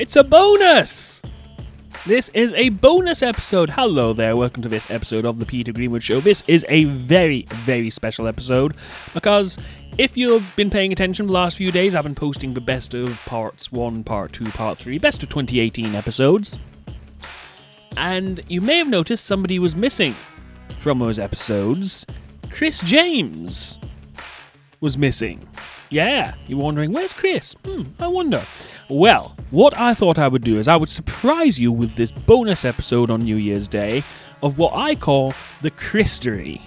[0.00, 1.20] It's a bonus!
[2.06, 3.68] This is a bonus episode.
[3.68, 6.20] Hello there, welcome to this episode of The Peter Greenwood Show.
[6.20, 8.76] This is a very, very special episode
[9.12, 9.58] because
[9.98, 13.22] if you've been paying attention the last few days, I've been posting the best of
[13.26, 16.58] parts 1, part 2, part 3, best of 2018 episodes.
[17.94, 20.14] And you may have noticed somebody was missing
[20.78, 22.06] from those episodes.
[22.48, 23.78] Kris James
[24.80, 25.46] was missing.
[25.90, 27.56] Yeah, you're wondering, where's Kris?
[27.64, 28.44] Hmm, I wonder.
[28.88, 32.64] Well, what I thought I would do is I would surprise you with this bonus
[32.64, 34.04] episode on New Year's Day
[34.40, 36.60] of what I call the Kristory.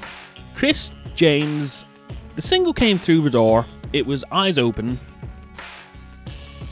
[0.55, 1.85] Kris James,
[2.35, 4.99] the single came through the door, it was eyes open,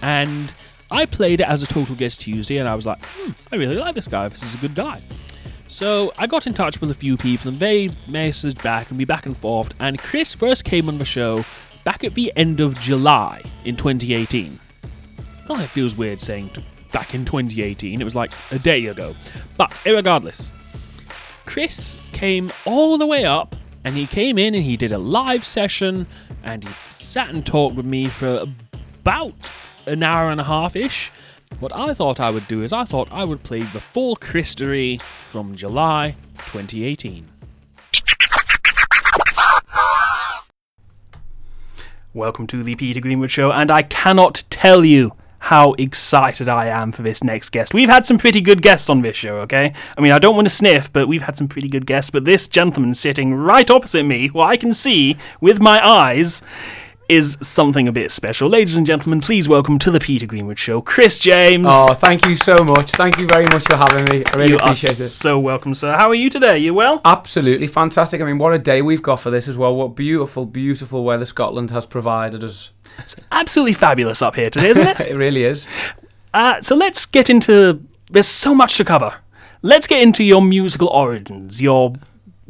[0.02, 0.54] and
[0.92, 3.78] I played it as a Total Guest Tuesday, and I was like, hmm, I really
[3.78, 5.02] like this guy, this is a good guy.
[5.68, 9.06] So I got in touch with a few people, and they messaged back and we
[9.06, 11.46] back and forth, and Kris first came on the show
[11.84, 14.60] back at the end of July in 2018.
[15.48, 16.52] God, it feels weird saying
[16.92, 18.00] back in 2018.
[18.00, 19.16] It was like a day ago.
[19.58, 20.52] But regardless,
[21.46, 25.46] Kris came all the way up and he came in and he did a live
[25.46, 26.08] session
[26.44, 28.46] and he sat and talked with me for
[29.02, 29.34] about
[29.86, 31.12] an hour and a half ish.
[31.60, 35.02] What I thought I would do is I thought I would play the full Kristory
[35.02, 37.31] from July 2018.
[42.14, 46.92] Welcome to the Peter Greenwood Show, and I cannot tell you how excited I am
[46.92, 47.74] for this next guest.
[47.74, 49.72] We've had some pretty good guests on this show, okay?
[49.98, 52.12] I mean, I don't want to sniff, but we've had some pretty good guests.
[52.12, 56.42] But this gentleman sitting right opposite me, who I can see with my eyes,
[57.12, 58.48] is something a bit special.
[58.48, 61.66] Ladies and gentlemen, please welcome to the Peter Greenwood Show, Kris James.
[61.68, 62.92] Oh, thank you so much.
[62.92, 64.24] Thank you very much for having me.
[64.28, 65.10] I really you appreciate it.
[65.10, 65.92] so welcome, sir.
[65.92, 66.60] How are you today?
[66.60, 67.02] You well?
[67.04, 68.22] Absolutely fantastic.
[68.22, 69.76] I mean, what a day we've got for this as well.
[69.76, 72.70] What beautiful, beautiful weather Scotland has provided us.
[72.98, 75.00] It's absolutely fabulous up here today, isn't it?
[75.12, 75.68] It really is.
[76.34, 77.86] Uh, so let's get into.
[78.10, 79.16] There's so much to cover.
[79.62, 81.94] Let's get into your musical origins, your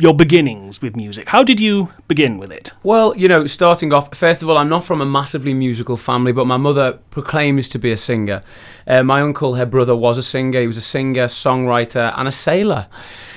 [0.01, 1.29] your beginnings with music.
[1.29, 2.73] How did you begin with it?
[2.81, 6.31] Well, you know, starting off, first of all, I'm not from a massively musical family,
[6.31, 8.41] but my mother proclaims to be a singer.
[8.87, 10.59] Uh, my uncle, her brother, was a singer.
[10.59, 12.87] He was a singer, songwriter, and a sailor.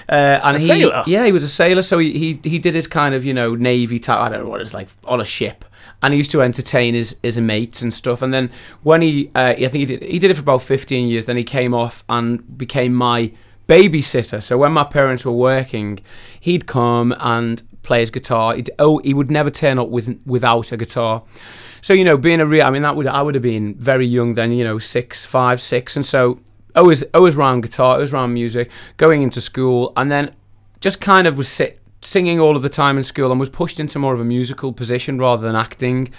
[0.08, 1.02] Uh, and A he, sailor?
[1.06, 1.82] Yeah, he was a sailor.
[1.82, 4.20] So he, he he did his kind of you know navy type.
[4.20, 5.66] I don't know what it's like on a ship.
[6.02, 8.20] And he used to entertain his, his mates and stuff.
[8.20, 8.50] And then
[8.82, 11.24] when he, uh, I think he did, he did it for about 15 years.
[11.24, 13.32] Then he came off and became my
[13.68, 14.42] babysitter.
[14.42, 16.00] So when my parents were working,
[16.40, 18.54] he'd come and play his guitar.
[18.56, 21.22] He'd, oh, he would never turn up with without a guitar.
[21.80, 24.06] So you know, being a real, I mean, that would I would have been very
[24.06, 24.52] young then.
[24.52, 26.40] You know, six, five, six, and so
[26.74, 30.34] always always around guitar, always around music, going into school, and then
[30.80, 33.80] just kind of was sit, singing all of the time in school and was pushed
[33.80, 36.12] into more of a musical position rather than acting.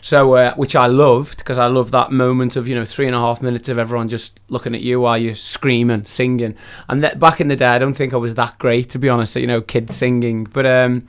[0.00, 3.14] So, uh, which I loved because I love that moment of you know three and
[3.14, 6.56] a half minutes of everyone just looking at you while you're screaming, singing.
[6.88, 9.08] And that, back in the day, I don't think I was that great to be
[9.08, 9.36] honest.
[9.36, 11.06] You know, kids singing, but um,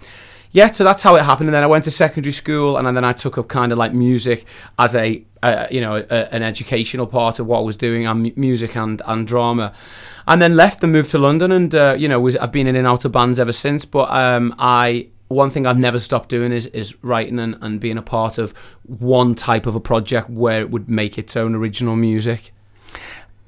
[0.51, 0.71] yeah.
[0.71, 1.49] So that's how it happened.
[1.49, 3.93] And then I went to secondary school, and then I took up kind of like
[3.93, 4.45] music
[4.79, 8.35] as a uh, you know a, an educational part of what I was doing, and
[8.37, 9.73] music and and drama.
[10.27, 12.75] And then left and moved to London, and uh, you know was I've been in
[12.75, 13.85] and out of bands ever since.
[13.85, 17.97] But um, I one thing I've never stopped doing is is writing and, and being
[17.97, 18.51] a part of
[18.83, 22.51] one type of a project where it would make its own original music.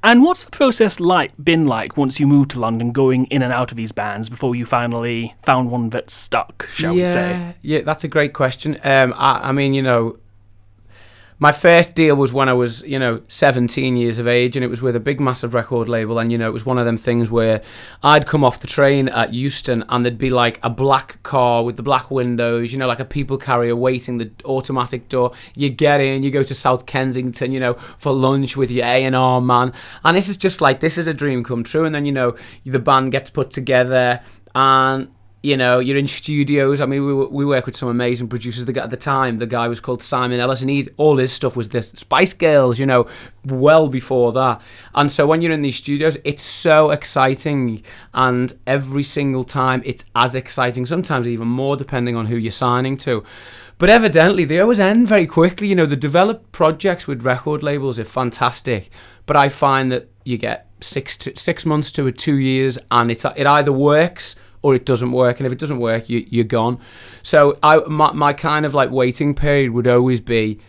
[0.05, 3.53] And what's the process like been like once you moved to London, going in and
[3.53, 7.55] out of these bands before you finally found one that stuck, shall yeah, we say?
[7.61, 8.77] Yeah, that's a great question.
[8.83, 10.17] Um, I, I mean, you know,
[11.39, 14.67] my first deal was when I was, you know, 17 years of age, and it
[14.67, 16.19] was with a big, massive record label.
[16.19, 17.61] And, you know, it was one of them things where
[18.01, 21.77] I'd come off the train at Euston and there'd be like a black car with
[21.77, 25.33] the black windows, you know, like a people carrier waiting the automatic door.
[25.55, 29.41] You get in, you go to South Kensington, you know, for lunch with your A&R
[29.41, 29.73] man.
[30.03, 31.85] And this is just like, this is a dream come true.
[31.85, 32.35] And then, you know,
[32.65, 34.21] the band gets put together
[34.55, 35.09] and
[35.43, 36.79] you know, you're in studios.
[36.79, 38.63] I mean, we, we work with some amazing producers.
[38.63, 41.33] The guy, at the time, the guy was called Simon Ellis, and he all his
[41.33, 43.07] stuff was this Spice Girls, you know,
[43.43, 44.61] well before that.
[44.95, 50.05] And so when you're in these studios, it's so exciting, and every single time it's
[50.15, 50.85] as exciting.
[50.85, 53.25] Sometimes even more, depending on who you're signing to.
[53.77, 55.67] But evidently, they always end very quickly.
[55.67, 58.91] You know, the developed projects with record labels are fantastic,
[59.25, 63.11] but I find that you get six to six months to a two years, and
[63.11, 65.39] it's it either works or it doesn't work.
[65.39, 66.79] And if it doesn't work, you, you're gone.
[67.21, 70.59] So I, my, my kind of like waiting period would always be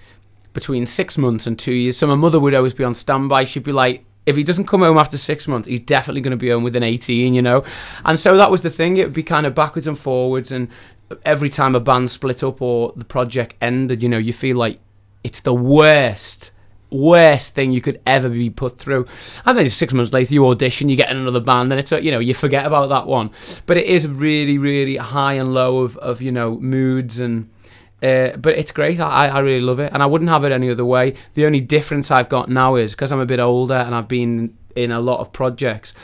[0.52, 1.96] between six months and two years.
[1.96, 3.44] So my mother would always be on standby.
[3.44, 6.36] She'd be like, if he doesn't come home after six months, he's definitely going to
[6.36, 7.64] be home within 18, you know?
[8.04, 8.96] And so that was the thing.
[8.96, 10.50] It would be kind of backwards and forwards.
[10.50, 10.68] And
[11.24, 14.80] every time a band split up or the project ended, you know, you feel like
[15.22, 16.52] it's the worst
[16.94, 19.06] worst thing you could ever be put through.
[19.44, 22.10] And then six months later, you audition, you get in another band, and it's you
[22.10, 23.30] know you forget about that one.
[23.66, 27.50] But it is really, really high and low of of you know moods and.
[28.02, 29.00] Uh, but it's great.
[29.00, 31.14] I, I really love it, and I wouldn't have it any other way.
[31.32, 34.58] The only difference I've got now is because I'm a bit older and I've been
[34.76, 35.94] in a lot of projects.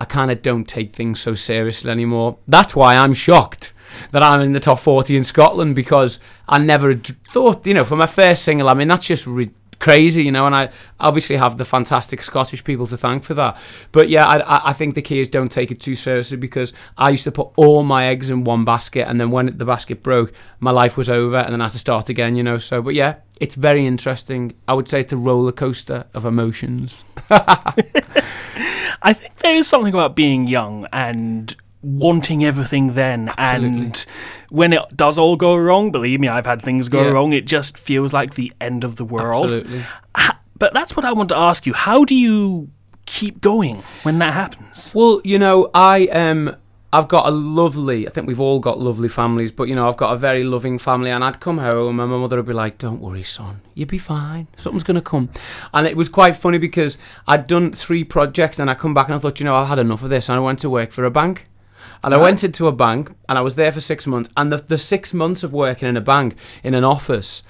[0.00, 2.38] I kind of don't take things so seriously anymore.
[2.48, 3.72] That's why I'm shocked
[4.10, 6.18] that I'm in the top 40 in Scotland because
[6.48, 10.22] I never thought, you know, for my first single, I mean, that's just re- crazy,
[10.24, 13.56] you know, and I obviously have the fantastic Scottish people to thank for that.
[13.92, 17.10] But yeah, I, I- think the key is don't take it too seriously because I
[17.10, 20.32] used to put all my eggs in one basket and then when the basket broke,
[20.60, 22.58] my life was over and then I had to start again, you know.
[22.58, 24.54] So, but yeah, it's very interesting.
[24.66, 27.04] I would say it's a roller coaster of emotions.
[27.30, 31.54] I think there is something about being young and
[31.84, 33.78] wanting everything then Absolutely.
[33.86, 34.06] and
[34.50, 37.10] when it does all go wrong believe me i've had things go Yeah.
[37.10, 39.82] wrong it just feels like the end of the world Absolutely.
[40.58, 42.70] But that's what i want to ask you how do you
[43.06, 46.56] keep going when that happens Well, you know, I um
[46.92, 49.96] I've got a lovely I think we've all got lovely families, but you know, I've
[49.96, 52.78] got a very loving family and I'd come home and my mother would be like,
[52.78, 54.46] Don't worry, son, you'll be fine.
[54.56, 55.28] Something's gonna come.
[55.74, 56.96] And it was quite funny because
[57.26, 59.80] I'd done three projects and I come back and I thought, you know, I've had
[59.80, 61.46] enough of this and I went to work for a bank.
[62.02, 64.30] And I went into a bank and I was there for six months.
[64.36, 67.42] And the, the six months of working in a bank, in an office,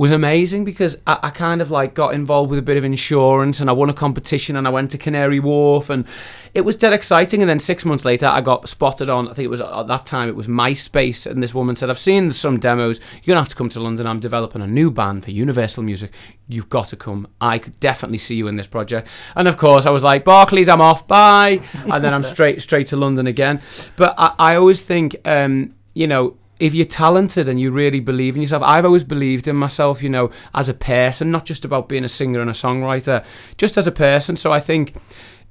[0.00, 3.60] was amazing because I, I kind of like got involved with a bit of insurance
[3.60, 6.06] and I won a competition and I went to Canary Wharf and
[6.54, 7.42] it was dead exciting.
[7.42, 10.06] And then six months later, I got spotted on, I think it was at that
[10.06, 11.30] time, it was MySpace.
[11.30, 12.98] And this woman said, I've seen some demos.
[12.98, 14.06] You're going to have to come to London.
[14.06, 16.14] I'm developing a new band for Universal Music.
[16.48, 17.28] You've got to come.
[17.38, 19.06] I could definitely see you in this project.
[19.36, 21.06] And of course, I was like, Barclays, I'm off.
[21.06, 21.60] Bye.
[21.74, 23.60] And then I'm straight straight to London again.
[23.96, 28.36] But I, I always think, um, you know, if you're talented and you really believe
[28.36, 31.88] in yourself, I've always believed in myself, you know, as a person, not just about
[31.88, 33.24] being a singer and a songwriter,
[33.56, 34.36] just as a person.
[34.36, 34.94] So I think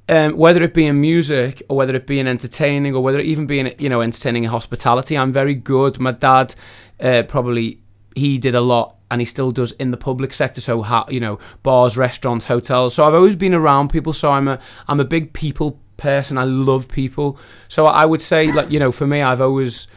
[0.08, 3.26] um, whether it be in music or whether it be in entertaining or whether it
[3.26, 6.00] even be in, you know, entertaining in hospitality, I'm very good.
[6.00, 6.54] My dad
[7.00, 7.82] uh, probably,
[8.16, 10.62] he did a lot and he still does in the public sector.
[10.62, 12.94] So, ha- you know, bars, restaurants, hotels.
[12.94, 14.14] So I've always been around people.
[14.14, 16.38] So I'm a, I'm a big people person.
[16.38, 17.40] I love people.
[17.68, 19.88] So I would say, like, you know, for me, I've always,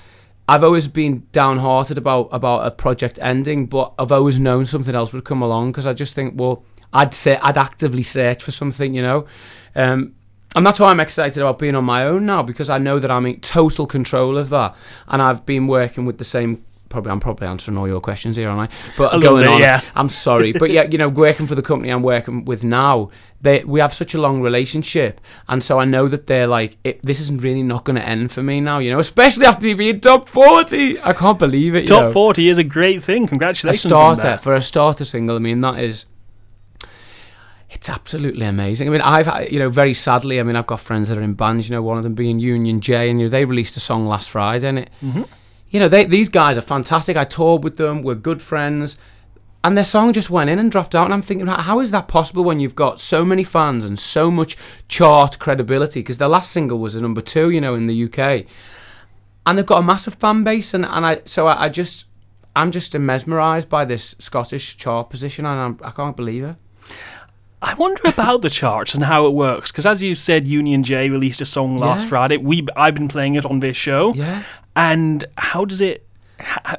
[0.52, 5.14] I've always been downhearted about about a project ending, but I've always known something else
[5.14, 6.62] would come along because I just think, well,
[6.92, 9.26] I'd say I'd actively search for something, you know,
[9.74, 10.14] um,
[10.54, 13.10] and that's why I'm excited about being on my own now because I know that
[13.10, 14.76] I'm in total control of that,
[15.08, 16.62] and I've been working with the same.
[16.92, 18.76] Probably, I'm probably answering all your questions here, aren't I?
[18.98, 19.80] But A going bit, on, yeah.
[19.96, 23.08] I'm sorry, but yeah, you know, working for the company I'm working with now,
[23.40, 25.18] they we have such a long relationship,
[25.48, 28.42] and so I know that they're like, this isn't really not going to end for
[28.42, 31.00] me now, you know, especially after you being top forty.
[31.00, 31.82] I can't believe it.
[31.82, 32.12] you top know.
[32.12, 35.36] 40 is a great thing a congratulations on starter for a starter single.
[35.36, 36.04] I mean, that is.
[37.70, 38.86] It's absolutely amazing.
[38.86, 40.38] I mean, I've you know very sadly.
[40.38, 41.70] I mean, I've got friends that are in bands.
[41.70, 44.04] You know, one of them being Union J, and you know, they released a song
[44.04, 44.90] last Friday, and it.
[45.02, 45.26] Mhm.
[45.72, 47.16] You know, they these guys are fantastic.
[47.16, 48.02] I toured with them.
[48.02, 48.96] We're good friends.
[49.64, 52.08] And their song just went in and dropped out, and I'm thinking, how is that
[52.08, 54.56] possible when you've got so many fans and so much
[54.88, 56.00] chart credibility?
[56.00, 58.44] Because their last single was a number two, you know, in the UK,
[59.46, 62.06] and they've got a massive fan base, and, and I so I, I just
[62.56, 66.56] I'm just mesmerised by this Scottish chart position, and I'm, I can't believe it.
[67.62, 71.08] I wonder about the charts and how it works because, as you said, Union J
[71.08, 72.08] released a song last Yeah.
[72.08, 72.36] Friday.
[72.38, 74.42] We I've been playing it on this show, Yeah.
[74.76, 76.06] And how does it?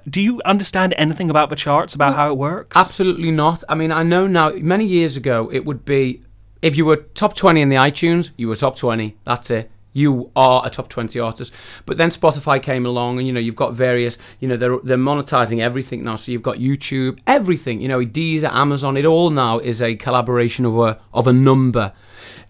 [0.09, 2.75] Do you understand anything about the charts about how it works?
[2.75, 3.63] Absolutely not.
[3.69, 4.49] I mean, I know now.
[4.49, 6.21] Many years ago, it would be
[6.61, 9.17] if you were top twenty in the iTunes, you were top twenty.
[9.25, 9.69] That's it.
[9.95, 11.53] You are a top twenty artist.
[11.85, 14.17] But then Spotify came along, and you know you've got various.
[14.39, 16.15] You know they're they're monetizing everything now.
[16.15, 17.79] So you've got YouTube, everything.
[17.79, 18.97] You know Deezer, Amazon.
[18.97, 21.93] It all now is a collaboration of a of a number.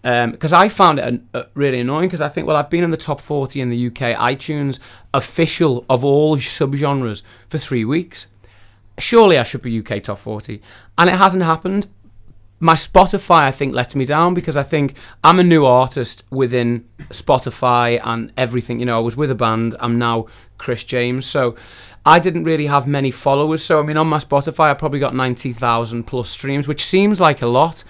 [0.04, 2.08] Because I found it uh, really annoying.
[2.08, 4.78] Because I think, well, I've been in the top forty in the UK iTunes
[5.12, 8.28] official of all subgenres for three weeks
[8.98, 10.60] surely I should be UK top 40.
[10.98, 11.88] And it hasn't happened.
[12.60, 16.88] My Spotify, I think, let me down because I think I'm a new artist within
[17.10, 18.80] Spotify and everything.
[18.80, 21.26] You know, I was with a band, I'm now Kris James.
[21.26, 21.56] So
[22.06, 23.64] I didn't really have many followers.
[23.64, 27.42] So, I mean, on my Spotify, I probably got 90,000 plus streams, which seems like
[27.42, 27.84] a lot.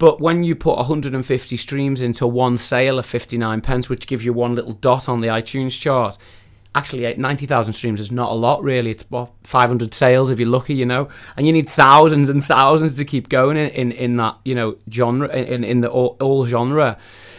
[0.00, 4.32] But when you put 150 streams into one sale of 59 pence, which gives you
[4.32, 6.16] one little dot on the iTunes chart,
[6.74, 8.92] actually eh, 90,000 streams is not a lot really.
[8.92, 11.10] It's what 500 sales if you're lucky you know?
[11.36, 14.78] And you need thousands and thousands to keep going in in, in that you know
[14.90, 16.96] genre in in the all, all genre.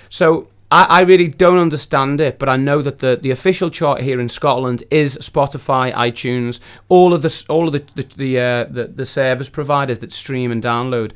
[0.10, 4.01] So I, I really don't understand it but I know that the the official chart
[4.01, 8.63] here in Scotland is Spotify iTunes all of the all of the the the, uh,
[8.65, 11.13] the, the service providers that stream and download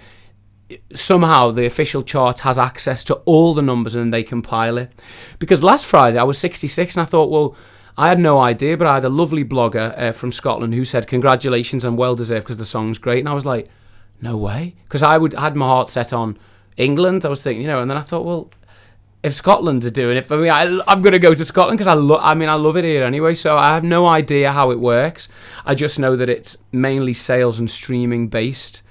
[0.93, 4.91] somehow the official chart has access to all the numbers and they compile it.
[5.39, 7.55] Because last Friday I was 66 and I thought, well,
[7.97, 11.07] I had no idea, but I had a lovely blogger uh, from Scotland who said
[11.07, 13.69] congratulations and well deserved because the song's great, and I was like,
[14.21, 16.37] no way, because I would had my heart set on
[16.77, 17.25] England.
[17.25, 18.49] I was thinking, you know, and then I thought, well,
[19.23, 21.95] if Scotland's doing it for me, I, I'm going to go to Scotland because I
[21.95, 22.19] love.
[22.21, 23.33] I mean, I love it here anyway.
[23.33, 25.29] So I have no idea how it works.
[25.65, 28.81] I just know that it's mainly sales and streaming based.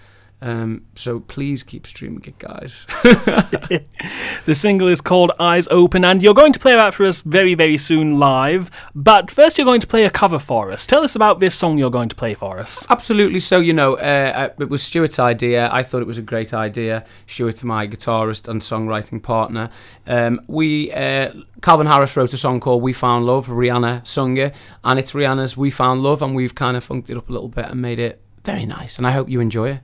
[0.44, 2.86] Um, so please keep streaming it, guys.
[3.02, 7.54] the single is called Eyes Open, and you're going to play that for us very,
[7.54, 8.70] very soon live.
[8.94, 10.86] But first, you're going to play a cover for us.
[10.86, 12.86] Tell us about this song you're going to play for us.
[12.90, 13.40] Absolutely.
[13.40, 15.70] So, you know, uh, uh it was Stuart's idea.
[15.72, 17.06] I thought it was a great idea.
[17.26, 19.70] Stuart, my guitarist and songwriting partner.
[20.06, 21.32] Um, we, uh,
[21.62, 23.46] Calvin Harris wrote a song called We Found Love.
[23.46, 27.16] Rihanna sung it, and it's Rihanna's We Found Love, and we've kind of funked it
[27.16, 28.98] up a little bit and made it very nice.
[28.98, 29.80] And I hope you enjoy it.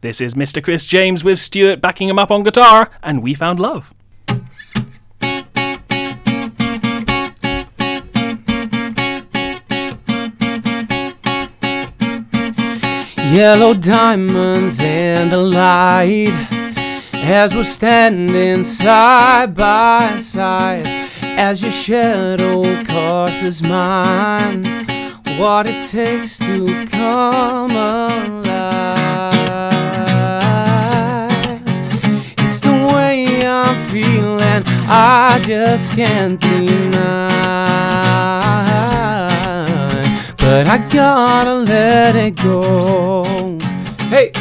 [0.00, 0.62] This is Mr.
[0.62, 3.92] Kris James with Stuart backing him up on guitar, and we found love.
[13.32, 16.34] Yellow diamonds in the light
[17.14, 20.84] as we're standing side by side
[21.22, 24.64] as your shadow crosses mine.
[25.38, 28.49] What it takes to come alive.
[34.92, 37.28] I just can't deny.
[40.36, 43.24] But I gotta let it go.
[44.08, 44.32] Hey,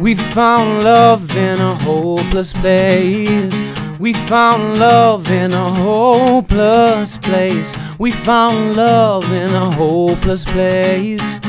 [0.00, 3.54] we found love in a hopeless place.
[4.00, 7.78] We found love in a hopeless place.
[8.00, 11.40] We found love in a hopeless place.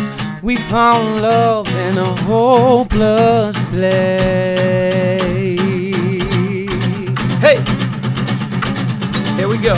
[0.44, 4.58] We found love in a hopeless place.
[7.42, 7.77] Hey!
[9.38, 9.76] Here we go.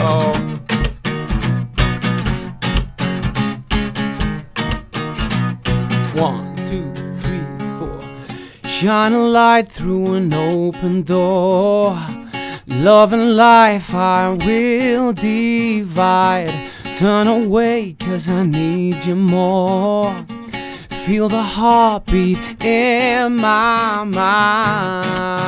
[6.15, 7.43] One, two, three,
[7.77, 7.99] four.
[8.63, 11.99] Shine a light through an open door.
[12.67, 16.53] Love and life I will divide.
[16.93, 20.15] Turn away, cause I need you more.
[20.89, 25.39] Feel the heartbeat in my mind.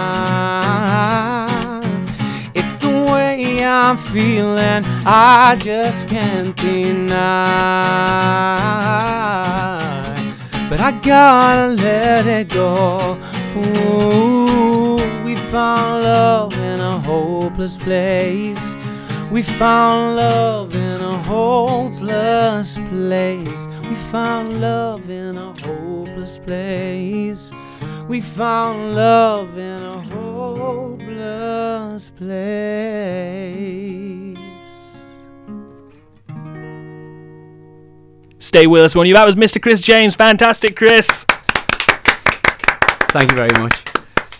[3.91, 7.09] I'm feeling, I just can't deny.
[10.69, 13.19] But I gotta let it go.
[13.57, 18.75] Ooh, we found love in a hopeless place.
[19.29, 23.67] We found love in a hopeless place.
[23.89, 27.51] We found love in a hopeless place.
[28.11, 34.37] We found love in a hopeless place.
[38.37, 39.13] Stay with us, won't you?
[39.13, 39.61] That was Mr.
[39.61, 40.17] Kris James.
[40.17, 41.23] Fantastic, Kris.
[43.13, 43.81] Thank you very much.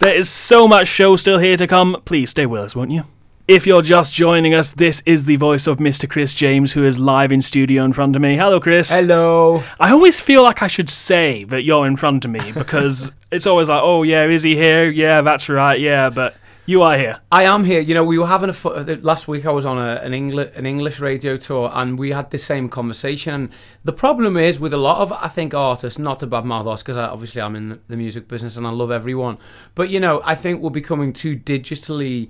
[0.01, 2.01] There is so much show still here to come.
[2.03, 3.05] Please stay with us, won't you?
[3.47, 6.09] If you're just joining us, this is the voice of Mr.
[6.09, 8.35] Kris James, who is live in studio in front of me.
[8.35, 8.89] Hello, Kris.
[8.89, 9.63] Hello.
[9.79, 13.47] I always feel like I should say that you're in front of me because it's
[13.47, 14.89] always like, oh, yeah, is he here?
[14.89, 15.79] Yeah, that's right.
[15.79, 16.35] Yeah, but
[16.65, 17.19] you are here.
[17.31, 17.81] I am here.
[17.81, 19.45] You know, we were having a uh, last week.
[19.45, 22.69] I was on a, an English an English radio tour, and we had the same
[22.69, 23.33] conversation.
[23.33, 23.49] And
[23.83, 26.97] the problem is with a lot of I think artists, not to badmouth us, because
[26.97, 29.37] obviously I'm in the music business and I love everyone.
[29.75, 32.29] But you know, I think we're becoming too digitally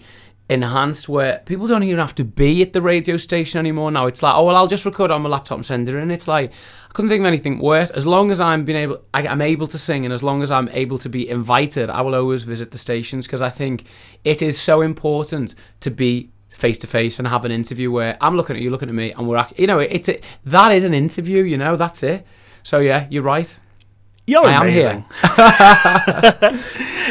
[0.50, 4.06] enhanced where people don't even have to be at the radio station anymore now.
[4.08, 6.12] It's like, oh well, I'll just record on my laptop and send it in.
[6.12, 6.52] It's like
[6.92, 7.90] I couldn't think of anything worse.
[7.90, 10.52] As long as I'm being able, I, am able to sing, and as long as
[10.52, 13.86] I'm able to be invited, I will always visit the stations because I think
[14.26, 18.36] it is so important to be face to face and have an interview where I'm
[18.36, 20.94] looking at you, looking at me, and we're, you know, it's it, that is an
[20.94, 21.44] interview.
[21.44, 22.28] You know, that's it.
[22.62, 23.58] So yeah, you're right.
[24.32, 25.04] You're I amazing.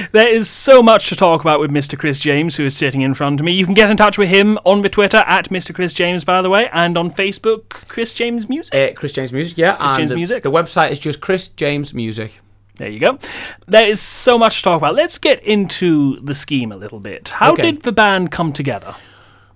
[0.13, 1.99] there is so much to talk about with Mr.
[1.99, 3.53] Kris James, who is sitting in front of me.
[3.53, 5.75] You can get in touch with him on the Twitter at Mr.
[5.75, 8.75] Kris James, by the way, and on Facebook, Kris James Music.
[8.75, 9.77] Uh, Kris James Music, yeah.
[9.77, 10.43] Kris James the, Music.
[10.43, 12.41] The website is just Kris James Music.
[12.77, 13.19] There you go.
[13.67, 14.95] There is so much to talk about.
[14.95, 17.29] Let's get into the scheme a little bit.
[17.29, 17.73] How okay.
[17.73, 18.95] did the band come together?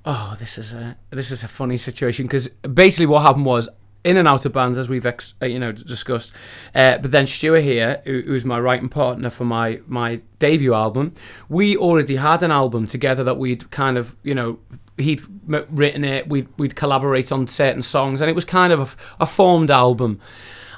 [0.05, 3.71] Oh, this is a this is a funny situation because basically what happened was
[4.05, 6.33] in and out of bands as we've ex, uh, you know discussed.
[6.75, 11.15] Uh, but then Stuart here, who, who's my writing partner for my my debut album,
[11.49, 14.59] we already had an album together that we'd kind of you know
[14.97, 18.81] he'd written it, we'd we'd collaborate on certain songs, and it was kind of
[19.19, 20.21] a, a formed album.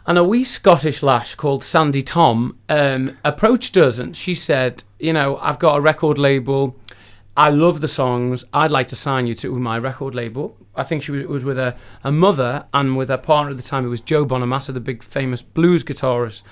[0.09, 5.13] And a wee Scottish lash called Sandi Thom um, approached us and she said, You
[5.13, 6.77] know, I've got a record label.
[7.37, 8.45] I love the songs.
[8.53, 10.57] I'd like to sign you to my record label.
[10.77, 13.63] I think she was, was with a, a mother and with her partner at the
[13.63, 13.85] time.
[13.85, 16.43] It was Joe Bonamassa, the big famous blues guitarist.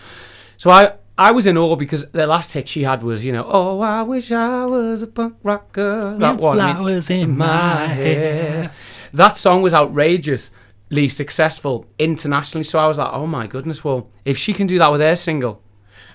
[0.57, 3.45] So I, I was in awe because the last hit she had was, you know,
[3.47, 6.16] Oh, I wish I was a punk rocker.
[6.19, 6.59] That one.
[6.59, 8.73] I mean, flowers in my hair.
[9.12, 12.64] that song was outrageously successful internationally.
[12.64, 15.16] So I was like, oh my goodness, well, if she can do that with her
[15.16, 15.62] single,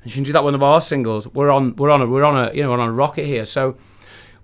[0.02, 2.08] and she can do that with one of our singles, we're on, we're on a,
[2.08, 3.46] we're on a, you know, we're on a rocket here.
[3.46, 3.78] So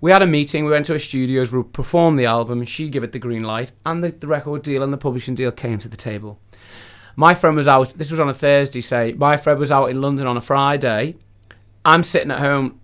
[0.06, 0.64] we had a meeting.
[0.64, 1.50] We went to her studios.
[1.50, 2.64] We performed the album.
[2.64, 5.50] She gave it the green light, and the, the record deal and the publishing deal
[5.50, 6.38] came to the table.
[7.16, 7.92] My friend was out.
[7.96, 8.80] This was on a Thursday.
[8.80, 11.16] Say, my friend was out in London on a Friday.
[11.84, 12.80] I'm sitting at home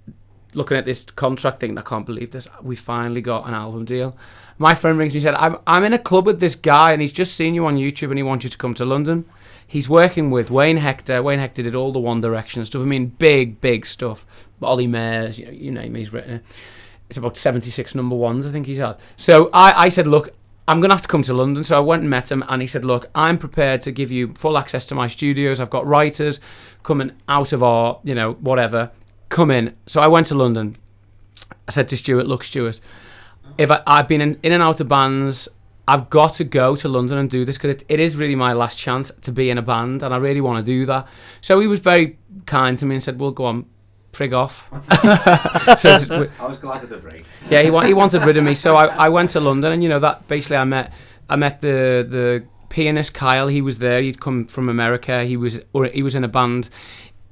[0.52, 2.48] looking at this contract thinking, I can't believe this.
[2.60, 4.16] We finally got an album deal.
[4.58, 7.00] My friend rings me and said, I'm, I'm in a club with this guy and
[7.00, 9.26] he's just seen you on YouTube and he wants you to come to London.
[9.64, 11.22] He's working with Wayne Hector.
[11.22, 12.82] Wayne Hector did all the One Direction stuff.
[12.82, 14.26] I mean, big, big stuff.
[14.60, 16.44] Olly Murs, you, know, you name it, he's written it.
[17.12, 18.96] It's about 76 number ones, I think he's had.
[19.18, 20.30] So I, I said, look,
[20.66, 21.62] I'm going to have to come to London.
[21.62, 24.32] So I went and met him, and he said, Look, I'm prepared to give you
[24.32, 25.60] full access to my studios.
[25.60, 26.40] I've got writers
[26.82, 28.90] coming out of our, you know, whatever.
[29.28, 29.76] Come in.
[29.86, 30.76] So I went to London.
[31.68, 32.80] I said to Stuart, Look, Stuart,
[33.58, 35.46] if I, I've been in, in and out of bands,
[35.86, 38.54] I've got to go to London and do this because it, it is really my
[38.54, 41.06] last chance to be in a band, and I really want to do that.
[41.42, 43.66] So he was very kind to me and said, Well, go on,
[44.12, 44.66] frig off.
[45.80, 47.24] so I was glad of the break.
[47.50, 49.82] yeah, he, wa- he wanted rid of me, so I, I went to London, and
[49.82, 50.92] you know that basically I met
[51.28, 53.48] I met the the pianist Kyle.
[53.48, 54.00] He was there.
[54.02, 55.24] He'd come from America.
[55.24, 56.68] He was or he was in a band,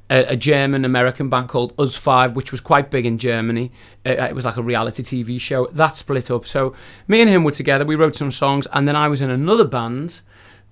[0.08, 3.72] a, a German American band called Us Five, which was quite big in Germany.
[4.06, 5.66] Uh, it was like a reality TV show.
[5.72, 6.46] That split up.
[6.46, 6.74] So
[7.08, 7.84] me and him were together.
[7.84, 10.20] We wrote some songs, and then I was in another band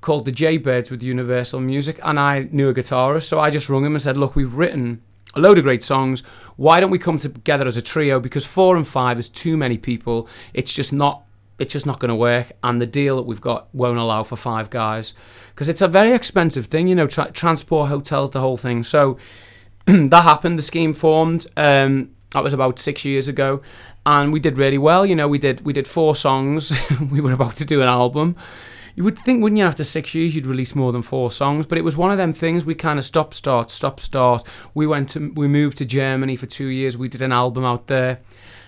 [0.01, 3.85] called the Jaybirds with Universal Music, and I knew a guitarist, so I just rung
[3.85, 5.03] him and said, "Look, we've written."
[5.39, 6.23] A load of great songs.
[6.57, 8.21] Why don't we come together as a trio?
[8.21, 10.29] Because four and five is too many people.
[10.53, 11.25] It's just not.
[11.59, 12.53] It's just not going to work.
[12.63, 15.15] And the deal that we've got won't allow for five guys
[15.51, 16.87] because it's a very expensive thing.
[16.87, 18.85] You know, tra- transport, hotels, the whole thing.
[18.85, 19.19] So
[19.87, 20.59] that happened.
[20.59, 21.47] The scheme formed.
[21.57, 23.63] Um, that was about six years ago,
[24.05, 25.07] and we did really well.
[25.07, 26.73] You know, we did we did four songs.
[27.11, 28.37] we were about to do an album.
[28.99, 31.67] You would think, wouldn't you, after six years, you'd release more than four songs?
[31.67, 32.65] But it was one of them things.
[32.65, 34.43] We kind of stop, start, stop, start.
[34.75, 36.97] We went to, we moved to Germany for two years.
[36.97, 38.19] We did an album out there.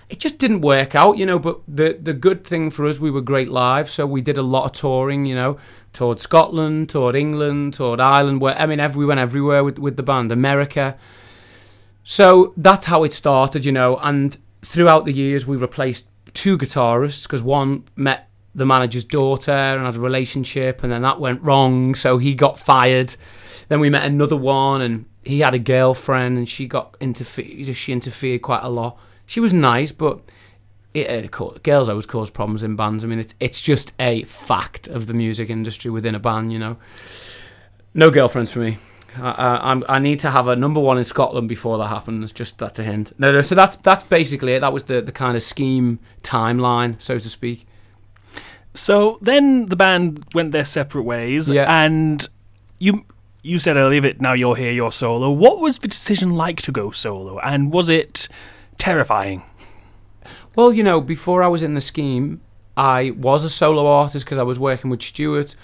[0.08, 1.40] It just didn't work out, you know.
[1.40, 4.42] But the the good thing for us, we were great live, so we did a
[4.42, 5.58] lot of touring, you know,
[5.92, 8.40] toured Scotland, toured England, toured Ireland.
[8.40, 10.96] Where I mean, we went everywhere with with the band, America.
[12.04, 13.96] So that's how it started, you know.
[13.96, 19.84] And throughout the years, we replaced two guitarists because one met the manager's daughter and
[19.84, 23.14] had a relationship, and then that went wrong, so he got fired.
[23.68, 27.76] Then we met another one, and he had a girlfriend, and she got interfered.
[27.76, 28.98] She interfered quite a lot.
[29.26, 30.20] She was nice, but
[30.94, 33.04] it, it co- girls always cause problems in bands.
[33.04, 36.52] I mean, it's it's just a fact of the music industry within a band.
[36.52, 36.76] You know,
[37.94, 38.78] no girlfriends for me.
[39.16, 42.32] I, I, I need to have a number one in Scotland before that happens.
[42.32, 43.12] Just that's a hint.
[43.18, 43.42] No, no.
[43.42, 44.60] So that's that's basically it.
[44.60, 47.66] That was the the kind of scheme timeline, so to speak.
[48.74, 51.66] So then the band went their separate ways, Yeah.
[51.84, 52.26] and
[52.78, 53.04] you
[53.42, 55.30] you said earlier that now you're here, you're solo.
[55.30, 58.28] What was the decision like to go solo, and was it
[58.78, 59.42] terrifying?
[60.56, 62.40] Well, you know, before I was in the scheme,
[62.76, 65.54] I was a solo artist because I was working with Stuart,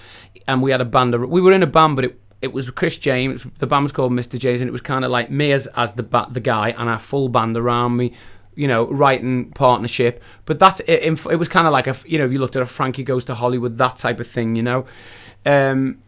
[0.48, 1.14] and we had a band.
[1.28, 3.46] We were in a band, but it it was Kris James.
[3.58, 4.38] The band was called Mr.
[4.38, 6.88] James, and it was kind of like me as as the ba- the guy, and
[6.88, 8.12] our full band around me.
[8.56, 10.22] You know, writing partnership.
[10.44, 11.02] But that it.
[11.04, 13.24] It was kind of like a you know, if you looked at a Frankie Goes
[13.26, 14.56] to Hollywood, that type of thing.
[14.56, 14.86] You know.
[15.44, 16.02] Um,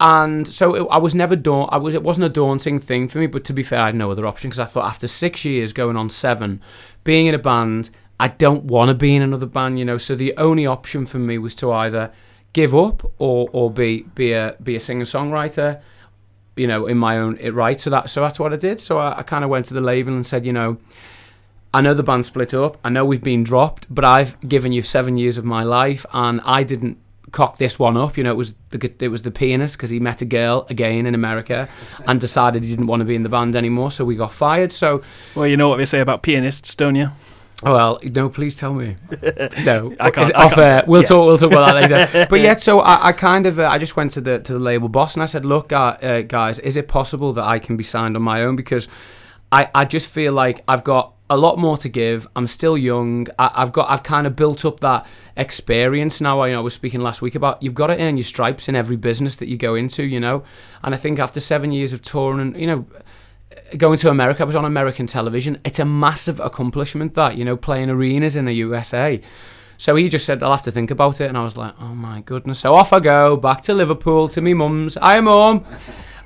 [0.00, 3.18] and so it, I was never daun- I was it wasn't a daunting thing for
[3.18, 3.26] me.
[3.26, 5.72] But to be fair, I had no other option because I thought after six years
[5.72, 6.60] going on seven,
[7.04, 9.78] being in a band, I don't want to be in another band.
[9.78, 12.12] You know, so the only option for me was to either
[12.52, 15.80] give up or or be be a be a singer songwriter.
[16.56, 17.80] You know, in my own right.
[17.80, 18.80] So that so that's what I did.
[18.80, 20.78] So I, I kind of went to the label and said, you know.
[21.74, 22.78] I know the band split up.
[22.84, 26.40] I know we've been dropped, but I've given you seven years of my life, and
[26.44, 26.98] I didn't
[27.30, 28.16] cock this one up.
[28.16, 31.04] You know, it was the it was the pianist because he met a girl again
[31.06, 31.68] in America,
[32.06, 33.90] and decided he didn't want to be in the band anymore.
[33.90, 34.72] So we got fired.
[34.72, 35.02] So,
[35.34, 37.10] Well, you know what they say about pianists, don't you?
[37.64, 38.94] well, no, please tell me.
[39.64, 40.84] No, I can't- Is it I off can't- air?
[40.86, 41.08] We'll yeah.
[41.08, 41.26] talk.
[41.26, 42.26] We'll talk about that later.
[42.30, 44.58] but yeah, so I, I kind of uh, I just went to the to the
[44.60, 47.76] label boss and I said, look, uh, uh, guys, is it possible that I can
[47.76, 48.88] be signed on my own because
[49.50, 52.26] I I just feel like I've got a lot more to give.
[52.34, 53.26] I'm still young.
[53.38, 56.40] I, I've got I've kind of built up that experience now.
[56.40, 58.68] I, you know, I was speaking last week about you've got to earn your stripes
[58.68, 60.44] in every business that you go into, you know.
[60.82, 62.86] And I think after seven years of touring and you know
[63.76, 65.60] going to America, I was on American television.
[65.64, 69.20] It's a massive accomplishment that you know playing arenas in the USA.
[69.80, 71.28] So he just said, I'll have to think about it.
[71.28, 72.58] And I was like, oh my goodness.
[72.58, 74.96] So off I go, back to Liverpool, to me mum's.
[74.96, 75.64] Hi, mum.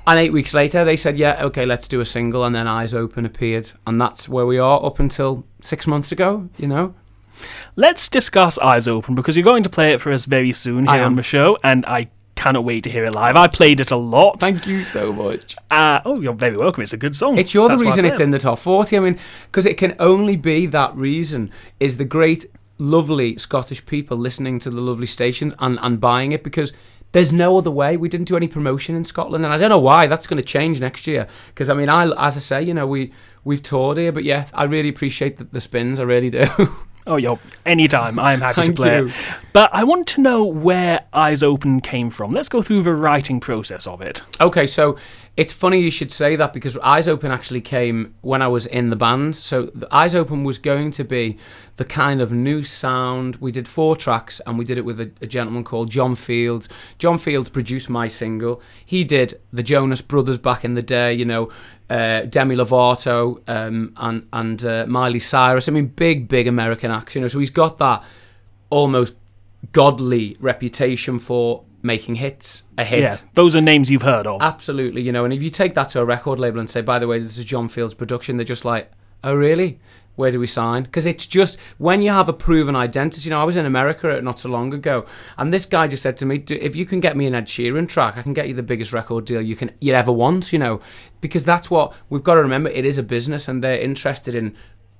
[0.05, 2.43] And eight weeks later, they said, yeah, okay, let's do a single.
[2.43, 3.71] And then Eyes Open appeared.
[3.87, 6.93] And that's where we are up until six months ago, you know?
[7.75, 11.01] Let's discuss Eyes Open because you're going to play it for us very soon here
[11.03, 13.35] on the show, and I cannot wait to hear it live.
[13.35, 14.39] I played it a lot.
[14.39, 15.55] Thank you so much.
[15.71, 16.83] Uh, oh, you're very welcome.
[16.83, 17.37] It's a good song.
[17.37, 18.97] It's you're That's the reason it's in the top 40.
[18.97, 22.45] I mean, because it can only be that reason is the great,
[22.77, 26.73] lovely Scottish people listening to the lovely stations and, and buying it because
[27.13, 27.95] there's no other way.
[27.95, 30.07] We didn't do any promotion in Scotland, and I don't know why.
[30.07, 31.27] That's going to change next year.
[31.47, 34.47] Because I mean, I as I say, you know, we we've toured here, but yeah,
[34.53, 35.99] I really appreciate the, the spins.
[35.99, 36.47] I really do.
[37.05, 38.17] Oh, yo, anytime.
[38.17, 39.07] I'm happy to play you.
[39.07, 39.13] it.
[39.51, 42.31] But I want to know where Eyes Open came from.
[42.31, 44.23] Let's go through the writing process of it.
[44.39, 44.97] Okay, so
[45.35, 48.89] it's funny you should say that because Eyes Open actually came when I was in
[48.89, 49.35] the band.
[49.35, 51.37] So the Eyes Open was going to be
[51.75, 53.35] the kind of new sound.
[53.37, 56.69] We did four tracks and we did it with a, a gentleman called John Fields.
[56.99, 58.61] John Fields produced my single.
[58.85, 61.49] He did the Jonas Brothers back in the day, you know,
[61.93, 65.69] uh, Demi Lovato um, and and uh, Miley Cyrus.
[65.69, 67.27] I mean, big big American acts, you know.
[67.27, 68.03] So he's got that
[68.69, 69.15] almost
[69.71, 73.01] godly reputation for making hits, a hit.
[73.01, 74.41] Yeah, those are names you've heard of.
[74.41, 76.97] Absolutely, you know, and if you take that to a record label and say, by
[76.97, 78.91] the way, this is John Fields' production, they're just like,
[79.23, 79.79] oh, really?
[80.15, 80.83] Where do we sign?
[80.83, 83.25] Because it's just when you have a proven identity.
[83.25, 85.05] You know, I was in America not so long ago,
[85.37, 87.87] and this guy just said to me, "If you can get me an Ed Sheeran
[87.87, 90.59] track, I can get you the biggest record deal you can you ever want." You
[90.59, 90.81] know,
[91.19, 92.69] because that's what we've got to remember.
[92.69, 94.55] It is a business, and they're interested in,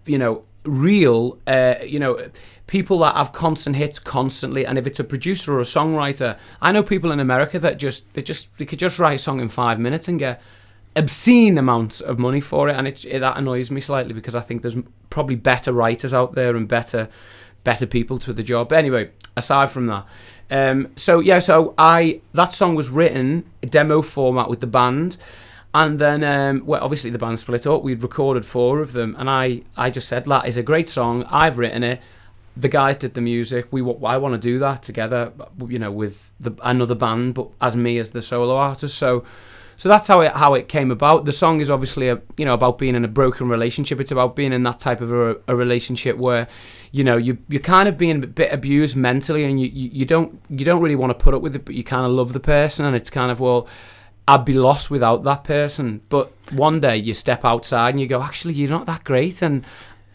[0.05, 2.19] you know, real, uh, you know,
[2.67, 4.65] people that have constant hits constantly.
[4.65, 8.13] And if it's a producer or a songwriter, I know people in America that just
[8.13, 10.41] they just they could just write a song in five minutes and get
[10.95, 14.41] obscene amounts of money for it, and it, it that annoys me slightly because I
[14.41, 14.77] think there's
[15.09, 17.09] probably better writers out there and better
[17.63, 18.73] better people to the job.
[18.73, 20.05] Anyway, aside from that,
[20.51, 25.17] um, so yeah, so I that song was written demo format with the band.
[25.75, 27.81] And then, um, well, obviously the band split up.
[27.81, 31.23] We'd recorded four of them, and I, I just said, "That is a great song.
[31.29, 31.99] I've written it.
[32.55, 33.69] The guys did the music.
[33.71, 35.33] We, I want to do that together,
[35.67, 38.95] you know, with the, another band, but as me as the solo artist.
[38.95, 39.25] So,
[39.83, 41.25] so that's how it how it came about.
[41.25, 43.99] The song is obviously a, you know about being in a broken relationship.
[43.99, 46.47] It's about being in that type of a, a relationship where
[46.93, 50.05] you know you you're kind of being a bit abused mentally, and you, you you
[50.05, 52.31] don't you don't really want to put up with it, but you kind of love
[52.31, 53.67] the person, and it's kind of well.
[54.25, 55.99] I'd be lost without that person.
[56.07, 59.67] But one day you step outside and you go, actually, you're not that great, and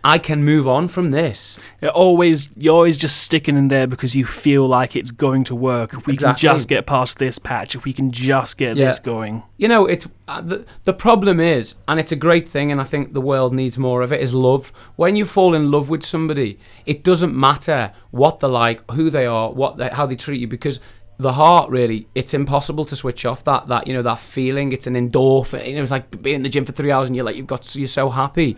[0.05, 1.59] I can move on from this.
[1.83, 5.57] You're always you're always just sticking in there because you feel like it's going to
[5.57, 5.93] work.
[5.93, 6.49] If we Exactly.
[6.49, 8.87] can just get past this patch, if we can just get Yeah.
[8.87, 9.43] this going.
[9.57, 12.85] You know, it's uh, the the problem is, and it's a great thing, and I
[12.85, 14.21] think the world needs more of it.
[14.21, 14.73] Is love.
[14.97, 19.27] When you fall in love with somebody, it doesn't matter what they're like, who they
[19.27, 20.79] are, what they, how they treat you, because
[21.21, 24.71] the heart really, it's impossible to switch off that that you know that feeling.
[24.73, 25.67] It's an endorphin.
[25.69, 27.49] You know, it's like being in the gym for three hours and you're like you've
[27.49, 28.57] got you're so happy.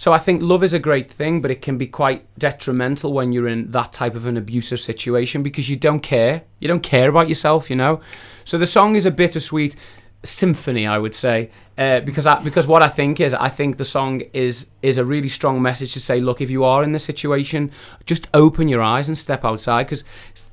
[0.00, 3.32] So I think love is a great thing, but it can be quite detrimental when
[3.32, 6.40] you're in that type of an abusive situation because you don't care.
[6.58, 8.00] You don't care about yourself, you know.
[8.44, 9.76] So the song is a bittersweet
[10.22, 13.84] symphony, I would say, uh, because I, because what I think is, I think the
[13.84, 17.04] song is is a really strong message to say, look, if you are in this
[17.04, 17.70] situation,
[18.06, 20.04] just open your eyes and step outside because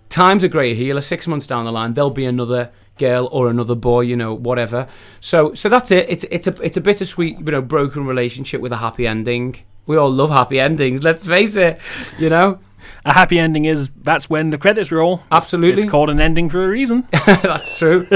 [0.09, 0.99] time's a great healer.
[0.99, 4.87] Six months down the line, there'll be another girl or another boy, you know, whatever.
[5.19, 6.09] So so that's it.
[6.09, 9.57] It's it's a it's a bittersweet, you know, broken relationship with a happy ending.
[9.85, 11.03] We all love happy endings.
[11.03, 11.79] Let's face it,
[12.17, 12.59] you know.
[13.05, 15.23] A happy ending is that's when the credits roll.
[15.31, 15.83] Absolutely.
[15.83, 17.07] It's called an ending for a reason.
[17.25, 18.07] that's true.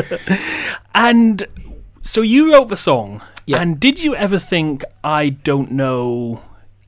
[0.95, 1.45] and
[2.01, 3.21] so you wrote the song.
[3.45, 3.61] Yeah.
[3.61, 6.41] And did you ever think I don't know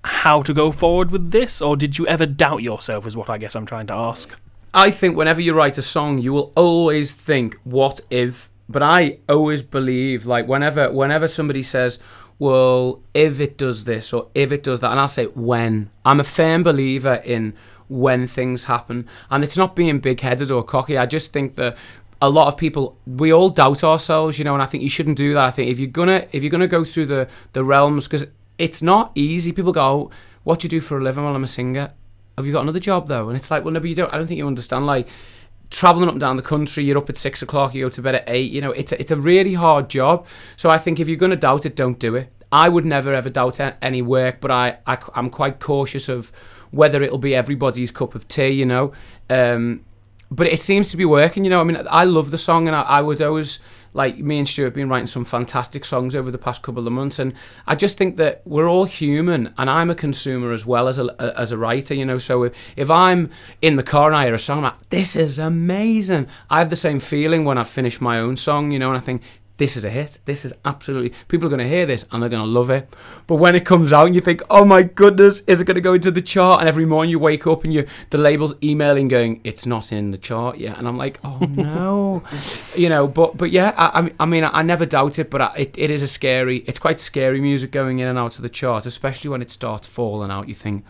[0.04, 3.38] how to go forward with this or did you ever doubt yourself is what I
[3.38, 4.38] guess I'm trying to ask.
[4.76, 9.20] I think whenever you write a song, you will always think, "What if?" But I
[9.30, 12.00] always believe, like whenever whenever somebody says,
[12.40, 16.20] "Well, if it does this or if it does that," and I'll say, "When." I'm
[16.20, 17.54] a firm believer in
[17.88, 20.98] when things happen, and it's not being big-headed or cocky.
[20.98, 21.78] I just think that
[22.20, 25.18] a lot of people we all doubt ourselves, you know, and I think you shouldn't
[25.18, 25.46] do that.
[25.46, 28.26] I think if you're gonna if you're gonna go through the the realms, because
[28.58, 29.52] it's not easy.
[29.52, 30.10] People go, oh,
[30.44, 31.92] "What do you do for a living?" Well, I'm a singer
[32.38, 33.30] have you got another job though?
[33.30, 34.14] And it's like, well, no, but you don't.
[34.14, 34.86] I don't think you understand.
[34.86, 35.08] Like
[35.70, 38.16] traveling up and down the country, you're up at six o'clock, you go to bed
[38.16, 38.52] at eight.
[38.52, 40.26] You know, it's a, it's a really hard job.
[40.56, 42.32] So I think if you're going to doubt it, don't do it.
[42.52, 46.32] I would never ever doubt any work, but I, I am quite cautious of
[46.70, 48.94] whether it'll be everybody's cup of tea, you know.
[49.30, 49.84] Um,
[50.30, 51.62] but it seems to be working, you know.
[51.62, 53.60] I mean, I love the song, and I, I would always
[53.94, 56.94] like me and Stuart have been writing some fantastic songs over the past couple of
[56.94, 57.34] months, and
[57.68, 61.16] I just think that we're all human, and I'm a consumer as well as a,
[61.38, 62.18] as a writer, you know.
[62.18, 63.30] So if, if I'm
[63.62, 66.28] in the car and I hear a song, I'm like, this is amazing.
[66.50, 69.02] I have the same feeling when I finish my own song, you know, and I
[69.02, 69.22] think
[69.64, 70.20] this is a hit.
[70.26, 72.94] This is absolutely people are going to hear this and they're going to love it.
[73.28, 75.82] But when it comes out and you think, "Oh my goodness, is it going to
[75.82, 79.08] go into the chart?" and every morning you wake up and you the label's emailing
[79.08, 82.24] going, "It's not in the chart yet," and I'm like, "Oh no,"
[82.76, 83.08] you know.
[83.08, 86.02] But but yeah, I, I mean, I never doubt it, but I, it, it is
[86.02, 86.66] a scary.
[86.68, 89.88] It's quite scary music going in and out of the chart, especially when it starts
[89.88, 90.50] falling out.
[90.50, 90.84] You think.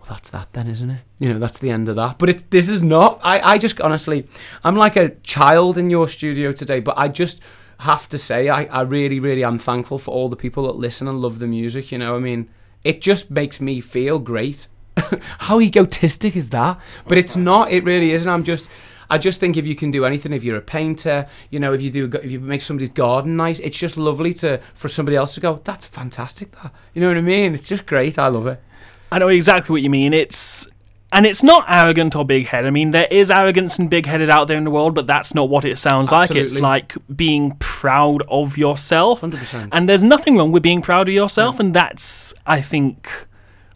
[0.00, 1.00] Well, that's that then, isn't it?
[1.18, 2.18] You know, that's the end of that.
[2.18, 3.20] But it's this is not.
[3.22, 4.28] I, I just honestly,
[4.64, 6.80] I'm like a child in your studio today.
[6.80, 7.40] But I just
[7.82, 11.08] have to say, I, I really, really am thankful for all the people that listen
[11.08, 11.90] and love the music.
[11.90, 12.48] You know, I mean,
[12.84, 14.68] it just makes me feel great.
[15.38, 16.80] How egotistic is that?
[17.08, 17.72] But it's not.
[17.72, 18.28] It really isn't.
[18.28, 18.68] I'm just.
[19.10, 21.82] I just think if you can do anything, if you're a painter, you know, if
[21.82, 25.34] you do, if you make somebody's garden nice, it's just lovely to for somebody else
[25.34, 26.52] to go, that's fantastic.
[26.52, 27.52] That you know what I mean?
[27.52, 28.18] It's just great.
[28.18, 28.62] I love it.
[29.10, 30.14] I know exactly what you mean.
[30.14, 30.66] It's
[31.12, 32.66] and it's not arrogant or big headed.
[32.66, 35.34] I mean, there is arrogance and big headed out there in the world, but that's
[35.34, 36.40] not what it sounds Absolutely.
[36.40, 36.44] like.
[36.44, 39.20] It's like being proud of yourself.
[39.20, 39.68] 100%.
[39.72, 41.60] And there's nothing wrong with being proud of yourself.
[41.60, 43.10] And that's, I think,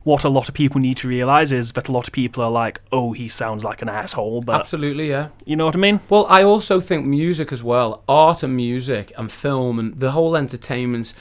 [0.02, 2.50] what a lot of people need to realize is that a lot of people are
[2.50, 4.40] like, oh, he sounds like an asshole.
[4.40, 5.28] But Absolutely, yeah.
[5.44, 6.00] you know what I mean?
[6.08, 10.36] Well, I also think music as well, art and music and film and the whole
[10.36, 11.12] entertainment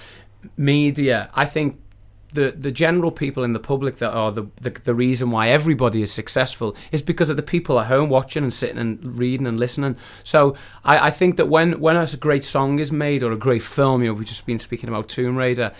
[0.55, 1.29] media.
[1.33, 1.81] I think
[2.35, 6.01] the the general people in the public that are the, the the reason why everybody
[6.01, 9.59] is successful is because of the people at home watching and sitting and reading and
[9.59, 9.95] listening.
[10.23, 13.63] So I, I think that when when a great song is made or a great
[13.63, 15.71] film, you know, we've just been speaking about Tomb Raider.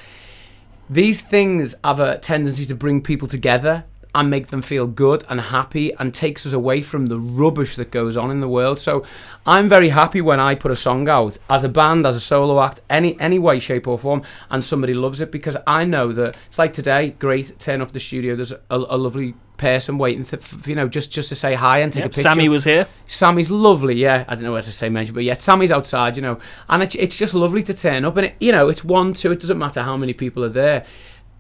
[0.90, 5.40] These things have a tendency to bring people together and make them feel good and
[5.40, 8.80] happy and takes us away from the rubbish that goes on in the world.
[8.80, 9.06] So
[9.46, 12.60] I'm very happy when I put a song out as a band, as a solo
[12.62, 16.36] act, any any way, shape or form, and somebody loves it because I know that
[16.48, 20.68] it's like today, great, turn up the studio, there's a, a lovely person waiting, f-
[20.68, 22.22] you know, just just to say hi and take Yep, a picture.
[22.22, 22.88] Sammy was here.
[23.08, 24.26] Sammy's lovely, yeah.
[24.28, 26.96] I don't know where to say, mention, but yeah, Sammy's outside, you know, and it,
[26.96, 29.32] it's just lovely to turn up, and it, you know, it's one, two.
[29.32, 30.86] It doesn't matter how many people are there,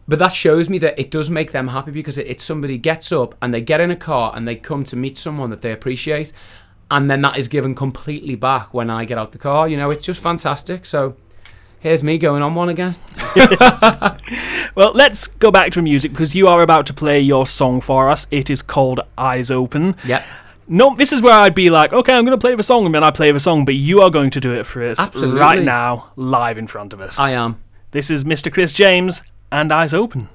[0.07, 3.11] but that shows me that it does make them happy because it, it's somebody gets
[3.11, 5.71] up and they get in a car and they come to meet someone that they
[5.71, 6.31] appreciate,
[6.91, 9.67] and then that is given completely back when I get out the car.
[9.67, 10.85] You know, it's just fantastic.
[10.85, 11.15] So.
[11.77, 12.95] Here's me going on one again.
[14.75, 18.09] Well, let's go back to music because you are about to play your song for
[18.09, 18.27] us.
[18.29, 19.95] It is called Eyes Open.
[20.05, 20.25] Yep.
[20.67, 22.93] No, this is where I'd be like, okay, I'm going to play the song, and
[22.93, 25.39] then I play the song, but you are going to do it for us Absolutely.
[25.39, 27.17] right now, live in front of us.
[27.17, 27.61] I am.
[27.91, 28.51] This is Mr.
[28.51, 29.21] Kris James
[29.55, 30.27] and Eyes Open.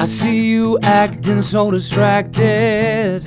[0.00, 3.22] I see you acting so distracted.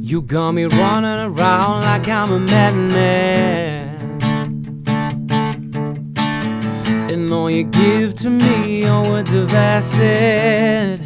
[0.00, 3.79] You got me running around like I'm a madman.
[7.12, 11.00] And all you give to me are words of acid.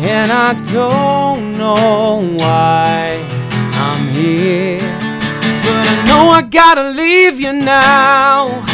[0.00, 3.24] And I don't know why
[3.84, 4.80] I'm here.
[5.62, 8.64] But I know I gotta leave you now.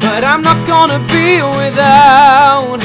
[0.00, 2.80] But I'm not gonna be without.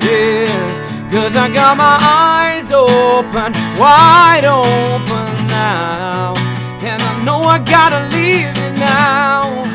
[0.00, 6.32] Yeah, cause I got my eyes open, wide open now.
[6.80, 9.73] And I know I gotta leave you now.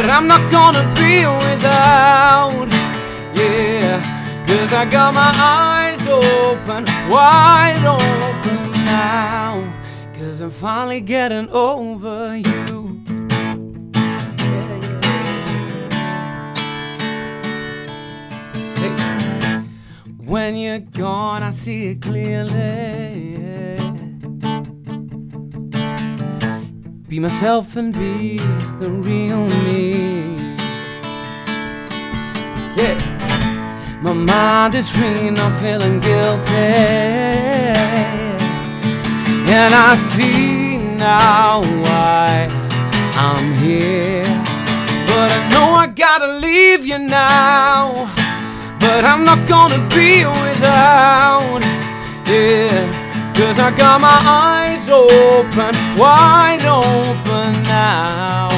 [0.00, 2.68] But I'm not gonna be without.
[3.34, 9.60] Yeah, cause I got my eyes open, wide open now.
[10.14, 13.02] Cause I'm finally getting over you.
[20.24, 23.67] When you're gone, I see it clearly.
[27.08, 30.36] Be myself and be the real me.
[32.76, 33.98] Yeah.
[34.02, 36.52] My mind is free, not feeling guilty.
[39.56, 42.46] And I see now why
[43.16, 44.24] I'm here.
[45.06, 48.12] But I know I gotta leave you now.
[48.80, 51.62] But I'm not gonna be without.
[52.26, 52.97] Yeah.
[53.38, 58.48] Cause I got my eyes open, wide open now.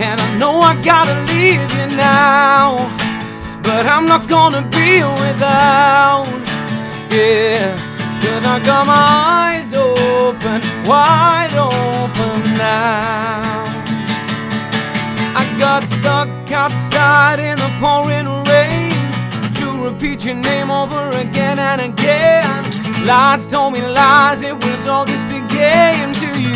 [0.00, 2.88] And I know I gotta leave you now,
[3.62, 6.24] but I'm not gonna be without.
[7.12, 7.76] Yeah,
[8.22, 9.06] cause I got my
[9.52, 13.42] eyes open, wide open now.
[15.36, 18.90] I got stuck outside in the pouring rain
[19.60, 22.79] to repeat your name over again and again.
[23.04, 26.50] Lies told me lies, it was all just a game to you.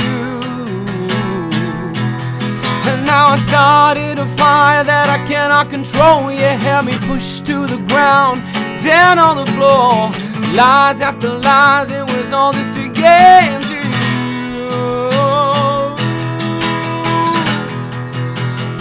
[2.86, 6.30] And now I started a fire that I cannot control.
[6.30, 8.42] You had me pushed to the ground,
[8.84, 10.10] down on the floor.
[10.54, 14.68] Lies after lies, it was all just a game to you.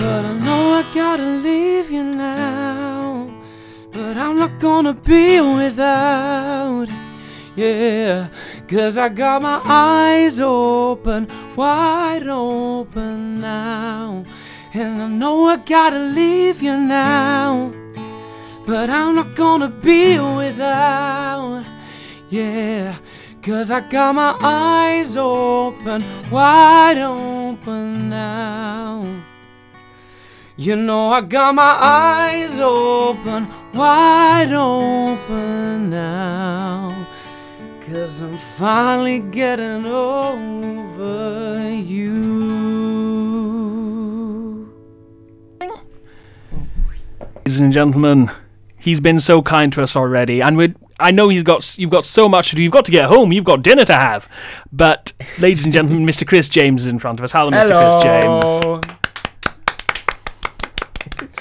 [0.01, 3.31] But I know I gotta leave you now.
[3.91, 7.02] But I'm not gonna be without.
[7.55, 8.29] Yeah,
[8.67, 14.23] cause I got my eyes open, wide open now.
[14.73, 17.71] And I know I gotta leave you now.
[18.65, 21.63] But I'm not gonna be without.
[22.29, 22.97] Yeah,
[23.43, 29.05] cause I got my eyes open, wide open now.
[30.55, 37.02] You know I got my eyes open, wide open now.
[37.93, 42.33] Cause I'm finally getting over you.
[47.45, 48.31] Ladies and gentlemen,
[48.75, 52.03] he's been so kind to us already, and we I know he's got you've got
[52.03, 52.63] so much to do.
[52.63, 53.31] You've got to get home.
[53.31, 54.27] You've got dinner to have.
[54.71, 56.27] But, ladies and gentlemen, Mr.
[56.27, 57.31] Kris James is in front of us.
[57.31, 57.79] Hello, Mr.
[57.79, 59.02] Kris James.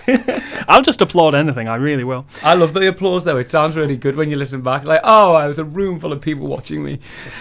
[0.68, 1.68] I'll just applaud anything.
[1.68, 2.26] I really will.
[2.42, 3.36] I love the applause though.
[3.36, 4.84] It sounds really good when you listen back.
[4.84, 6.98] Like, oh, I was a room full of people watching me.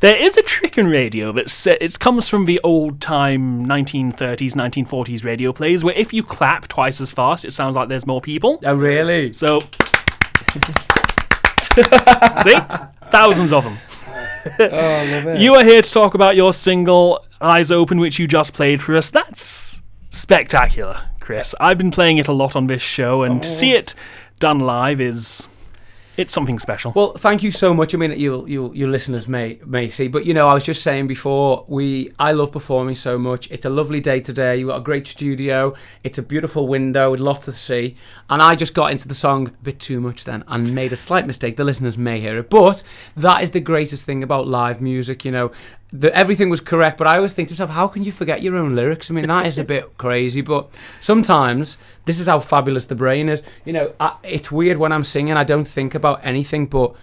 [0.00, 4.52] There is a trick in radio that sa- it comes from the old time 1930s,
[4.54, 8.20] 1940s radio plays where if you clap twice as fast, it sounds like there's more
[8.20, 8.58] people.
[8.64, 9.32] Oh, really?
[9.32, 9.60] So,
[12.44, 12.56] see,
[13.10, 13.78] thousands of them.
[14.60, 14.64] Oh,
[15.10, 15.40] love it.
[15.40, 18.96] You are here to talk about your single "Eyes Open," which you just played for
[18.96, 19.10] us.
[19.10, 21.56] That's spectacular, Kris.
[21.58, 23.78] I've been playing it a lot on this show, and to see oh.
[23.78, 23.94] it
[24.38, 25.48] done live is
[26.16, 26.92] it's something special.
[26.94, 27.94] Well, thank you so much.
[27.94, 30.84] I mean, you you your listeners may may see, but you know, I was just
[30.84, 33.50] saying before we I love performing so much.
[33.50, 34.56] It's a lovely day today.
[34.56, 35.74] You got a great studio.
[36.04, 37.96] It's a beautiful window with lots to see.
[38.30, 40.96] And I just got into the song a bit too much then and made a
[40.96, 41.56] slight mistake.
[41.56, 42.84] The listeners may hear it, but
[43.16, 45.24] that is the greatest thing about live music.
[45.24, 45.52] You know,
[45.92, 48.56] the, everything was correct, but I always think to myself, how can you forget your
[48.56, 49.10] own lyrics?
[49.10, 50.68] I mean, that is a bit crazy, but
[51.00, 53.42] sometimes this is how fabulous the brain is.
[53.64, 56.96] You know, I, it's weird when I'm singing, I don't think about anything but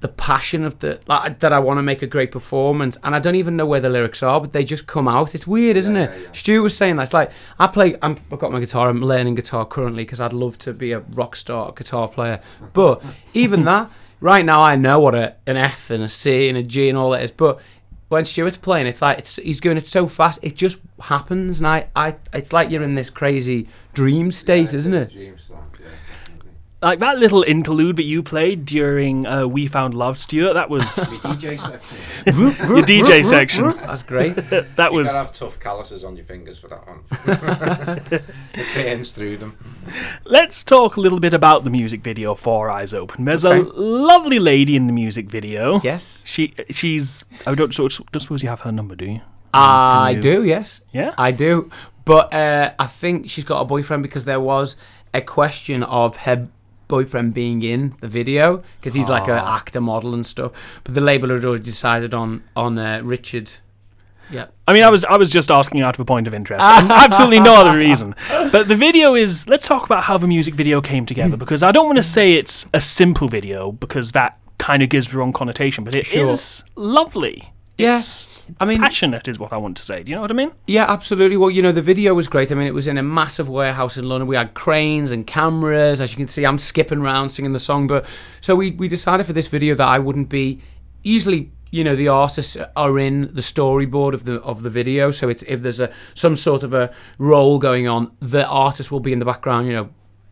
[0.00, 3.18] the passion of the like, that I want to make a great performance, and I
[3.18, 5.34] don't even know where the lyrics are, but they just come out.
[5.34, 6.34] It's weird, isn't it?
[6.34, 7.02] Stu was saying that.
[7.02, 7.96] It's like I play.
[8.00, 8.88] I'm, I've got my guitar.
[8.88, 12.40] I'm learning guitar currently because I'd love to be a rock star guitar player.
[12.72, 13.02] But
[13.34, 16.62] even that, right now, I know what a, an F and a C and a
[16.62, 17.30] G and all that is.
[17.30, 17.60] But
[18.10, 20.40] when Stuart's playing, it's like it's, he's doing it so fast.
[20.42, 24.92] It just happens, and I, I, it's like you're in this crazy dream state, isn't
[24.92, 25.12] it?
[26.82, 30.54] Like that little interlude that you played during uh, "We Found Love," Stuart.
[30.54, 31.96] That was the DJ section.
[32.68, 33.76] your DJ section.
[33.76, 34.36] That's great.
[34.76, 37.00] That You was gotta have tough calluses on your fingers for that one.
[38.54, 39.56] it pains through them.
[40.24, 43.24] Let's talk a little bit about the music video for Eyes Open.
[43.24, 45.80] There's a lovely lady in the music video.
[45.82, 49.20] Yes, She she's I don't, so, don't suppose you have her number, do you?
[49.52, 50.44] I you- do.
[50.44, 51.14] Yes, Yeah.
[51.18, 51.70] I do.
[52.04, 54.76] But uh, I think she's got a boyfriend because there was
[55.12, 56.48] a question of her
[56.90, 59.56] boyfriend being in the video because he's like an Ah.
[59.58, 60.50] actor, model, and stuff.
[60.84, 63.48] But the label had already decided on on uh, Richard.
[64.32, 64.46] Yeah.
[64.68, 66.64] I mean, I was I was just asking out of a point of interest.
[67.06, 68.14] Absolutely no other reason.
[68.52, 69.48] But the video is.
[69.48, 72.32] Let's talk about how the music video came together because I don't want to say
[72.34, 75.84] it's a simple video because that kind of gives the wrong connotation.
[75.84, 76.66] But it is Sure.
[76.76, 77.52] lovely.
[77.80, 78.00] Yeah.
[78.58, 80.02] I mean, passionate is what I want to say.
[80.02, 80.52] Do you know what I mean?
[80.66, 81.36] Yeah, absolutely.
[81.36, 82.50] Well, you know, the video was great.
[82.50, 84.26] I mean, it was in a massive warehouse in London.
[84.28, 86.00] We had cranes and cameras.
[86.00, 87.86] As you can see, I'm skipping around singing the song.
[87.86, 88.06] But
[88.40, 90.60] so we, we decided for this video that I wouldn't be
[91.02, 91.52] usually.
[91.72, 95.12] You know, the artists are in the storyboard of the of the video.
[95.12, 98.98] So it's if there's a some sort of a role going on, the artist will
[98.98, 99.68] be in the background.
[99.68, 99.90] You know,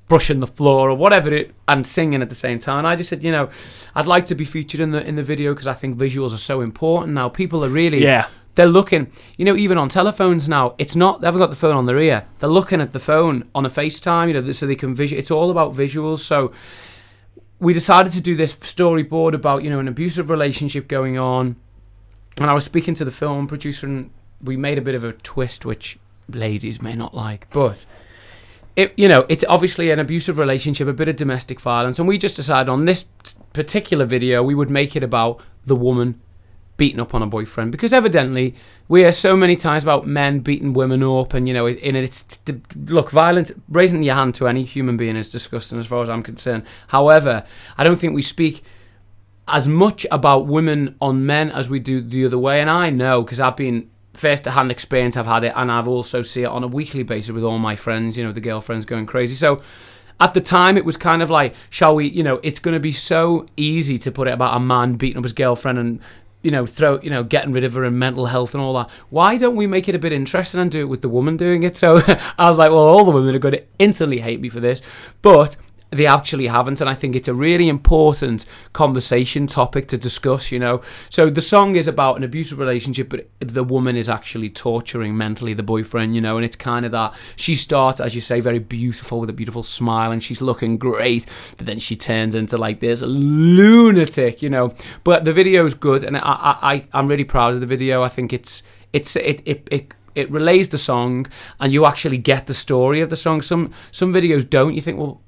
[0.08, 2.78] brushing the floor or whatever it and singing at the same time.
[2.78, 3.50] And I just said, you know,
[3.94, 6.38] I'd like to be featured in the in the video because I think visuals are
[6.38, 7.28] so important now.
[7.28, 8.26] People are really Yeah.
[8.54, 10.74] they're looking, you know, even on telephones now.
[10.78, 12.24] It's not they haven't got the phone on their ear.
[12.38, 15.18] They're looking at the phone on a FaceTime, you know, so they can visual.
[15.18, 16.18] It's all about visuals.
[16.20, 16.52] So
[17.60, 21.56] we decided to do this storyboard about you know an abusive relationship going on,
[22.40, 24.10] and I was speaking to the film producer, and
[24.42, 25.98] we made a bit of a twist, which
[26.32, 27.84] ladies may not like, but
[28.78, 32.16] it you know it's obviously an abusive relationship, a bit of domestic violence, and we
[32.16, 33.06] just decided on this
[33.52, 36.20] particular video we would make it about the woman
[36.76, 38.54] beating up on a boyfriend because evidently
[38.86, 42.04] we hear so many times about men beating women up and you know in it
[42.04, 42.40] it's
[42.76, 46.22] look violence raising your hand to any human being is disgusting as far as I'm
[46.22, 46.62] concerned.
[46.86, 47.44] However
[47.76, 48.62] I don't think we speak
[49.48, 53.22] as much about women on men as we do the other way and I know
[53.22, 56.64] because I've been first hand experience I've had it and I've also see it on
[56.64, 59.60] a weekly basis with all my friends you know the girlfriends going crazy so
[60.20, 62.80] at the time it was kind of like shall we you know it's going to
[62.80, 66.00] be so easy to put it about a man beating up his girlfriend and
[66.42, 68.88] you know, throw, you know, getting rid of her and mental health and all that.
[69.10, 71.64] Why don't we make it a bit interesting and do it with the woman doing
[71.64, 71.76] it?
[71.76, 72.00] So
[72.38, 74.80] I was like, well, all the women are going to instantly hate me for this.
[75.20, 75.56] But
[75.90, 80.58] they actually haven't and i think it's a really important conversation topic to discuss you
[80.58, 80.82] know.
[81.10, 85.54] So the song is about an abusive relationship but the woman is actually torturing mentally
[85.54, 88.58] the boyfriend you know and it's kind of that she starts as you say very
[88.58, 91.26] beautiful with a beautiful smile and she's looking great
[91.56, 94.72] but then she turns into like this lunatic you know.
[95.04, 98.02] But the video is good and i i i'm really proud of the video.
[98.02, 98.62] I think it's
[98.92, 101.26] it's it it, it it relays the song
[101.60, 103.42] and you actually get the story of the song.
[103.42, 104.74] Some some videos don't.
[104.74, 105.22] You think well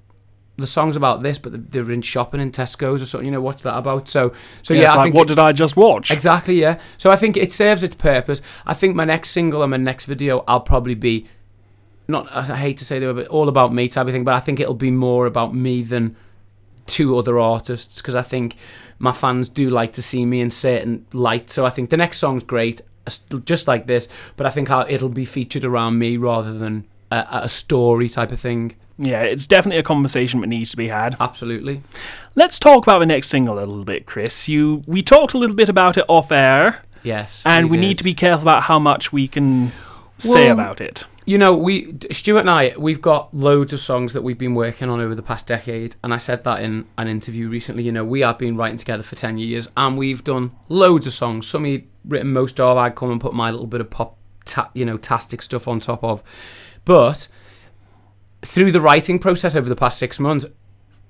[0.60, 3.26] the song's about this, but they're in shopping in Tesco's or something.
[3.26, 4.08] You know, what's that about?
[4.08, 4.32] So,
[4.62, 6.10] so yeah, yeah I like, think what did I just watch?
[6.10, 6.80] Exactly, yeah.
[6.98, 8.42] So I think it serves its purpose.
[8.66, 11.26] I think my next single and my next video, I'll probably be
[12.08, 12.30] not.
[12.32, 14.60] I hate to say they were all about me type of thing, but I think
[14.60, 16.16] it'll be more about me than
[16.86, 18.56] two other artists because I think
[18.98, 21.50] my fans do like to see me in certain light.
[21.50, 22.82] So I think the next song's great,
[23.44, 27.26] just like this, but I think I'll, it'll be featured around me rather than a,
[27.44, 28.74] a story type of thing.
[29.02, 31.16] Yeah, it's definitely a conversation that needs to be had.
[31.18, 31.82] Absolutely.
[32.34, 34.46] Let's talk about the next single a little bit, Kris.
[34.46, 36.82] You we talked a little bit about it off air.
[37.02, 37.42] Yes.
[37.46, 39.72] And we, need to be careful about how much we can
[40.18, 41.06] say Well, about it.
[41.24, 44.90] You know, we Stuart and I, we've got loads of songs that we've been working
[44.90, 47.84] on over the past decade, and I said that in an interview recently.
[47.84, 51.14] You know, we have been writing together for ten years, and we've done loads of
[51.14, 51.46] songs.
[51.46, 52.76] Some he'd written most of.
[52.76, 55.80] I'd come and put my little bit of pop, ta- you know, tastic stuff on
[55.80, 56.22] top of.
[56.84, 57.28] But
[58.42, 60.46] through the writing process over the past six months,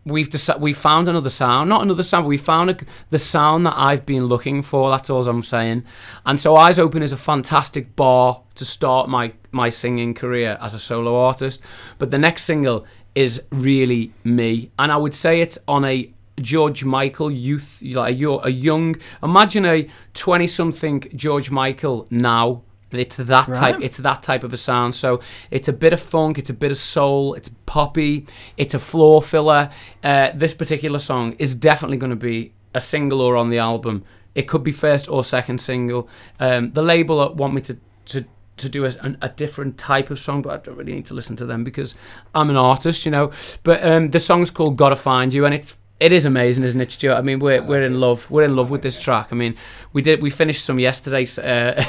[0.04, 2.76] we've deci- we found another sound, not another sound, but we found a,
[3.10, 4.90] the sound that I've been looking for.
[4.90, 5.84] That's all I'm saying.
[6.24, 10.74] And so, Eyes Open is a fantastic bar to start my my singing career as
[10.74, 11.62] a solo artist.
[11.98, 16.10] But the next single is really me, and I would say it's on a
[16.40, 18.96] George Michael youth, like you're a young.
[19.22, 22.62] Imagine a twenty-something George Michael now.
[22.92, 23.76] It's that type.
[23.80, 24.94] It's that type of a sound.
[24.94, 25.20] So
[25.50, 26.38] it's a bit of funk.
[26.38, 27.34] It's a bit of soul.
[27.34, 28.26] It's poppy.
[28.56, 29.70] It's a floor filler.
[30.02, 34.04] Uh, this particular song is definitely going to be a single or on the album.
[34.34, 36.08] It could be first or second single.
[36.38, 38.24] Um, the label want me to to
[38.56, 41.34] to do a, a different type of song, but I don't really need to listen
[41.36, 41.94] to them because
[42.34, 43.32] I'm an artist, you know.
[43.62, 46.90] But um, the song's called "Gotta Find You," and it's it is amazing, isn't it,
[46.90, 47.14] Stuart?
[47.16, 48.30] I mean, we're we're in love.
[48.30, 49.28] We're in love with this track.
[49.30, 49.54] I mean,
[49.92, 51.26] we did we finished some yesterday.
[51.42, 51.84] Uh,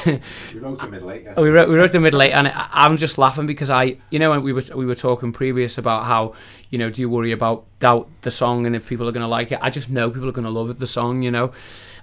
[0.54, 1.28] We wrote a mid late.
[1.38, 4.20] we wrote we wrote the middle eight, and I, I'm just laughing because I, you
[4.20, 6.34] know, when we were we were talking previous about how,
[6.70, 9.28] you know, do you worry about doubt the song and if people are going to
[9.28, 9.60] like it?
[9.62, 11.52] I just know people are going to love it, the song, you know.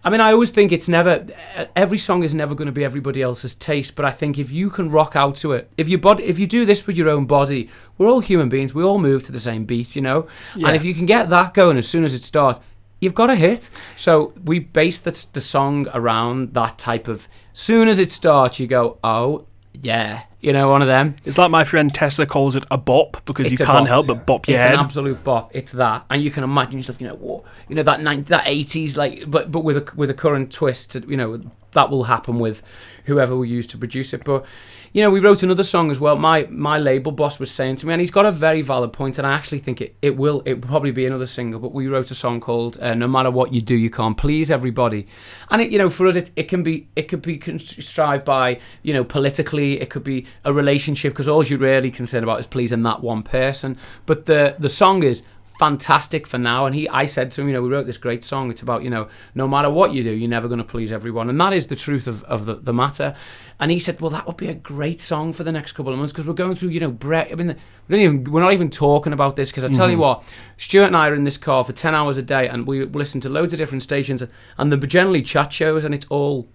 [0.04, 1.26] I mean, I always think it's never
[1.74, 4.70] every song is never going to be everybody else's taste, but I think if you
[4.70, 7.68] can rock out to it, if you if you do this with your own body,
[7.96, 8.74] we're all human beings.
[8.74, 10.28] We all move to the same beat, you know.
[10.56, 10.68] Yeah.
[10.68, 12.60] And if you can get that going as soon as it starts,
[13.00, 13.70] you've got a hit.
[13.96, 17.28] So we base the the song around that type of.
[17.52, 19.46] Soon as it starts, you go, oh
[19.82, 21.16] yeah, you know, one of them.
[21.24, 23.88] It's like my friend Tessa calls it a bop because It's you a can't bop,
[23.88, 24.74] help but bop your It's head.
[24.74, 25.54] an absolute bop.
[25.54, 28.44] It's that, and you can imagine yourself, you know, whoa, you know that 90, that
[28.46, 31.40] eighties, like, but but with a with a current twist, to, you know,
[31.72, 32.62] that will happen with
[33.06, 34.24] whoever we use to produce it.
[34.24, 34.44] But
[34.92, 36.16] you know, we wrote another song as well.
[36.16, 39.18] My my label boss was saying to me, and he's got a very valid point,
[39.18, 41.60] and I actually think it, it will it will probably be another single.
[41.60, 44.50] But we wrote a song called uh, "No Matter What You Do, You Can't Please
[44.50, 45.06] Everybody,"
[45.50, 48.60] and it you know for us it, it can be it could be contrived by
[48.82, 52.46] you know politically, it could be a relationship because all you're really concerned about is
[52.46, 53.76] pleasing that one person.
[54.06, 55.22] But the the song is
[55.58, 56.66] fantastic for now.
[56.66, 58.50] And he I said to him you know we wrote this great song.
[58.50, 61.28] It's about you know no matter what you do you're never going to please everyone.
[61.28, 63.14] And that is the truth of, of the, the matter.
[63.60, 65.98] And he said well that would be a great song for the next couple of
[65.98, 67.56] months because we're going through you know bre- I mean
[67.88, 70.02] we don't even we're not even talking about this because I tell you mm-hmm.
[70.02, 70.24] what
[70.56, 73.20] Stuart and I are in this car for 10 hours a day and we listen
[73.22, 74.22] to loads of different stations
[74.56, 76.48] and they're generally chat shows and it's all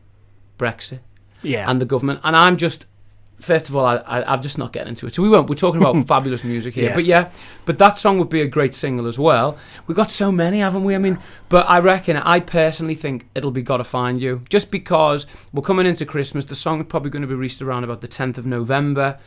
[0.57, 0.99] Brexit
[1.41, 1.69] yeah.
[1.69, 2.19] and the government.
[2.23, 2.85] And I'm just
[3.39, 5.13] First of all, I, I, I'm just not getting into it.
[5.13, 5.49] So we won't.
[5.49, 6.93] We're talking about fabulous music here.
[6.93, 7.31] But yeah,
[7.65, 9.57] but that song would be a great single as well.
[9.85, 10.95] We've got so many, haven't we?
[10.95, 11.17] I mean,
[11.49, 14.41] but I reckon, I personally think it'll be Gotta Find You.
[14.49, 16.45] Just because we're coming into Christmas.
[16.45, 19.19] The song is probably going to be released around about the 10th of November.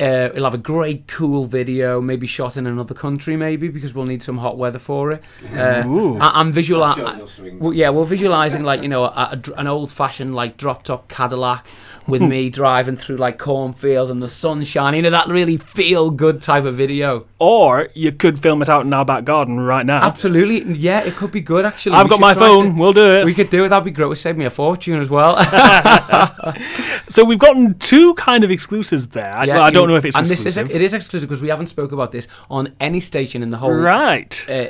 [0.00, 4.06] Uh, it'll have a great, cool video, maybe shot in another country, maybe because we'll
[4.06, 5.22] need some hot weather for it.
[5.54, 6.16] Uh, Ooh.
[6.16, 7.58] I, I'm visualizing.
[7.58, 11.66] Well, yeah, we're visualizing like you know a, a an old-fashioned like drop-top Cadillac
[12.10, 14.98] with me driving through like cornfields and the sun shining.
[14.98, 17.26] You know that really feel-good type of video.
[17.38, 20.02] Or you could film it out in our back garden right now.
[20.02, 21.96] Absolutely, yeah, it could be good actually.
[21.96, 22.74] I've We got should my try phone.
[22.74, 23.24] to- We'll do it.
[23.24, 23.68] we could do it.
[23.70, 24.04] That'd be great.
[24.06, 25.36] It would save me a fortune as well.
[27.08, 29.34] so we've gotten two kind of exclusives there.
[29.36, 30.66] I, well, I don't know if it's and exclusive.
[30.66, 33.50] this is it is exclusive because we haven't spoke about this on any station in
[33.50, 34.44] the whole right.
[34.48, 34.66] uh,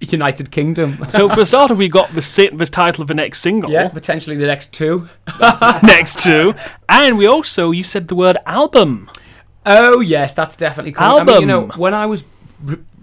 [0.00, 1.04] United Kingdom.
[1.08, 3.70] so for starter, we got the si- the title of the next single.
[3.70, 5.08] yeah, potentially the next two.
[5.82, 6.54] next to,
[6.88, 9.10] and we also you said the word album.
[9.66, 11.20] Oh yes, that's definitely coming.
[11.20, 12.24] I mean, you know, when I was,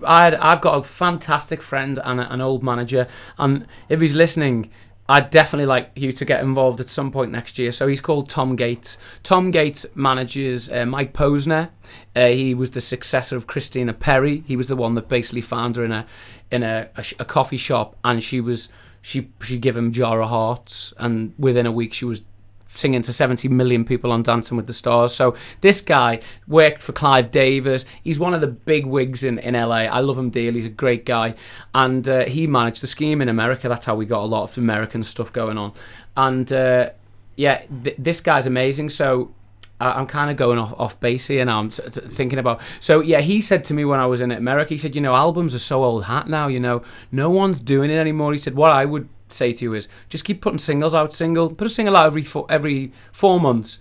[0.03, 4.15] I had, I've got a fantastic friend and a, an old manager, and if he's
[4.15, 4.71] listening,
[5.09, 7.71] I'd definitely like you to get involved at some point next year.
[7.71, 8.97] So he's called Tom Gates.
[9.23, 11.69] Tom Gates manages uh, Mike Posner.
[12.15, 14.43] Uh, he was the successor of Christina Perri.
[14.45, 16.05] He was the one that basically found her in a
[16.51, 18.69] in a, a, a coffee shop, and she was
[19.01, 22.23] she she gave him Jar of Hearts, and within a week she was
[22.67, 25.13] singing to 70 million people on Dancing with the Stars.
[25.13, 27.85] So this guy worked for Clive Davis.
[28.03, 29.85] He's one of the big wigs in, in LA.
[29.85, 30.59] I love him dearly.
[30.59, 31.35] He's a great guy.
[31.73, 33.67] And uh, he managed the scheme in America.
[33.69, 35.73] That's how we got a lot of American stuff going on.
[36.15, 36.91] And uh,
[37.35, 38.89] yeah, th- this guy's amazing.
[38.89, 39.33] So
[39.79, 41.59] I'm kind of going off, off base here now.
[41.59, 42.61] I'm t- t- thinking about.
[42.79, 45.13] So yeah, he said to me when I was in America, he said, you know,
[45.13, 46.47] albums are so old hat now.
[46.47, 48.33] You know, no one's doing it anymore.
[48.33, 51.13] He said, what I would say to you is just keep putting singles out.
[51.13, 53.79] Single, put a single out every four, every four months,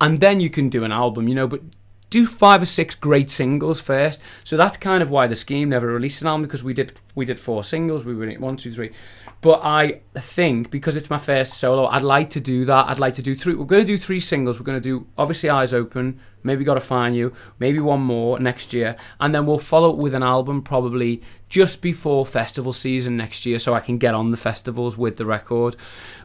[0.00, 1.28] and then you can do an album.
[1.28, 1.62] You know, but
[2.10, 4.20] do five or six great singles first.
[4.44, 7.24] So that's kind of why the scheme never released an album because we did we
[7.24, 8.04] did four singles.
[8.04, 8.92] We were one, two, three.
[9.40, 12.88] But I think because it's my first solo, I'd like to do that.
[12.88, 13.54] I'd like to do three.
[13.54, 14.58] We're going to do three singles.
[14.58, 16.18] We're going to do obviously Eyes Open.
[16.42, 17.32] Maybe Gotta Find You.
[17.58, 21.82] Maybe one more next year, and then we'll follow it with an album probably just
[21.82, 25.76] before festival season next year, so I can get on the festivals with the record.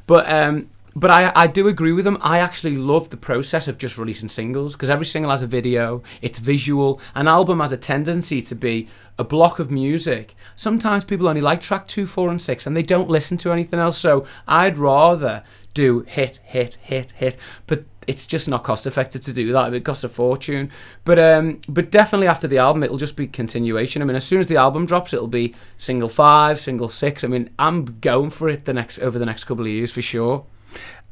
[0.06, 2.18] But um, but I, I do agree with them.
[2.22, 6.02] I actually love the process of just releasing singles because every single has a video,
[6.22, 7.02] it's visual.
[7.16, 8.88] An album has a tendency to be
[9.18, 10.36] a block of music.
[10.56, 13.80] Sometimes people only like track two, four, and six, and they don't listen to anything
[13.80, 13.98] else.
[13.98, 17.38] So I'd rather do hit, hit, hit, hit.
[17.68, 19.74] But it's just not cost effective to do that.
[19.74, 20.70] It costs a fortune.
[21.06, 24.02] But um, but definitely after the album, it'll just be continuation.
[24.02, 27.24] I mean, as soon as the album drops, it'll be single five, single six.
[27.24, 30.02] I mean, I'm going for it the next over the next couple of years for
[30.02, 30.46] sure.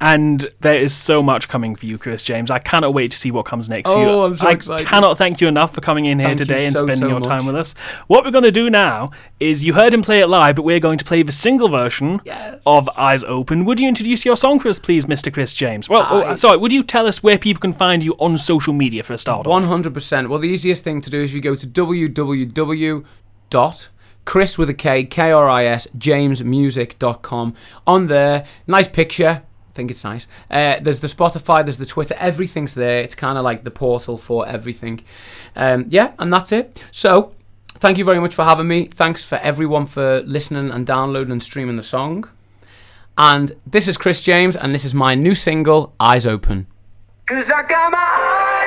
[0.02, 2.50] And there is so much coming for you, Kris James.
[2.50, 4.10] I cannot wait to see what comes next for you.
[4.10, 4.88] Oh, I'm so I excited.
[4.88, 7.22] cannot thank you enough for coming in here Thank today and so, spending so your
[7.22, 7.74] time with us.
[8.08, 10.80] What we're going to do now is you heard him play it live, but we're
[10.80, 12.64] going to play the single version Yes.
[12.66, 13.64] of Eyes Open.
[13.66, 15.32] Would you introduce your song for us, please, Mr.
[15.32, 15.88] Kris James?
[15.88, 19.04] Well, oh, sorry, would you tell us where people can find you on social media
[19.04, 19.46] for a start?
[19.46, 20.30] One hundred percent.
[20.30, 23.06] Well, the easiest thing to do is you go to www
[23.52, 23.90] dot
[24.26, 27.54] Chris with a K K R I S jamesmusic.com.
[27.86, 29.44] On there, nice picture.
[29.72, 30.28] I think it's nice.
[30.50, 32.98] Uh, there's the Spotify, there's the Twitter, everything's there.
[32.98, 35.00] It's kind of like the portal for everything.
[35.56, 36.84] Um, yeah, and that's it.
[36.92, 37.34] So,
[37.76, 38.86] thank you very much for having me.
[38.88, 42.30] Thanks for everyone for listening and downloading and streaming the song.
[43.18, 46.68] And this is Kris James, and this is my new single, Eyes Open.
[47.28, 48.61] Cause I got my eyes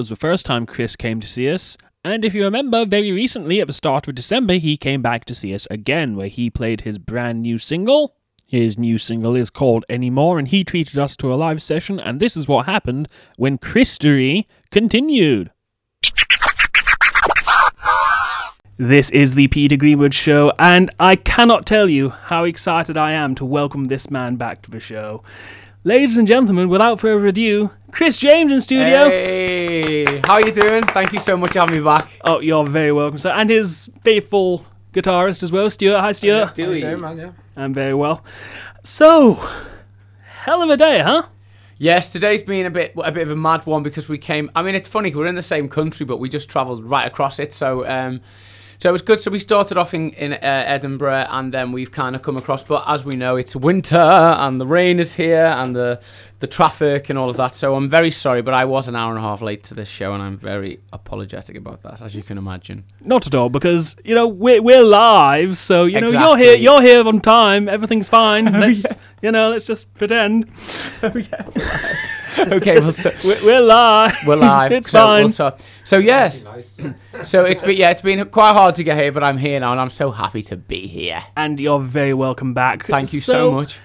[0.00, 1.76] was the first time Kris came to see us.
[2.02, 5.34] And if you remember, very recently at the start of December, he came back to
[5.34, 8.16] see us again, where he played his brand new single.
[8.48, 12.18] His new single is called Anymore, and he treated us to a live session, and
[12.18, 15.50] this is what happened when Kristory continued.
[18.78, 23.34] This is the Peter Greenwood Show, and I cannot tell you how excited I am
[23.34, 25.22] to welcome this man back to the show.
[25.84, 29.08] Ladies and gentlemen, without further ado, Kris James in studio.
[29.08, 30.82] Hey, how are you doing?
[30.84, 32.08] Thank you so much for having me back.
[32.24, 33.30] Oh, you're very welcome, sir.
[33.30, 36.00] And his faithful guitarist as well, Stuart.
[36.00, 36.56] Hi, Stuart.
[36.56, 37.18] How you doing, man?
[37.18, 37.32] Yeah.
[37.56, 38.24] I'm very well.
[38.84, 39.34] So,
[40.24, 41.24] hell of a day, huh?
[41.78, 44.50] Yes, today's been a bit a bit of a mad one because we came.
[44.54, 47.38] I mean, it's funny we're in the same country, but we just travelled right across
[47.38, 47.52] it.
[47.54, 48.20] So, um,
[48.78, 49.18] so it was good.
[49.18, 52.62] So we started off in in uh, Edinburgh, and then we've kind of come across.
[52.62, 56.00] But as we know, it's winter, and the rain is here, and the
[56.40, 57.54] the traffic and all of that.
[57.54, 59.88] So I'm very sorry, but I was an hour and a half late to this
[59.88, 62.84] show, and I'm very apologetic about that, as you can imagine.
[63.02, 66.82] Not at all, because you know we're we're live, so you know you're here you're
[66.82, 67.68] here on time.
[67.68, 68.44] Everything's fine.
[68.60, 68.86] Let's
[69.22, 70.50] you know let's just pretend
[71.02, 74.16] okay, well, so, we're, we're live.
[74.26, 74.72] we're live.
[74.72, 75.24] it's so, fine.
[75.24, 76.76] we'll so, so yes, Nice.
[77.24, 79.72] so it's been yeah, it's been quite hard to get here, but I'm here now,
[79.72, 81.22] and I'm so happy to be here.
[81.36, 82.86] and you're very welcome back.
[82.86, 83.78] Thank you so, much.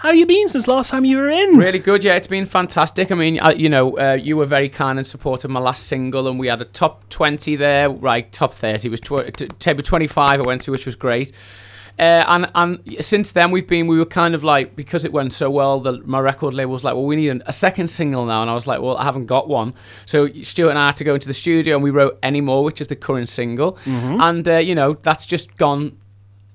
[0.00, 1.58] How you been since last time you were in?
[1.58, 2.14] Really good, yeah.
[2.14, 3.12] It's been fantastic.
[3.12, 5.88] I mean, uh, you know, uh, you were very kind and supportive of my last
[5.88, 8.32] single, and we had a top twenty there, right?
[8.32, 10.40] Top thirty was tw- t- table twenty five.
[10.40, 11.32] I went to, which was great.
[11.98, 15.34] Uh, and and since then we've been we were kind of like because it went
[15.34, 18.24] so well the my record label was like well we need an, a second single
[18.24, 19.74] now and I was like well I haven't got one
[20.06, 22.80] so Stuart and I had to go into the studio and we wrote anymore which
[22.80, 23.76] is the current single
[24.22, 25.98] and uh, you know that's just gone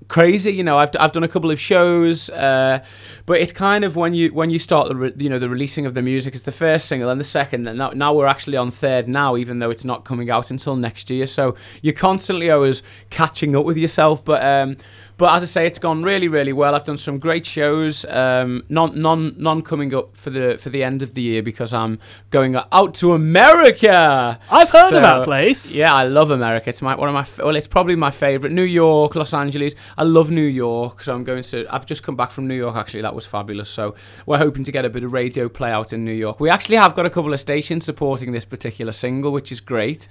[0.08, 0.54] crazy.
[0.54, 2.84] You know, I've, I've done a couple of shows, uh,
[3.26, 5.86] but it's kind of when you when you start the re, you know the releasing
[5.86, 6.34] of the music.
[6.34, 9.38] It's the first single and the second, and now, now we're actually on third now,
[9.38, 11.26] even though it's not coming out until next year.
[11.28, 14.44] So you're constantly always catching up with yourself, but.
[14.44, 14.78] Um,
[15.18, 16.76] but as I say, it's gone really, really well.
[16.76, 18.06] I've done some great shows.
[18.06, 21.74] Um, none, none, none coming up for the for the end of the year because
[21.74, 22.00] I'm
[22.32, 24.40] going out to America.
[24.50, 25.76] I've heard So, of that place.
[25.78, 26.70] Yeah, I love America.
[26.70, 28.52] It's my one of my well, it's probably my favorite.
[28.52, 29.76] New York, Los Angeles.
[29.98, 31.66] I love New York, so I'm going to.
[31.74, 32.76] I've just come back from New York.
[32.76, 33.70] Actually, that was fabulous.
[33.70, 33.96] So
[34.26, 36.40] we're hoping to get a bit of radio play out in New York.
[36.40, 40.08] We actually have got a couple of stations supporting this particular single, which is great.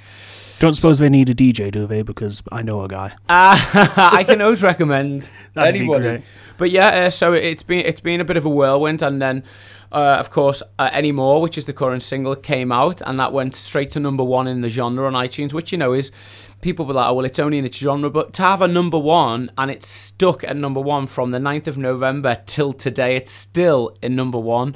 [0.59, 2.03] Don't suppose they need a DJ, do they?
[2.03, 3.15] Because I know a guy.
[3.29, 3.59] Uh,
[3.97, 6.25] I can always recommend That'd anybody.
[6.57, 9.45] But yeah, uh, so it's been it's been a bit of a whirlwind, and then.
[9.93, 13.55] Uh, of course, uh, Anymore, which is the current single, came out and that went
[13.55, 16.11] straight to number one in the genre on iTunes, which, you know, is
[16.63, 18.99] people were like, oh, well, it's only in its genre, but to have a number
[18.99, 23.31] one and it's stuck at number one from the 9th of November till today, it's
[23.31, 24.75] still in number one.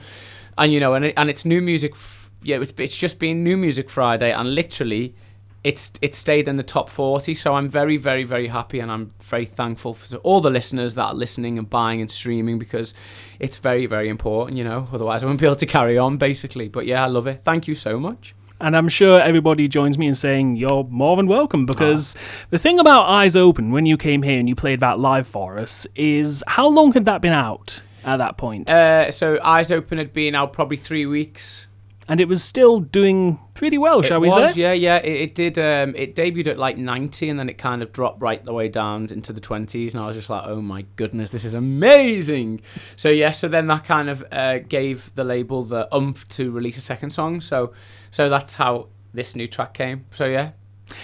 [0.56, 3.42] And, you know, and, it, and it's new music, f- yeah, it's, it's just been
[3.42, 5.16] New Music Friday, and literally
[5.64, 9.10] it's it stayed in the top 40 so i'm very very very happy and i'm
[9.20, 12.94] very thankful for all the listeners that are listening and buying and streaming because
[13.40, 14.86] it's very very important you know?
[14.92, 16.68] Otherwise i won't be able to carry on basically.
[16.68, 17.42] But yeah i love it.
[17.42, 18.34] Thank you so much.
[18.60, 22.16] And I'm sure everybody joins me in saying you're more than welcome because
[22.50, 25.60] the thing about Eyes Open when you came here and you played that live for
[25.60, 28.68] us is how long had that been out at that point?
[28.68, 31.67] uh, so eyes open had been out probably three weeks
[32.08, 34.60] and it was still doing pretty well, shall it we was, say?
[34.60, 34.96] yeah yeah.
[34.96, 38.22] It, it did um, it debuted at like 90 and then it kind of dropped
[38.22, 41.30] right the way down into the 20s and i was just like oh my goodness
[41.30, 42.60] this is amazing.
[42.96, 46.78] So yeah so then that kind of uh, gave the label the umph to release
[46.78, 47.40] a second song.
[47.40, 47.72] So
[48.10, 50.06] so that's how this new track came.
[50.12, 50.52] So yeah.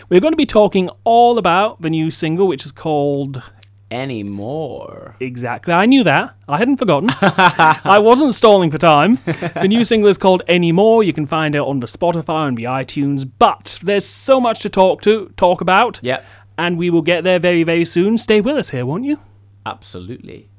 [0.08, 3.42] We're going to be talking all about the new single, which is called
[3.90, 5.72] anymore Exactly.
[5.72, 6.34] I knew that.
[6.48, 7.10] I hadn't forgotten.
[7.20, 9.18] I wasn't stalling for time.
[9.24, 11.04] The new single is called Anymore.
[11.04, 13.30] You can find it on the Spotify and the iTunes.
[13.38, 16.24] But there's so much to talk to talk about, yep
[16.56, 18.18] and we will get there very, very soon.
[18.18, 19.18] Stay with us here, won't you?
[19.66, 20.50] absolutely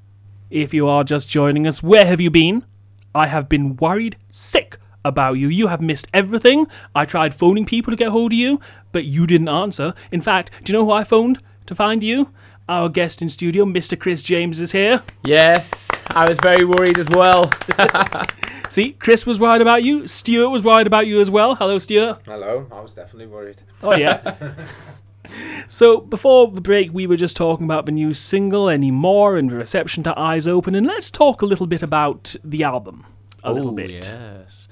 [0.49, 2.65] If you are just joining us, where have you been?
[3.13, 5.47] I have been worried sick about you.
[5.47, 6.65] You have missed everything.
[6.95, 8.59] I tried phoning people to get hold of you,
[8.91, 9.93] but you didn't answer.
[10.11, 12.31] In fact, do you know who I phoned to find you?
[12.67, 13.97] Our guest in studio, Mr.
[13.99, 15.03] Kris James, is here.
[15.23, 17.51] yes i was very worried as well
[18.69, 20.05] See, Kris was worried about you.
[20.07, 21.55] Stuart was worried about you as well.
[21.55, 22.19] Hello, Stuart.
[22.25, 22.67] Hello.
[22.71, 23.61] I was definitely worried.
[23.81, 24.53] Oh, yeah.
[25.69, 29.55] so, before the break, we were just talking about the new single, Anymore, and the
[29.55, 30.75] reception to Eyes Open.
[30.75, 33.05] And let's talk a little bit about the album.
[33.43, 33.91] A little Oh, bit.
[33.91, 34.64] Yes.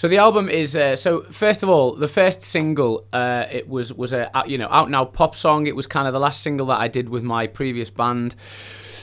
[0.00, 3.92] So the album is uh, so first of all, the first single uh, it was
[3.92, 5.66] was a you know out now pop song.
[5.66, 8.34] It was kind of the last single that I did with my previous band.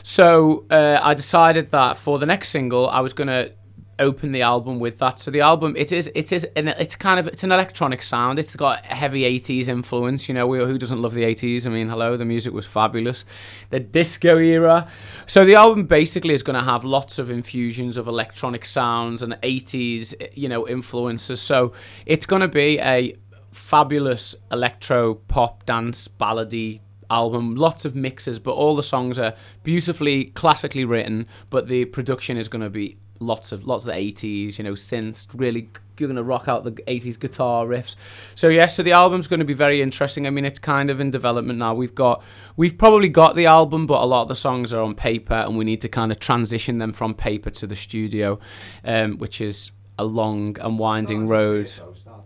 [0.01, 3.51] So uh, I decided that for the next single, I was gonna
[3.99, 5.19] open the album with that.
[5.19, 8.39] So the album it is it is an, it's kind of it's an electronic sound.
[8.39, 10.27] It's got a heavy 80s influence.
[10.27, 11.65] You know, who doesn't love the 80s?
[11.65, 13.25] I mean, hello, the music was fabulous.
[13.69, 14.89] The disco era.
[15.25, 19.33] So the album basically is going to have lots of infusions of electronic sounds and
[19.33, 21.41] 80s, you know, influences.
[21.41, 21.73] So
[22.05, 23.15] it's going to be a
[23.51, 26.79] fabulous electro pop dance ballady
[27.09, 29.33] album lots of mixes but all the songs are
[29.63, 34.57] beautifully classically written but the production is going to be lots of lots of 80s
[34.57, 37.95] you know synths really you're going to rock out the 80s guitar riffs.
[38.35, 40.27] So yeah so the album's going to be very interesting.
[40.27, 41.73] I mean it's kind of in development now.
[41.73, 42.23] We've got
[42.55, 45.57] we've probably got the album but a lot of the songs are on paper and
[45.57, 48.39] we need to kind of transition them from paper to the studio
[48.83, 51.71] um, which is a long and winding road.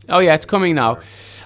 [0.09, 0.99] Oh yeah, it's coming now.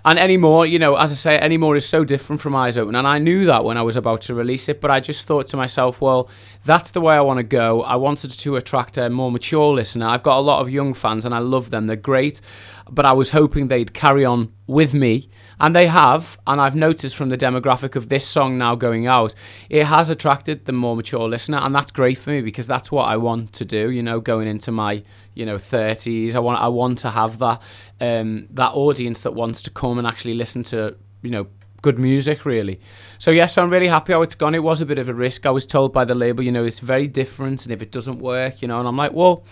[0.07, 3.07] And anymore, you know, as I say, anymore is so different from Eyes Open, and
[3.07, 4.79] I knew that when I was about to release it.
[4.79, 6.29] But I just thought to myself, well,
[6.63, 7.81] that's the way I want to go.
[7.81, 10.05] I wanted to attract a more mature listener.
[10.05, 11.87] I've got a lot of young fans, and I love them.
[11.87, 12.39] They're great,
[12.87, 15.27] but I was hoping they'd carry on with me.
[15.59, 19.33] And they have, and I've noticed from the demographic of this song now going out,
[19.69, 23.05] it has attracted the more mature listener, and that's great for me because that's what
[23.05, 23.89] I want to do.
[23.89, 25.03] You know, going into my
[25.33, 27.61] you know 30s, I want I want to have that
[28.01, 31.47] um, that audience that wants to come and actually listen to you know
[31.81, 32.79] good music really.
[33.19, 34.55] So yes, so I'm really happy how it's gone.
[34.55, 35.45] It was a bit of a risk.
[35.45, 38.19] I was told by the label, you know, it's very different, and if it doesn't
[38.19, 39.45] work, you know, and I'm like, well,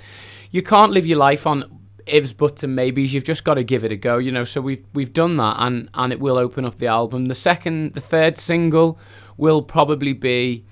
[0.51, 3.13] you can't live your life on ifs, buts, and maybes.
[3.13, 4.43] You've just got to give it a go, you know.
[4.43, 7.27] So we've we've done that, and and it will open up the album.
[7.27, 8.99] The second, the third single
[9.37, 10.65] will probably be.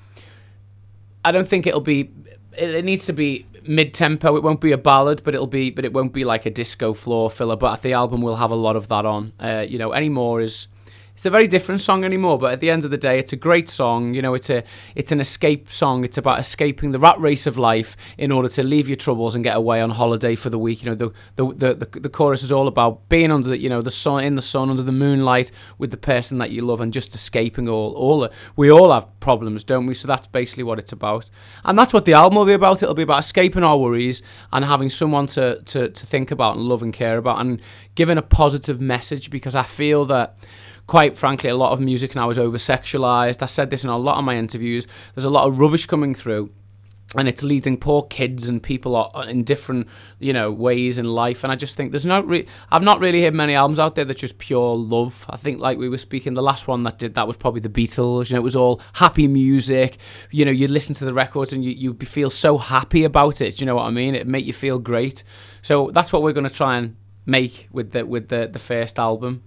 [1.23, 2.11] I don't think it'll be.
[2.57, 4.35] It, it needs to be mid tempo.
[4.35, 5.71] It won't be a ballad, but it'll be.
[5.71, 7.55] But it won't be like a disco floor filler.
[7.55, 9.33] But the album will have a lot of that on.
[9.39, 10.67] Uh, you know, anymore is
[11.21, 13.35] it's a very different song anymore but at the end of the day it's a
[13.35, 14.15] great song.
[14.15, 14.63] You know it's a
[14.95, 16.03] it's an escape song.
[16.03, 19.43] It's about escaping the rat race of life in order to leave your troubles and
[19.43, 20.83] get away on holiday for the week.
[20.83, 23.83] You know the the the, the, the chorus is all about being under you know
[23.83, 26.91] the sun in the sun under the moonlight with the person that you love and
[26.91, 29.93] just escaping all all we all have problems don't we?
[29.93, 31.29] So that's basically what it's about.
[31.63, 32.81] And that's what the album will be about.
[32.81, 36.65] It'll be about escaping our worries and having someone to to, to think about and
[36.65, 37.61] love and care about and
[37.93, 40.35] giving a positive message because I feel that
[40.91, 43.41] quite frankly, a lot of music now is over sexualized.
[43.41, 44.85] I said this in a lot of my interviews.
[45.15, 46.49] There's a lot of rubbish coming through.
[47.15, 49.87] And it's leading poor kids and people uh, in different,
[50.19, 51.45] you know, ways in life.
[51.45, 52.27] And I just think there's not.
[52.27, 55.25] Re- I've not really heard many albums out there that just pure love.
[55.29, 57.69] I think, like we were speaking, the last one that did that was probably the
[57.69, 58.29] Beatles.
[58.29, 59.97] You know, it was all happy music.
[60.29, 63.61] You know, you'd listen to the records and you you feel so happy about it.
[63.61, 64.13] You know what I mean?
[64.13, 65.23] It make you feel great.
[65.61, 68.99] So that's what we're going to try and make with the with the the first
[68.99, 69.43] album.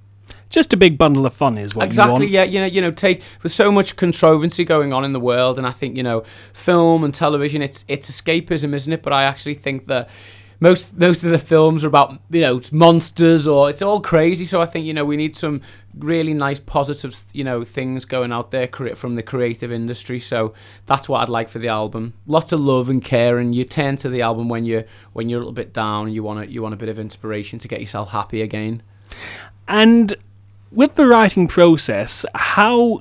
[0.54, 2.26] Just a big bundle of fun is what exactly.
[2.26, 2.32] you.
[2.32, 5.58] Yeah, you know, you know, take with so much controversy going on in the world,
[5.58, 9.02] and I think you know, film and television, it's it's escapism, isn't it?
[9.02, 10.08] But I actually think that
[10.60, 14.44] most most of the films are about you know monsters or it's all crazy.
[14.44, 15.60] So I think you know we need some
[15.98, 20.20] really nice positive you know things going out there from the creative industry.
[20.20, 20.54] So
[20.86, 22.14] that's what I'd like for the album.
[22.28, 24.84] Lots of love and care, and you turn to the album when you
[25.14, 26.12] when you're a little bit down.
[26.12, 28.84] You want you want a bit of inspiration to get yourself happy again.
[29.66, 30.14] And
[30.74, 33.00] with the writing process, how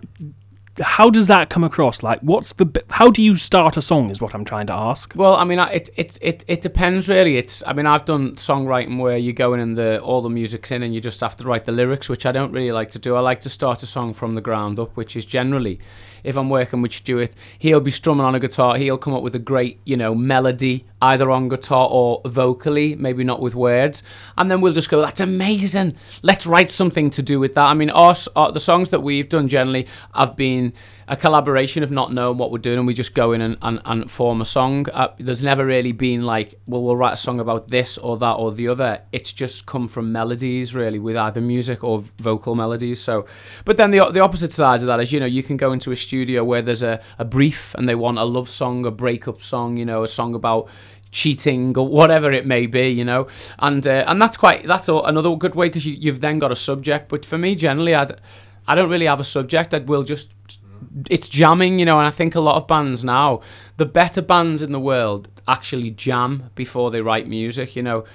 [0.82, 2.02] how does that come across?
[2.02, 4.10] Like, what's the how do you start a song?
[4.10, 5.14] Is what I'm trying to ask.
[5.16, 7.38] Well, I mean, it it it it depends really.
[7.38, 10.72] It's I mean, I've done songwriting where you go in and the all the music's
[10.72, 13.00] in and you just have to write the lyrics, which I don't really like to
[13.00, 13.16] do.
[13.16, 15.80] I like to start a song from the ground up, which is generally
[16.24, 18.78] if I'm working with Stuart, he'll be strumming on a guitar.
[18.78, 23.24] He'll come up with a great, you know, melody either on guitar or vocally, maybe
[23.24, 24.04] not with words,
[24.38, 25.96] and then we'll just go, "That's amazing!
[26.22, 29.30] Let's write something to do with that." I mean, our, our the songs that we've
[29.30, 30.74] done generally have been
[31.08, 33.82] a collaboration of not knowing what we're doing and we just go in and, and,
[33.86, 34.88] and form a song.
[34.94, 38.34] Uh, there's never really been like, well, we'll write a song about this or that
[38.34, 39.02] or the other.
[39.12, 43.02] It's just come from melodies really with either music or vocal melodies.
[43.02, 43.26] So,
[43.66, 45.92] but then the, the opposite side of that is, you know, you can go into
[45.92, 49.42] a studio where there's a, a brief and they want a love song, a breakup
[49.42, 50.70] song, you know, a song about
[51.14, 53.28] cheating or whatever it may be, you know,
[53.60, 56.56] and uh, and that's quite that's another good way because you, you've then got a
[56.56, 57.08] subject.
[57.08, 58.10] But for me, generally, I
[58.68, 59.74] I don't really have a subject.
[59.74, 60.34] I will just
[61.10, 63.42] it's jamming, you know, and I think a lot of bands now,
[63.78, 68.06] the better bands in the world actually jam before they write music, you know.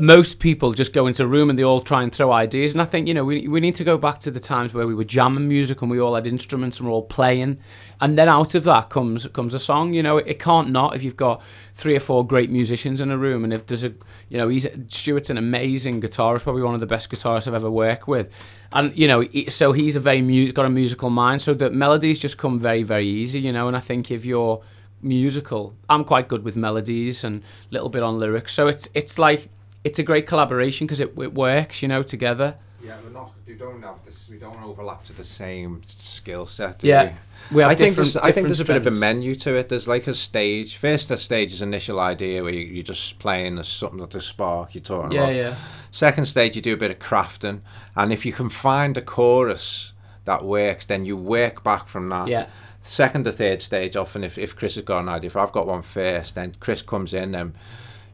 [0.00, 2.72] Most people just go into a room and they all try and throw ideas.
[2.72, 4.88] And I think, you know, we, we need to go back to the times where
[4.88, 7.58] we were jamming music and we all had instruments and we're all playing.
[8.00, 10.18] And then out of that comes comes a song, you know.
[10.18, 11.40] It can't not if you've got
[11.76, 13.92] three or four great musicians in a room and if there's a,
[14.34, 17.70] you know, he's Stuart's an amazing guitarist, probably one of the best guitarists I've ever
[17.70, 18.34] worked with
[18.74, 22.18] and you know, so he's a very music got a musical mind, so the melodies
[22.18, 23.68] just come very very easy, you know.
[23.68, 24.62] And I think if you're
[25.04, 25.76] musical.
[25.88, 28.52] I'm quite good with melodies and a little bit on lyrics.
[28.52, 29.48] So it's it's like
[29.84, 32.56] it's a great collaboration because it, it works, you know, together.
[32.82, 33.32] Yeah, we're not.
[33.46, 34.28] We don't have this.
[34.28, 36.80] We don't overlap to the same skill set.
[36.80, 37.04] Do Yeah.
[37.04, 37.10] We?
[37.52, 39.68] We have I think there's, I think there's a bit of a menu to it.
[39.68, 40.76] There's like a stage.
[40.76, 44.20] First, the stage is initial idea where you, you're just playing as something like a
[44.20, 45.34] spark you're talking Yeah, about.
[45.34, 45.54] yeah.
[45.90, 47.60] Second stage, you do a bit of crafting,
[47.94, 49.92] and if you can find a chorus
[50.24, 52.28] that works, then you work back from that.
[52.28, 52.46] Yeah.
[52.80, 55.66] Second or third stage, often if, if Kris has got an idea, if I've got
[55.66, 57.54] one first, then Kris comes in, and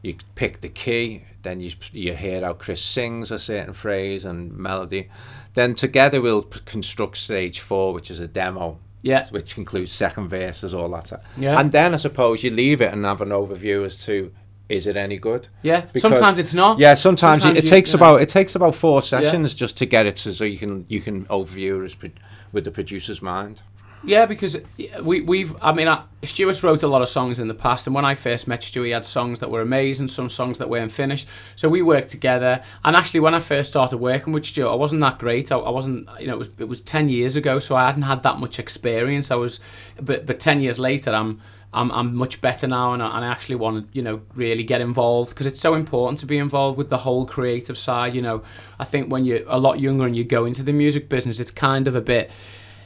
[0.01, 4.51] you pick the key, then you you hear how Kris sings a certain phrase and
[4.55, 5.09] melody.
[5.53, 9.27] Then together we'll construct stage four, which is a demo, Yeah.
[9.29, 11.11] which includes second verses, all that.
[11.37, 11.59] Yeah.
[11.59, 14.31] And then I suppose you leave it and have an overview as to
[14.69, 15.47] is it any good?
[15.63, 15.81] Yeah.
[15.81, 16.79] Because- Sometimes it's not.
[16.79, 18.05] Yeah, sometimes, Sometimes it, it you- takes you know.
[18.15, 21.01] about it takes about four sessions just to get it to, so you can you
[21.01, 22.09] can overview it as pro-
[22.53, 23.61] with the producer's mind.
[24.03, 24.57] Yeah, because
[25.05, 27.95] we we've I mean I, Stuart's wrote a lot of songs in the past, and
[27.95, 30.91] when I first met Stuart, he had songs that were amazing, some songs that weren't
[30.91, 31.27] finished.
[31.55, 32.63] So we worked together.
[32.83, 35.51] And actually, when I first started working with Stuart, I wasn't that great.
[35.51, 38.03] I, I wasn't, you know, it was it was ten years ago, so I hadn't
[38.03, 39.29] had that much experience.
[39.29, 39.59] I was,
[40.01, 41.41] but but ten years later, I'm.
[41.73, 44.61] I'm, I'm much better now and I, and I actually want to you know really
[44.61, 48.21] get involved because it's so important to be involved with the whole creative side you
[48.21, 48.43] know
[48.77, 51.49] I think when you're a lot younger and you go into the music business it's
[51.49, 52.29] kind of a bit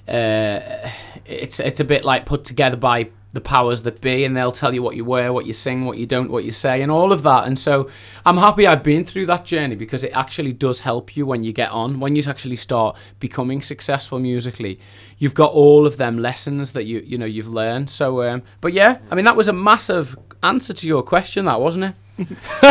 [0.08, 0.90] uh,
[1.26, 4.74] it's it's a bit like put together by the powers that be, and they'll tell
[4.74, 7.12] you what you wear, what you sing, what you don't, what you say, and all
[7.12, 7.46] of that.
[7.46, 7.90] And so
[8.26, 11.52] I'm happy I've been through that journey because it actually does help you when you
[11.52, 14.80] get on, when you actually start becoming successful musically.
[15.18, 17.90] You've got all of them lessons that you you know you've learned.
[17.90, 21.60] So, um, but yeah, I mean that was a massive answer to your question, that
[21.60, 21.96] wasn't it?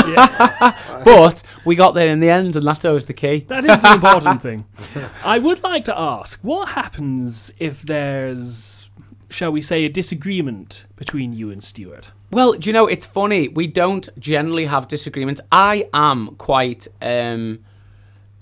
[1.05, 3.40] but we got there in the end, and that's always the key.
[3.49, 4.64] That is the important thing.
[5.24, 8.90] I would like to ask what happens if there's,
[9.28, 12.11] shall we say, a disagreement between you and Stuart?
[12.30, 13.49] Well, do you know, it's funny.
[13.49, 15.40] We don't generally have disagreements.
[15.53, 16.88] I am quite.
[17.01, 17.61] Um,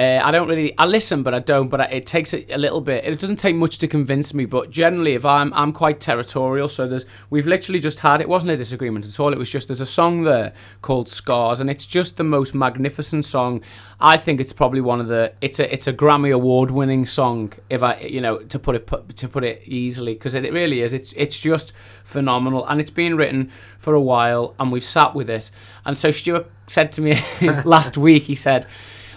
[0.02, 0.76] uh, I don't really.
[0.78, 1.68] I listen, but I don't.
[1.68, 3.04] But I, it takes a, a little bit.
[3.04, 4.46] It doesn't take much to convince me.
[4.46, 6.66] But generally, if I'm, I'm quite territorial.
[6.66, 7.06] So there's.
[7.30, 8.20] We've literally just had.
[8.20, 9.32] It wasn't a disagreement at all.
[9.32, 13.24] It was just there's a song there called Scars, and it's just the most magnificent
[13.24, 13.62] song.
[14.00, 15.34] I think it's probably one of the.
[15.40, 15.72] It's a.
[15.72, 17.52] It's a Grammy award winning song.
[17.70, 20.80] If I, you know, to put it to put it easily, because it, it really
[20.80, 20.92] is.
[20.92, 25.30] It's it's just phenomenal, and it's been written for a while, and we've sat with
[25.30, 25.50] it.
[25.84, 27.20] And so Stuart said to me
[27.64, 28.24] last week.
[28.24, 28.66] He said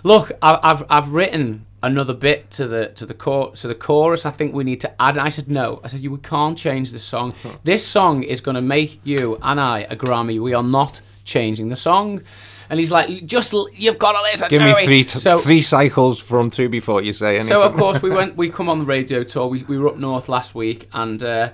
[0.05, 4.25] look, I, I've I've written another bit to the to the core to the chorus.
[4.25, 5.17] I think we need to add.
[5.17, 5.81] And I said no.
[5.83, 7.33] I said you we can't change this song.
[7.63, 10.39] This song is going to make you and I a Grammy.
[10.39, 12.21] We are not changing the song.
[12.69, 14.85] And he's like, just you've got to listen Give to me it.
[14.85, 17.49] three t- so, three cycles from two before you say anything.
[17.49, 18.35] so of course we went.
[18.35, 19.47] We come on the radio tour.
[19.47, 21.51] We, we were up north last week, and uh,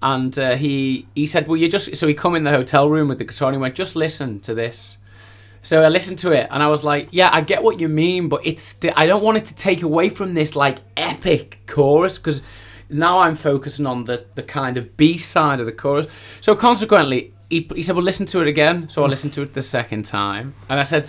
[0.00, 3.08] and uh, he he said, "Well, you just." So he come in the hotel room
[3.08, 4.96] with the guitar, and he went, "Just listen to this."
[5.64, 8.28] So I listened to it, and I was like, "Yeah, I get what you mean,
[8.28, 12.18] but it's sti- I don't want it to take away from this like epic chorus
[12.18, 12.42] because."
[12.90, 16.06] Now I'm focusing on the, the kind of B side of the chorus.
[16.42, 19.54] So consequently, he, he said, "Well, listen to it again." So I listened to it
[19.54, 21.08] the second time, and I said,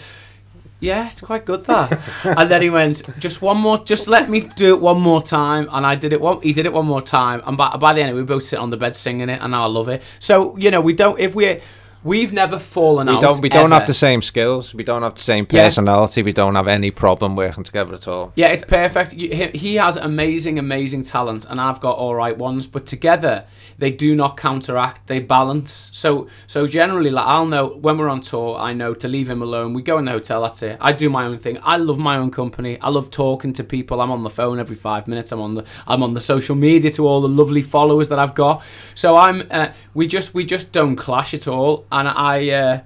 [0.79, 2.01] yeah, it's quite good that.
[2.23, 5.67] and then he went, just one more, just let me do it one more time.
[5.71, 7.41] And I did it one, he did it one more time.
[7.45, 9.63] And by, by the end, we both sit on the bed singing it, and now
[9.63, 10.03] I love it.
[10.19, 11.61] So you know, we don't if we
[12.05, 13.21] we've never fallen we out.
[13.21, 14.73] don't we don't have the same skills.
[14.73, 15.63] We don't have the same Yeah.
[15.65, 16.23] personality.
[16.23, 18.31] We don't have any problem working together at all.
[18.35, 19.11] Yeah, it's perfect.
[19.13, 22.67] He has amazing, amazing talents, and I've got all right ones.
[22.67, 23.43] But together,
[23.77, 25.89] they do not counteract; they balance.
[25.93, 29.41] So, so generally, like I'll know when we're on tour, I know to leave him
[29.41, 29.73] alone.
[29.73, 30.43] We go in the hotel.
[30.43, 30.77] That's it.
[30.79, 31.57] I do my own thing.
[31.63, 32.77] I love my own company.
[32.79, 33.99] I love talking to people.
[33.99, 35.31] I'm on the phone every five minutes.
[35.31, 38.35] I'm on the I'm on the social media to all the lovely followers that I've
[38.35, 38.61] got.
[38.93, 42.49] So I'm uh, we just we just don't clash at all, and I.
[42.49, 42.81] Uh,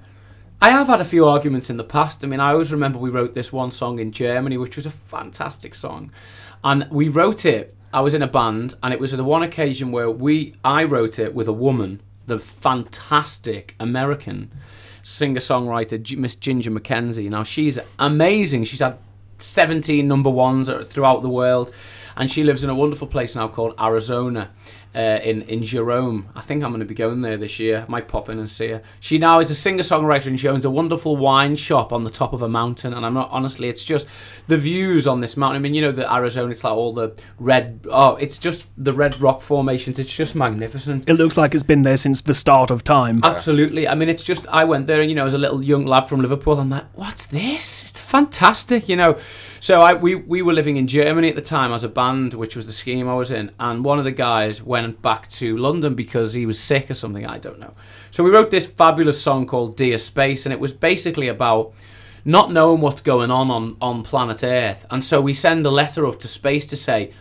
[0.62, 2.22] I have had a few arguments in the past.
[2.22, 4.90] I mean, I always remember we wrote this one song in Germany, which was a
[4.90, 6.12] fantastic song,
[6.62, 7.74] and we wrote it.
[7.94, 11.18] I was in a band, and it was the one occasion where we I wrote
[11.18, 14.50] it with a woman, the fantastic American
[15.02, 17.30] singer-songwriter Miss Ginger McKenzie.
[17.30, 18.64] Now she's amazing.
[18.64, 18.98] She's had
[19.38, 21.74] 17 number ones throughout the world,
[22.16, 24.50] and she lives in a wonderful place now called Arizona.
[24.92, 27.84] Uh, in in Jerome, I think I'm going to be going there this year.
[27.88, 28.82] Might pop in and see her.
[28.98, 32.10] She now is a singer songwriter and she owns a wonderful wine shop on the
[32.10, 32.92] top of a mountain.
[32.92, 34.08] And I'm not honestly, it's just
[34.48, 35.56] the views on this mountain.
[35.56, 37.86] I mean, you know, the Arizona, it's like all the red.
[37.88, 40.00] Oh, it's just the red rock formations.
[40.00, 41.08] It's just magnificent.
[41.08, 43.20] It looks like it's been there since the start of time.
[43.22, 43.86] Absolutely.
[43.86, 46.08] I mean, it's just I went there, and you know, as a little young lad
[46.08, 47.84] from Liverpool, I'm like, what's this?
[47.88, 49.18] It's fantastic, you know.
[49.60, 52.56] So I we we were living in Germany at the time as a band, which
[52.56, 55.56] was the scheme I was in, and one of the guys went went back to
[55.56, 57.26] London because he was sick or something.
[57.26, 57.74] I don't know.
[58.10, 61.72] So we wrote this fabulous song called Dear Space, and it was basically about
[62.24, 64.84] not knowing what's going on on, on planet Earth.
[64.90, 67.12] And so we send a letter up to space to say,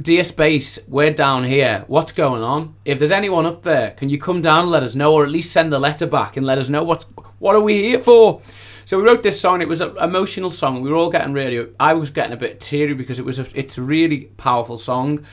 [0.00, 1.84] Dear Space, we're down here.
[1.86, 2.74] What's going on?
[2.84, 5.30] If there's anyone up there, can you come down and let us know, or at
[5.30, 7.04] least send a letter back and let us know what's
[7.38, 8.40] what are we here for?
[8.84, 9.60] So we wrote this song.
[9.60, 10.80] It was an emotional song.
[10.80, 11.68] We were all getting really.
[11.78, 13.38] I was getting a bit teary because it was.
[13.38, 15.26] A, it's a really powerful song.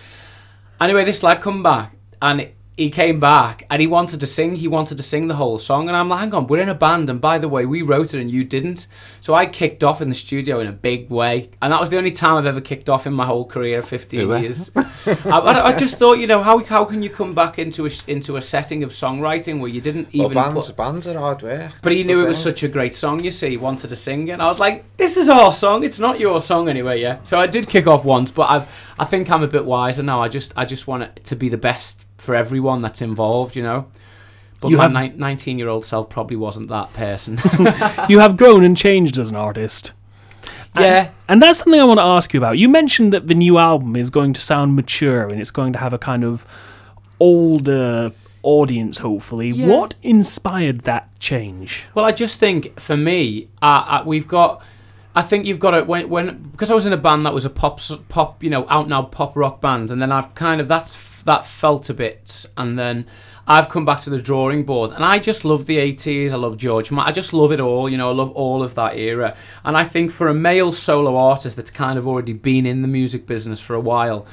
[0.80, 4.56] Anyway, this lad come back and he came back and he wanted to sing.
[4.56, 6.74] He wanted to sing the whole song, and I'm like, hang on, we're in a
[6.74, 8.88] band, and by the way, we wrote it and you didn't.
[9.20, 11.98] So I kicked off in the studio in a big way, and that was the
[11.98, 14.72] only time I've ever kicked off in my whole career, 15 Ooh, years.
[14.76, 18.38] I, I, just thought, you know, how how can you come back into a into
[18.38, 21.74] a setting of songwriting where you didn't Well, even bands, put bands are hard work.
[21.82, 23.50] but he knew it was such a great song, you see.
[23.50, 24.32] He wanted to sing it.
[24.32, 25.84] And I was like, this is our song.
[25.84, 27.20] It's not your song anyway, yeah.
[27.26, 30.22] So I did kick off once, but I've I think I'm a bit wiser now.
[30.22, 33.64] I just I just want it to be the best for everyone that's involved, you
[33.64, 33.88] know.
[34.62, 37.40] But You my have- 19 year old self probably wasn't that person.
[38.10, 39.94] You have grown and changed as an artist.
[40.76, 41.10] And- yeah.
[41.28, 42.58] And that's something I want to ask you about.
[42.58, 45.80] You mentioned that the new album is going to sound mature and it's going to
[45.80, 46.46] have a kind of
[47.20, 48.12] older
[48.44, 49.50] audience, hopefully.
[49.50, 49.68] Yeah.
[49.68, 51.88] What inspired that change?
[51.94, 54.64] Well, I just think for me, uh, uh, we've got.
[55.16, 57.46] I think you've got to when when because I was in a band that was
[57.46, 57.80] a pop
[58.10, 61.46] pop you know out now pop rock band, and then I've kind of that's that
[61.46, 63.08] felt a bit, and then
[63.48, 66.32] I've come back to the drawing board, and I just love the 80s.
[66.32, 66.92] I love George.
[66.92, 67.90] I just love it all.
[67.90, 69.36] You know, I love all of that era,
[69.66, 72.88] and I think for a male solo artist that's kind of already been in the
[72.88, 74.28] music business for a while.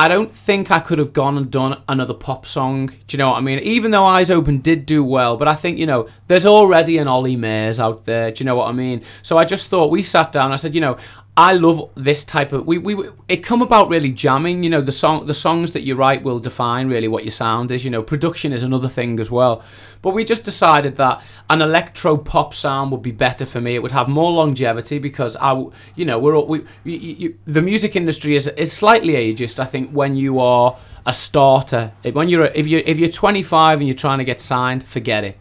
[0.00, 2.86] I don't think I could have gone and done another pop song.
[2.86, 3.58] Do you know what I mean?
[3.58, 7.08] Even though Eyes Open did do well, but I think, you know, there's already an
[7.08, 8.30] Olly Murs out there.
[8.30, 9.02] Do you know what I mean?
[9.22, 10.98] So I just thought, we sat down, I said, you know,
[11.38, 14.90] I love this type of we, we it come about really jamming you know the
[14.90, 18.02] song the songs that you write will define really what your sound is you know
[18.02, 19.62] production is another thing as well.
[20.02, 23.76] But we just decided that an electro pop sound would be better for me.
[23.76, 25.52] It would have more longevity because I
[25.94, 29.64] you know we're all, we you, you, the music industry is is slightly ageist I
[29.66, 30.76] think when you are
[31.06, 31.92] a starter.
[32.02, 35.38] When you're if you if you're 25 and you're trying to get signed forget it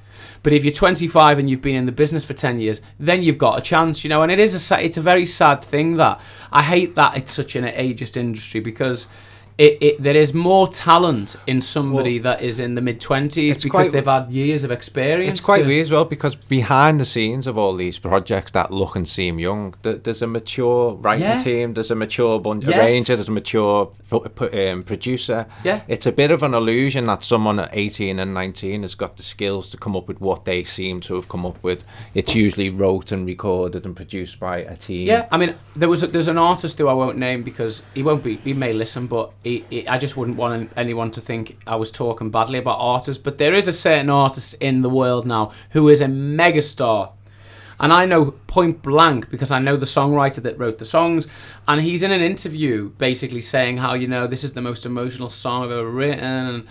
[0.48, 3.38] but if you're 25 and you've been in the business for 10 years, then you've
[3.38, 4.24] got a chance, you know.
[4.24, 6.22] And it is a it's a very sad thing that
[6.54, 9.10] I hate that it's such an ageist industry because
[9.58, 13.70] it, it there is more talent in somebody that is in the mid 20s because
[13.70, 15.32] quite- they've had years of experience.
[15.38, 18.72] It's quite to- weird as well because behind the scenes of all these projects that
[18.72, 21.41] look and seem young, there's a mature writing Yeah.
[21.43, 22.74] team, there's a mature bun- Yes.
[22.76, 25.47] arranger, there's a mature um, producer.
[25.64, 25.82] Yeah.
[25.88, 29.24] It's a bit of an illusion that someone at 18 and 19 has got the
[29.24, 31.84] skills to come up with what they seem to have come up with.
[32.14, 35.08] It's usually wrote and recorded and produced by a team.
[35.08, 38.03] Yeah, I mean, there was a, there's an artist who I won't name because he
[38.03, 41.58] won't be he may listen, but he, he, I just wouldn't want anyone to think
[41.66, 43.22] I was talking badly about artists.
[43.22, 47.12] But there is a certain artist in the world now who is a megastar,
[47.80, 51.28] and I know point blank because I know the songwriter that wrote the songs,
[51.68, 55.30] and he's in an interview basically saying how you know this is the most emotional
[55.30, 56.24] song I've ever written.
[56.24, 56.68] And,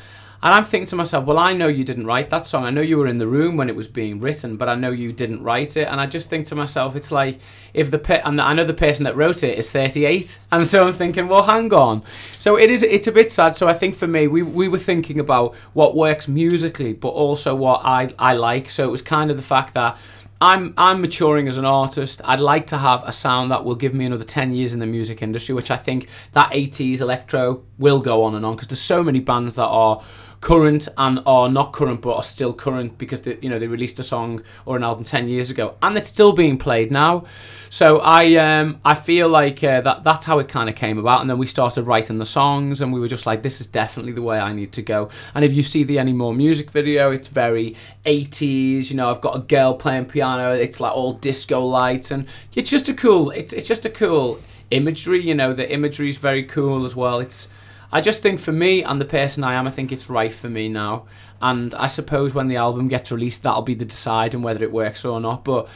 [0.47, 2.63] and I'm thinking to myself, well, I know you didn't write that song.
[2.63, 4.93] I know you were in the room when it was being written, but I know
[4.93, 5.89] you didn't write it.
[5.89, 7.41] And I just think to myself, it's like
[7.75, 10.87] if the pe- and I know the person that wrote it is 38, and so
[10.87, 12.05] I'm thinking, well, hang on.
[12.39, 12.85] So it is.
[12.85, 13.57] It's a bit sad.
[13.57, 17.57] So I think for me, we we were thinking about what works musically, but also
[17.57, 18.71] what I I like.
[18.71, 19.99] So it was kind of the fact that.
[20.39, 22.21] I'm I'm maturing as an artist.
[22.23, 24.87] I'd like to have a sound that will give me another 10 years in the
[24.87, 28.83] music industry, which I think that 80s electro will go on and on because there's
[28.83, 30.03] so many bands that are
[30.41, 33.99] current and are not current but are still current because they, you know they released
[33.99, 37.25] a song or an album 10 years ago and it's still being played now.
[37.69, 41.21] So I um I feel like uh, that that's how it kind of came about
[41.21, 44.13] and then we started writing the songs and we were just like this is definitely
[44.13, 45.11] the way I need to go.
[45.35, 49.21] And if you see the Any More music video, it's very 80s, you know, I've
[49.21, 53.31] got a girl playing piano, it's like all disco lights and it's just a cool
[53.31, 54.39] it's it's just a cool
[54.71, 57.21] imagery, you know, the imagery is very cool as well.
[57.21, 57.49] It's
[57.93, 60.49] I just think for me and the person I am, I think it's right for
[60.49, 61.07] me now.
[61.41, 65.05] And I suppose when the album gets released, that'll be the deciding whether it works
[65.05, 65.45] or not.
[65.45, 65.69] But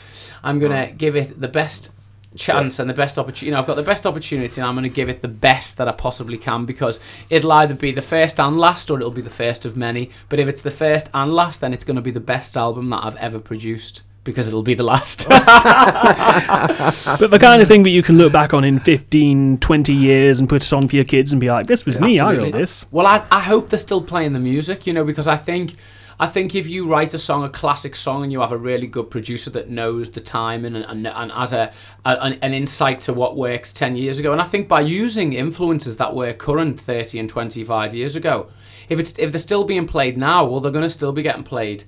[0.43, 1.93] I'm gonna give it the best
[2.37, 3.47] chance and the best opportunity.
[3.47, 5.89] You know, I've got the best opportunity, and I'm gonna give it the best that
[5.89, 9.31] I possibly can because it'll either be the first and last, or it'll be the
[9.31, 10.11] first of many.
[10.29, 13.05] But if it's the first and last, then it's gonna be the best album that
[13.05, 15.29] I've ever produced because it'll be the last.
[15.29, 15.41] but
[17.31, 20.49] the kind of thing that you can look back on in 15, 20 years and
[20.49, 22.53] put it on for your kids and be like, this was me, I Absolutely.
[22.53, 22.87] wrote this.
[22.93, 25.73] Well, I, I hope they're still playing the music, you know, because I think
[26.21, 28.87] I think if you write a song, a classic song, and you have a really
[28.87, 31.73] good producer that knows the timing and, and, and has a,
[32.05, 35.33] a an, an insight to what works 10 years ago, and I think by using
[35.33, 38.51] influences that were current 30 and 25 years ago,
[38.91, 41.43] if it's if they're still being played now, well, they're going to still be getting
[41.43, 41.85] played.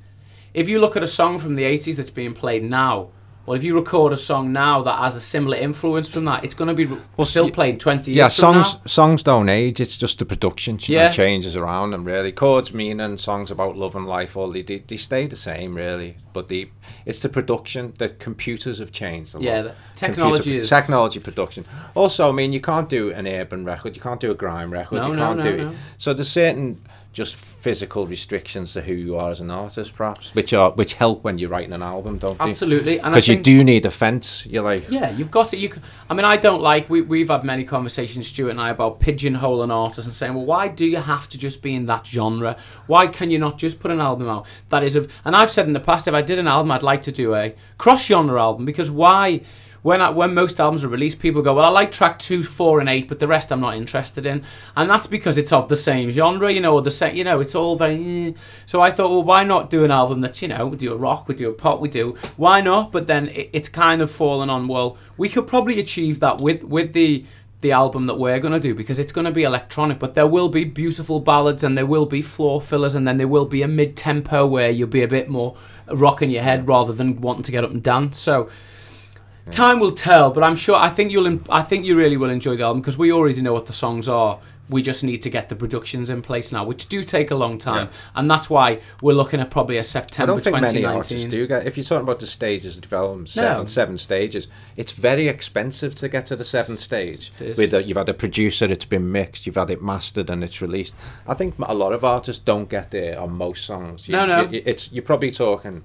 [0.55, 3.09] If you look at a song from the 80s that's being played now,
[3.45, 6.55] well, if you record a song now that has a similar influence from that, it's
[6.55, 6.87] going to be
[7.17, 9.81] well, still played 20 years Yeah, from songs songs don't age.
[9.81, 11.11] It's just the production Yeah.
[11.11, 12.05] changes around them.
[12.05, 15.75] Really, chords, meaning, songs about love and life, all they, they they stay the same
[15.75, 16.19] really.
[16.33, 16.71] But the
[17.05, 17.95] it's the production.
[17.99, 19.45] that computers have changed a lot.
[19.45, 21.65] Yeah, the technology is- technology production.
[21.97, 23.97] Also, I mean, you can't do an urban record.
[23.97, 25.03] You can't do a grime record.
[25.03, 25.77] No, you no, can't no, do it.
[25.99, 26.81] So there's certain
[27.13, 31.23] just physical restrictions to who you are as an artist, perhaps, which are which help
[31.23, 32.45] when you're writing an album, don't they?
[32.45, 32.97] Absolutely.
[32.97, 34.47] Because you do need a fence.
[34.47, 35.59] You're like, Yeah, you've got it.
[35.59, 35.69] You.
[35.69, 36.89] Can, I mean, I don't like.
[36.89, 40.69] We we've had many conversations, Stuart and I, about pigeonholing artists and saying, well, why
[40.69, 42.57] do you have to just be in that genre?
[42.87, 45.13] Why can you not just put an album out that is of?
[45.25, 47.35] And I've said in the past, if I did an album, I'd like to do
[47.35, 49.43] a cross genre album because why?
[49.83, 52.79] When I, when most albums are released, people go, well, I like track two, four,
[52.79, 54.45] and eight, but the rest I'm not interested in,
[54.77, 57.41] and that's because it's of the same genre, you know, or the same, you know,
[57.41, 58.29] it's all very.
[58.29, 58.33] eh.
[58.65, 60.97] So I thought, well, why not do an album that's, you know, we do a
[60.97, 62.93] rock, we do a pop, we do, why not?
[62.93, 64.69] But then it, it's kind of fallen on.
[64.69, 67.25] Well, we could probably achieve that with with the
[67.61, 70.27] the album that we're going to do because it's going to be electronic, but there
[70.27, 73.63] will be beautiful ballads and there will be floor fillers and then there will be
[73.63, 75.57] a mid tempo where you'll be a bit more
[75.93, 78.17] rocking your head rather than wanting to get up and dance.
[78.17, 78.49] So.
[79.51, 80.77] Time will tell, but I'm sure.
[80.77, 81.41] I think you'll.
[81.51, 84.09] I think you really will enjoy the album because we already know what the songs
[84.09, 84.39] are.
[84.71, 87.59] We just need to get the productions in place now, which do take a long
[87.59, 90.97] time, and that's why we're looking at probably a September I don't think many 2019.
[90.97, 91.67] artists do get.
[91.67, 93.43] If you're talking about the stages of development, No.
[93.43, 94.47] seven seven stages,
[94.77, 97.31] it's very expensive to get to the seventh stage.
[97.59, 100.63] With a, you've had a producer, it's been mixed, you've had it mastered, and it's
[100.63, 100.95] released.
[101.27, 104.07] I think a lot of artists don't get there on most songs.
[104.09, 104.43] You, No, no.
[104.49, 105.83] you- it's you're probably talking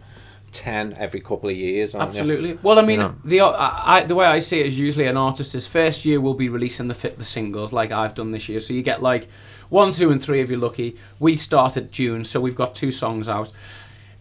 [0.58, 1.94] ten every couple of years.
[1.96, 2.20] Aren't you?
[2.22, 2.60] Absolutely.
[2.64, 3.12] Well, I mean, Yeah.
[3.24, 6.34] the I, I, the way I see it is usually an artist's first year will
[6.34, 8.60] be releasing the fit the singles like I've done this year.
[8.60, 9.28] So you get like
[9.70, 10.98] one, two, and three if you're lucky.
[11.20, 13.52] We started June, so we've got two songs out.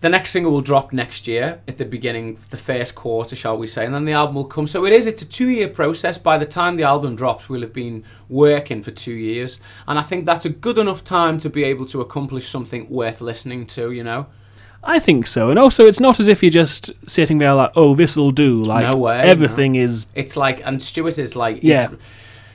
[0.02, 3.66] The next single will drop next year at the beginning, the first quarter, shall we
[3.66, 4.66] say, and then the album will come.
[4.66, 5.06] So it is.
[5.06, 6.18] It's a two-year process.
[6.18, 9.58] By the time the album drops, we'll have been working for two years,
[9.88, 13.20] and I think that's a good enough time to be able to accomplish something worth
[13.22, 13.90] listening to.
[13.90, 14.26] You know.
[14.88, 15.50] I think so.
[15.50, 18.62] And also, it's not as if you're just sitting there like, oh, this'll do.
[18.62, 20.06] Like, No way, everything is.
[20.14, 21.90] It's like, and Stuart is like, Yeah.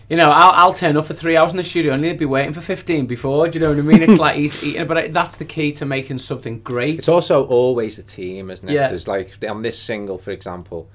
[0.10, 2.26] you know, I'll, I'll turn up for three hours in the studio and he'll be
[2.26, 3.48] waiting for 15 before.
[3.50, 4.02] Do you know what I mean?
[4.02, 7.00] It's like he's eating, but it, that's the key to making something great.
[7.00, 8.74] It's also always a team, isn't it?
[8.74, 8.88] Yeah.
[8.88, 10.90] There's like on this single, for example.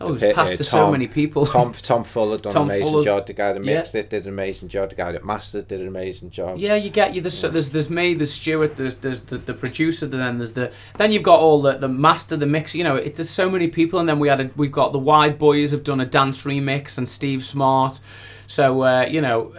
[0.00, 1.46] Oh, it's the- passed uh, to so many people.
[1.46, 3.26] Tom Tom Fuller done Tom an amazing Fuller- job.
[3.26, 3.74] The guy that yeah.
[3.76, 4.90] mixed it did an amazing job.
[4.90, 6.58] The guy that mastered did an amazing job.
[6.58, 7.20] Yeah, you get you.
[7.20, 11.12] There's there's there's me, there's Stuart, there's there's the, the producer, then there's the then
[11.12, 12.74] you've got all the the master, the mix.
[12.74, 14.98] You know, it, there's so many people, and then we had a, we've got the
[14.98, 18.00] Wide Boys have done a dance remix, and Steve Smart.
[18.46, 19.52] So uh, you know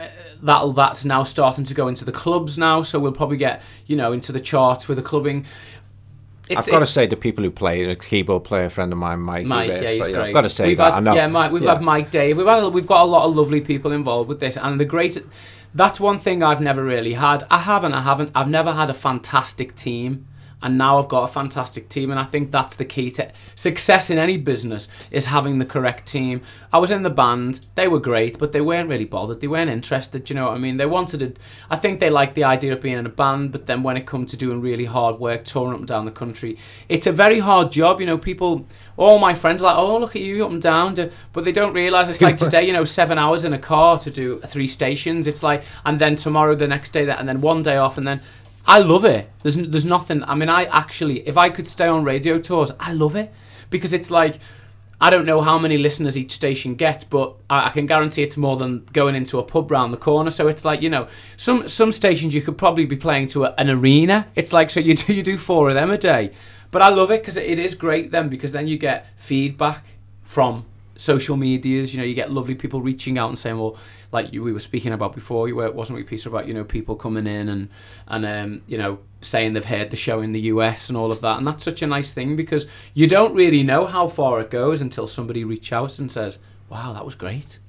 [0.43, 2.81] that that's now starting to go into the clubs now.
[2.81, 5.45] So we'll probably get you know into the charts with the clubbing.
[6.57, 9.19] I've got to say, the people who play, a keyboard player, a friend of mine,
[9.19, 9.45] Mike.
[9.45, 10.27] Mike, yeah, he's so, yeah, great.
[10.27, 10.93] I've got to say we've that.
[11.03, 11.15] Had.
[11.15, 11.51] Yeah, Mike.
[11.51, 11.73] We've Yeah.
[11.73, 12.37] had Mike Dave.
[12.37, 15.17] We've had we've got a lot of lovely people involved with this, and the great.
[15.73, 17.43] That's one thing I've never really had.
[17.49, 17.93] I haven't.
[17.93, 18.31] I haven't.
[18.35, 20.27] I've never had a fantastic team,
[20.61, 24.09] and now I've got a fantastic team, and I think that's the key to success
[24.09, 26.41] in any business is having the correct team.
[26.71, 27.65] I was in the band.
[27.75, 29.41] They were great, but they weren't really bothered.
[29.41, 30.29] They weren't interested.
[30.29, 30.77] You know what I mean?
[30.77, 31.41] They wanted to.
[31.69, 34.05] I think they liked the idea of being in a band, but then when it
[34.05, 36.57] come to doing really hard work, touring up and down the country,
[36.89, 37.99] it's a very hard job.
[37.99, 38.65] You know, people
[38.97, 40.95] all my friends are like, oh, look at you up and down.
[41.33, 44.11] But they don't realise it's like today, you know, seven hours in a car to
[44.11, 45.27] do three stations.
[45.27, 48.07] It's like, and then tomorrow, the next day, that, and then one day off, and
[48.07, 48.21] then.
[48.65, 49.29] I love it.
[49.43, 50.23] There's there's nothing.
[50.23, 53.31] I mean, I actually, if I could stay on radio tours, I love it
[53.69, 54.39] because it's like.
[55.03, 58.37] I don't know how many listeners each station gets, but I, I can guarantee it's
[58.37, 60.29] more than going into a pub round the corner.
[60.29, 61.07] So it's like you know,
[61.37, 64.27] some some stations you could probably be playing to a, an arena.
[64.35, 66.33] It's like so you do you do four of them a day,
[66.69, 69.85] but I love it because it is great then because then you get feedback
[70.21, 70.65] from
[70.97, 71.93] social medias.
[71.93, 73.77] You know, you get lovely people reaching out and saying, well,
[74.11, 76.63] like you, we were speaking about before, you were, wasn't we, Peter, about you know
[76.63, 77.69] people coming in and
[78.07, 81.21] and um, you know saying they've heard the show in the US and all of
[81.21, 84.51] that, and that's such a nice thing because you don't really know how far it
[84.51, 86.39] goes until somebody reach out and says,
[86.69, 87.59] wow, that was great.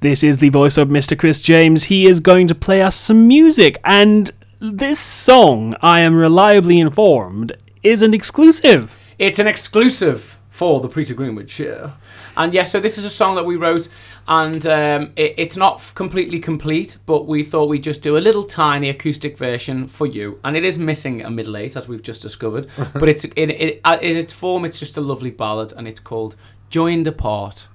[0.00, 1.18] This is the voice of Mr.
[1.18, 1.84] Kris James.
[1.84, 4.30] He is going to play us some music, and
[4.60, 8.98] this song, I am reliably informed, is an exclusive.
[9.18, 11.92] It's an exclusive for the Peter Greenwood show.
[12.36, 13.88] And yes, so this is a song that we wrote,
[14.26, 18.18] and um, it, it's not f- completely complete, but we thought we'd just do a
[18.18, 20.40] little tiny acoustic version for you.
[20.42, 23.80] And it is missing a middle eight, as we've just discovered, but it's in, it,
[23.84, 26.34] uh, in its form, it's just a lovely ballad, and it's called
[26.70, 27.68] Joined Apart.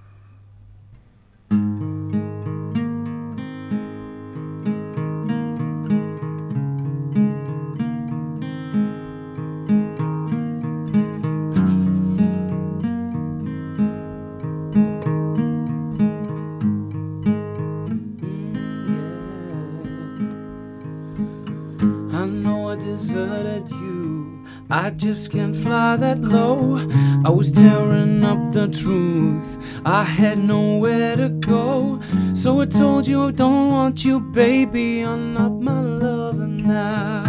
[24.96, 26.78] Just can't fly that low.
[27.26, 29.58] I was tearing up the truth.
[29.86, 32.00] I had nowhere to go.
[32.34, 35.00] So I told you I don't want you, baby.
[35.02, 37.24] You're not my lover now.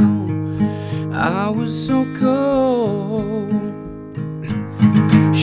[1.12, 3.73] I was so cold.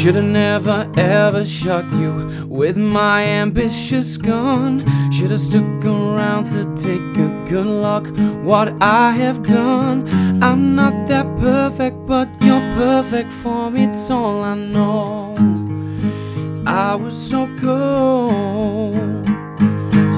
[0.02, 4.84] Should've never ever shot you with my ambitious gun.
[5.12, 8.08] Should've stuck around to take a good look
[8.44, 10.10] what I have done.
[10.42, 13.84] I'm not that perfect, but you're perfect for me.
[13.84, 15.36] It's all I know.
[16.66, 19.24] I was so cold,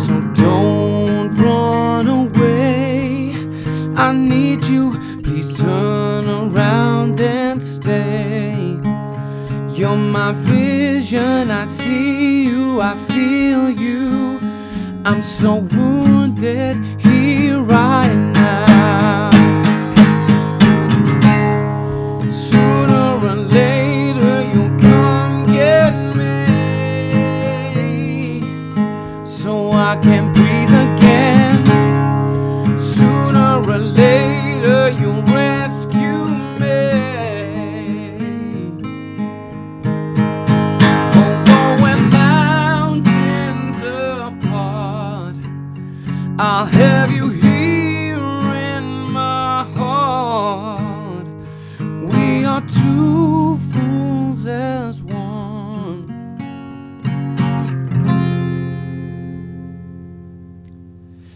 [0.05, 3.33] so don't run away.
[3.97, 4.93] I need you.
[5.23, 8.79] Please turn around and stay.
[9.83, 14.39] You're my vision, I see you, I feel you.
[15.03, 19.29] I'm so wounded here right now.
[22.29, 26.45] Sooner or later, you'll come get me.
[29.25, 30.32] So I can
[46.45, 48.83] I'll have you here in
[49.13, 51.25] my heart.
[51.79, 56.03] We are two fools as one.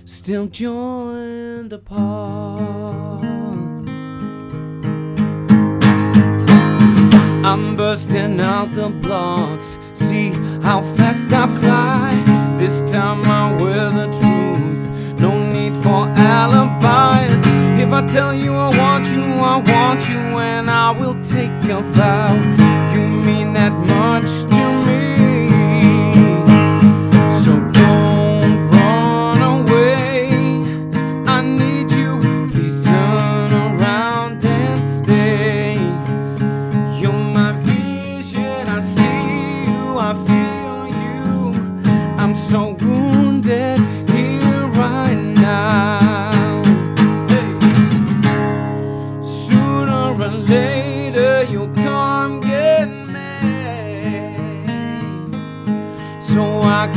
[0.03, 3.23] Still joined apart.
[7.45, 9.79] I'm bursting out the blocks.
[9.93, 10.31] See
[10.61, 12.57] how fast I fly.
[12.57, 14.47] This time I wear the truth.
[15.84, 17.44] For alibis.
[17.80, 21.82] If I tell you I want you, I want you, and I will take a
[21.82, 22.34] vow.
[22.94, 24.47] You mean that much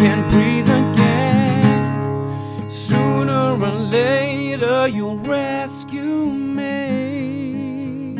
[0.00, 2.70] Can breathe again.
[2.70, 8.16] Sooner or later, you'll rescue me.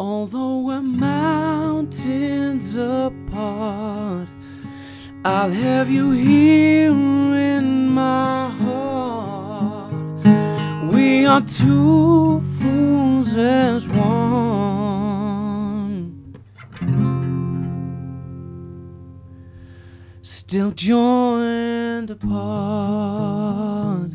[0.00, 4.26] Although we're mountains apart,
[5.24, 9.92] I'll have you here in my heart.
[10.92, 14.61] We are two fools as one.
[20.52, 24.10] Still joined apart.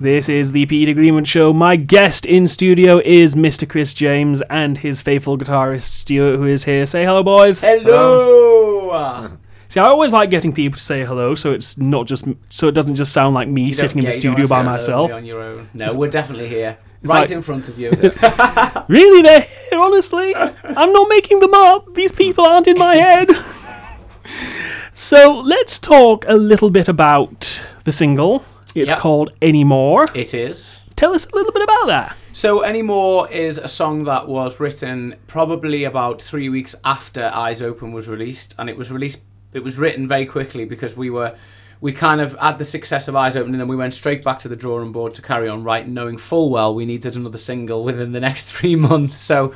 [0.00, 1.52] This is the Peter Greenwood Show.
[1.52, 3.68] My guest in studio is Mr.
[3.68, 6.86] Kris James and his faithful guitarist Stuart, who is here.
[6.86, 7.60] Say hello, boys.
[7.60, 8.88] Hello.
[8.92, 9.32] Ah.
[9.70, 12.72] See, I always like getting people to say hello, so it's not just so it
[12.72, 15.08] doesn't just sound like me You sitting in yeah, the studio by wanna feel lonely
[15.08, 15.12] myself.
[15.12, 15.70] On your own.
[15.74, 16.76] No, we're definitely here.
[17.02, 17.90] Right like- in front of you.
[18.88, 19.78] Really, they're here.
[19.80, 21.94] Honestly, I'm not making them up.
[21.94, 23.30] These people aren't in my head.
[24.94, 28.44] so let's talk a little bit about the single.
[28.74, 28.98] It's Yep.
[28.98, 30.06] called Anymore.
[30.14, 30.82] it is.
[30.96, 32.16] Tell us a little bit about that.
[32.32, 37.92] So Anymore is a song that was written probably about three weeks after Eyes Open
[37.92, 39.20] was released, and it was released.
[39.52, 41.36] It was written very quickly because we were,
[41.80, 44.38] we kind of had the success of Eyes Open, and then we went straight back
[44.40, 47.82] to the drawing board to carry on writing, knowing full well we needed another single
[47.82, 49.18] within the next three months.
[49.18, 49.52] So,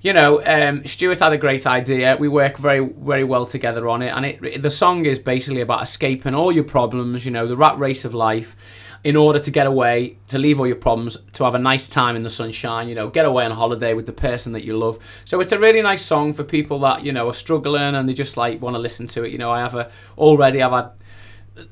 [0.00, 2.16] you know, um, Stuart had a great idea.
[2.18, 5.82] We work very, very well together on it, and it, the song is basically about
[5.82, 7.24] escaping all your problems.
[7.24, 8.56] You know, the rat race of life,
[9.04, 12.16] in order to get away, to leave all your problems, to have a nice time
[12.16, 12.88] in the sunshine.
[12.88, 14.98] You know, get away on holiday with the person that you love.
[15.24, 18.14] So it's a really nice song for people that you know are struggling and they
[18.14, 19.32] just like want to listen to it.
[19.32, 20.90] You know, I have a already I've had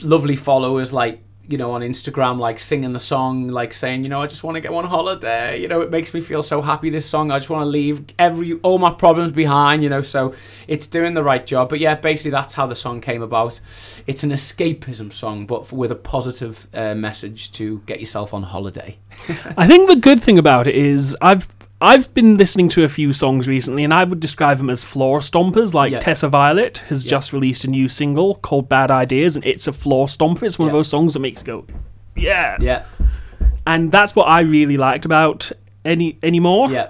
[0.03, 4.21] lovely followers like you know, on Instagram, like singing the song, like saying, you know,
[4.21, 5.61] I just want to get on holiday.
[5.61, 6.91] You know, it makes me feel so happy.
[6.91, 9.83] This song, I just want to leave every all my problems behind.
[9.83, 10.35] You know, so
[10.69, 11.69] it's doing the right job.
[11.69, 13.61] But yeah, basically that's how the song came about.
[14.07, 18.99] It's an escapism song, but with a positive uh, message to get yourself on holiday.
[19.57, 21.49] I think the good thing about it is I've
[21.81, 25.19] I've been listening to a few songs recently, and I would describe them as floor
[25.21, 25.75] stompers.
[25.75, 25.99] Like Yeah.
[26.01, 27.11] Tessa Violet has Yeah.
[27.11, 30.45] just released a new single called "Bad Ideas," and it's a floor stomper.
[30.45, 31.65] It's one of those songs that makes you go,
[32.17, 32.83] "Yeah!" Yeah,
[33.67, 35.51] And that's what I really liked about
[35.85, 36.71] any anymore.
[36.71, 36.89] yeah.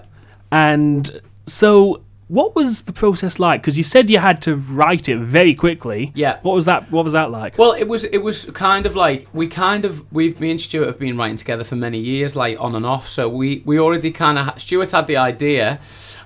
[0.53, 3.61] And so, what was the process like?
[3.63, 6.11] Because you said you had to write it very quickly.
[6.15, 6.39] Yeah.
[6.43, 6.91] What was that?
[6.91, 7.57] What was that like?
[7.57, 10.87] Well, it was it was kind of like we kind of we me and Stuart
[10.87, 13.07] have been writing together for many years, like on and off.
[13.09, 15.79] So we we already kind of Stuart had the idea,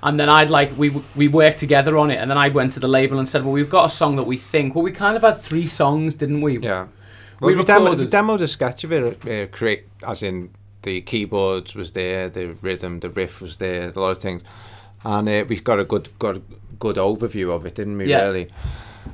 [0.02, 2.80] and then I'd like we we worked together on it, and then I went to
[2.80, 4.74] the label and said, well, we've got a song that we think.
[4.74, 6.58] Well, we kind of had three songs, didn't we?
[6.60, 6.86] Yeah.
[7.40, 10.50] We Well, we, demo, we recorded- demoed a sketch of it, uh, create, as in
[10.82, 14.42] the keyboards was there, the rhythm, the riff was there, a lot of things,
[15.04, 16.42] and uh, we got a good, got a
[16.78, 18.06] good overview of it, didn't we?
[18.06, 18.24] Yeah.
[18.24, 18.48] Really.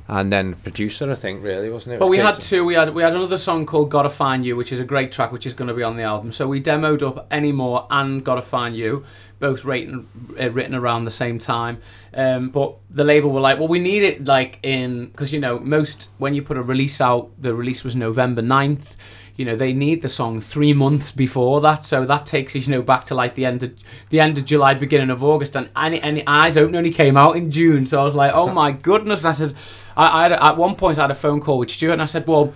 [0.08, 1.98] And then producer, I think, really wasn't it?
[1.98, 2.64] But Was we had two.
[2.64, 5.32] We had we had another song called "Gotta Find You," which is a great track,
[5.32, 6.30] which is going to be on the album.
[6.32, 9.04] So we demoed up "Anymore" and "Gotta Find You,"
[9.40, 10.08] both written
[10.40, 11.78] uh, written around the same time.
[12.14, 15.58] Um, but the label were like, "Well, we need it like in because you know
[15.58, 18.94] most when you put a release out, the release was November 9th.
[19.36, 22.74] You know they need the song three months before that, so that takes us you
[22.74, 23.74] know back to like the end of
[24.08, 27.36] the end of July, beginning of August, and any any Eyes Open only came out
[27.36, 27.84] in June.
[27.84, 29.24] So I was like, oh my goodness!
[29.24, 29.54] And I said,
[29.96, 32.26] I, I at one point I had a phone call with Stuart, and I said,
[32.26, 32.54] well.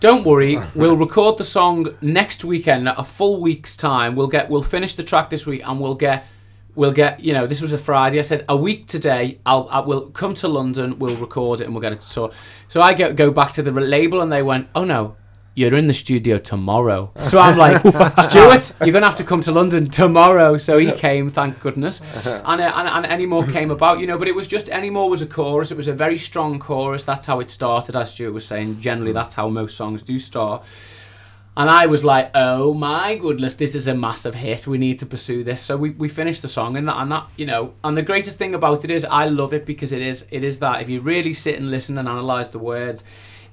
[0.00, 4.14] Don't worry, we'll record the song next weekend, a full week's time.
[4.14, 6.24] We'll get, we'll finish the track this week, and we'll get,
[6.76, 7.18] we'll get.
[7.24, 8.20] You know, this was a Friday.
[8.20, 9.40] I said a week today.
[9.44, 11.00] I'll, I will come to London.
[11.00, 12.00] We'll record it, and we'll get it.
[12.02, 12.32] to So,
[12.68, 15.16] so I go go back to the label, and they went, oh no,
[15.58, 17.10] you're in the studio tomorrow.
[17.28, 17.80] So I'm like,
[18.30, 20.56] Stuart, you're going to have to come to London tomorrow.
[20.56, 22.00] So he came, thank goodness.
[22.26, 24.88] And, uh, and, and Any More came about, you know, but it was just Any
[24.88, 25.70] More was a chorus.
[25.70, 27.04] It was a very strong chorus.
[27.04, 28.80] That's how it started, as Stuart was saying.
[28.80, 30.64] Generally, that's how most songs do start.
[31.54, 34.66] And I was like, oh my goodness, this is a massive hit.
[34.66, 35.60] We need to pursue this.
[35.60, 38.38] So we, we finished the song and that and that, you know, and the greatest
[38.38, 41.00] thing about it is I love it because it is it is that if you
[41.00, 43.04] really sit and listen and analyze the words,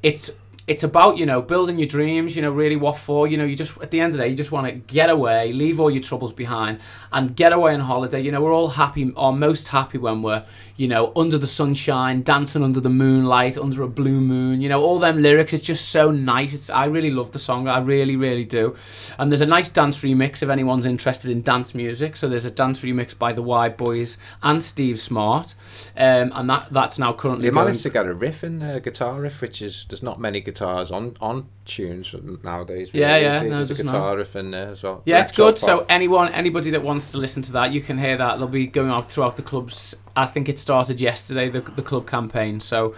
[0.03, 0.30] it's
[0.67, 3.55] it's about, you know, building your dreams, you know, really what for, you know, you
[3.55, 5.91] just at the end of the day you just want to get away, leave all
[5.91, 6.79] your troubles behind
[7.11, 8.19] and get away on holiday.
[8.19, 10.43] You know, we're all happy or most happy when we're,
[10.77, 14.60] you know, under the sunshine, dancing under the moonlight, under a blue moon.
[14.61, 16.53] You know, all them lyrics is just so nice.
[16.53, 17.68] It's I really love the song.
[17.68, 18.76] I really, really do.
[19.18, 22.18] And there's a nice dance remix if anyone's interested in dance music.
[22.18, 25.56] So there's a dance remix by the Wide Boys and Steve Smart,
[25.95, 27.65] um, and that that's now currently You going.
[27.65, 30.41] managed to get a riff in there, a guitar riff, which is there's not many
[30.41, 32.89] guitars on on tunes nowadays.
[32.93, 34.18] Yeah, yeah, There's a guitar not.
[34.18, 35.02] riff in there as well.
[35.06, 35.57] Yeah, it's good.
[35.57, 38.38] So anyone, anybody that wants to listen to that, you can hear that.
[38.39, 39.95] They'll be going out throughout the clubs.
[40.15, 42.59] I think it started yesterday, the, the club campaign.
[42.59, 42.95] So,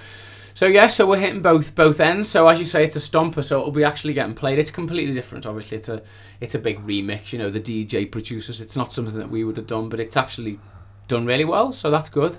[0.54, 2.30] so yeah, so we're hitting both both ends.
[2.30, 4.60] So as you say, it's a stomper, so it'll be actually getting played.
[4.60, 5.46] It's completely different.
[5.46, 6.02] Obviously, it's a
[6.42, 7.32] it's a big remix.
[7.32, 8.62] You know, the DJ producers.
[8.62, 10.60] It's not something that we would have done, but it's actually
[11.08, 11.72] done really well.
[11.72, 12.38] So that's good.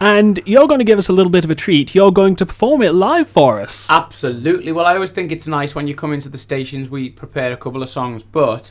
[0.00, 1.94] And you're going to give us a little bit of a treat.
[1.94, 3.90] You're going to perform it live for us.
[3.90, 4.70] Absolutely.
[4.70, 6.88] Well, I always think it's nice when you come into the stations.
[6.88, 8.70] We prepare a couple of songs, but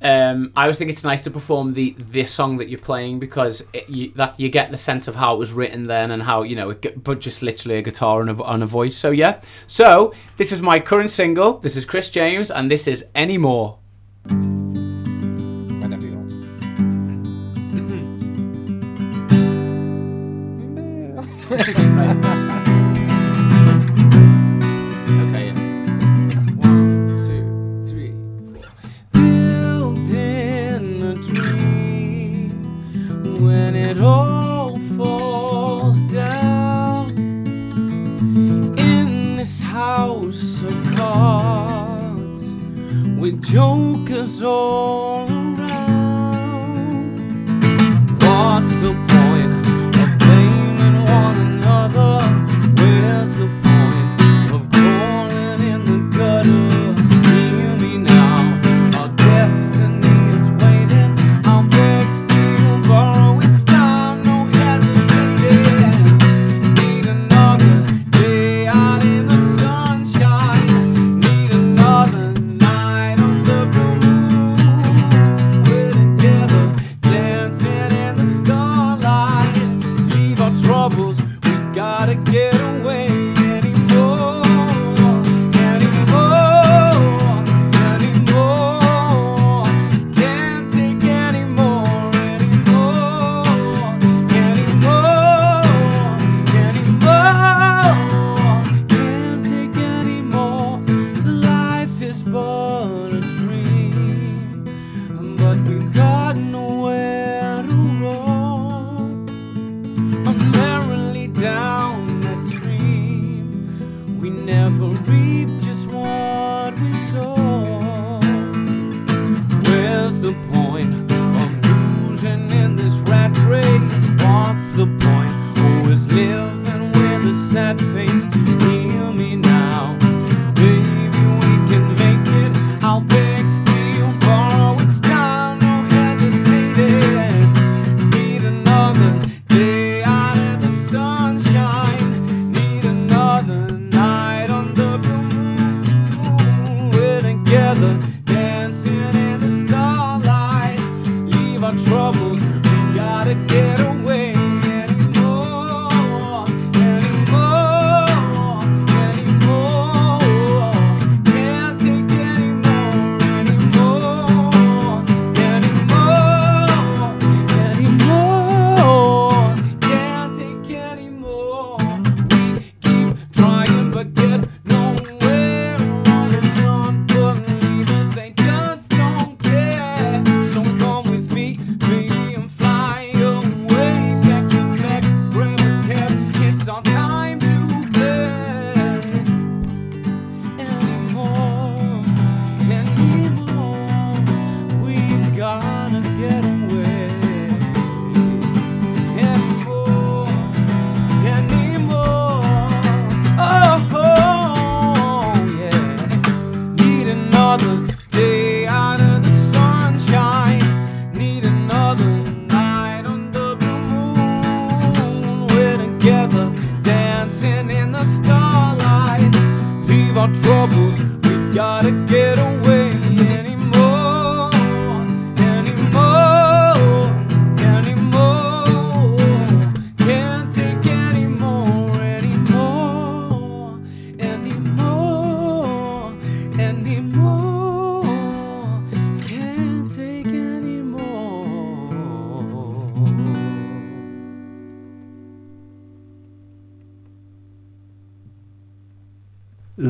[0.00, 3.64] um, I always think it's nice to perform the this song that you're playing because
[3.72, 6.42] it, you, that you get the sense of how it was written then and how
[6.42, 8.96] you know, it, but just literally a guitar and a, and a voice.
[8.96, 9.40] So yeah.
[9.66, 11.58] So this is my current single.
[11.58, 13.78] This is Kris James, and this is Anymore.
[15.88, 16.16] whenever you
[22.16, 22.37] want.
[43.38, 45.37] With jokers all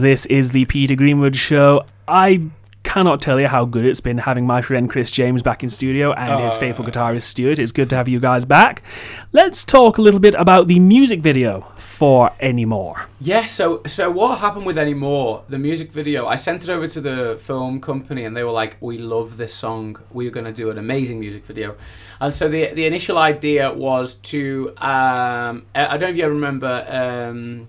[0.01, 1.85] This is the Peter Greenwood Show.
[2.07, 2.43] I
[2.85, 6.13] cannot tell you how good it's been having my friend Kris James back in studio
[6.13, 7.59] and his faithful guitarist Stuart.
[7.59, 8.85] It's good to have you guys back.
[9.33, 13.07] Let's talk a little bit about the music video for Anymore.
[13.21, 17.01] Yeah, so so what happened with Anymore, the music video, I sent it over to
[17.01, 19.99] the film company and they were like, We love this song.
[20.13, 21.77] We're gonna do an amazing music video.
[22.21, 26.29] And so the the initial idea was to um I I don't know if you
[26.29, 27.69] remember um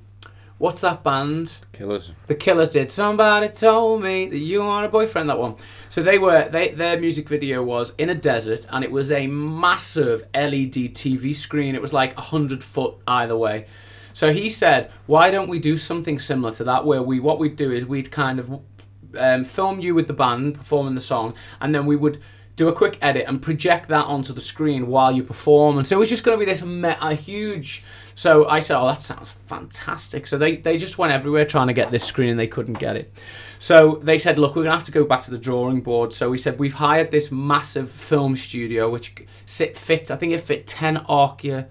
[0.60, 1.58] what's that band?
[1.74, 2.12] Killers.
[2.28, 2.92] The Killers did.
[2.92, 5.30] Somebody told me that you are a boyfriend.
[5.30, 5.56] That one.
[5.90, 6.48] So they were.
[6.48, 11.34] They their music video was in a desert, and it was a massive LED TV
[11.34, 11.74] screen.
[11.74, 13.66] It was like a hundred foot either way.
[14.14, 16.86] So he said, "Why don't we do something similar to that?
[16.86, 18.62] Where we what we'd do is we'd kind of
[19.18, 22.20] um, film you with the band performing the song, and then we would."
[22.56, 26.02] Do a quick edit and project that onto the screen while you perform, and so
[26.02, 27.86] it's just going to be this me- a huge
[28.20, 31.74] so I said, "Oh, that sounds fantastic." So they they just went everywhere trying to
[31.74, 33.14] get this screen and they couldn't get it.
[33.60, 36.30] So they said, "Look, we're gonna have to go back to the drawing board." So
[36.30, 39.14] we said, "We've hired this massive film studio which
[39.46, 40.12] sit fits.
[40.12, 41.68] I think it fit ten Arcia.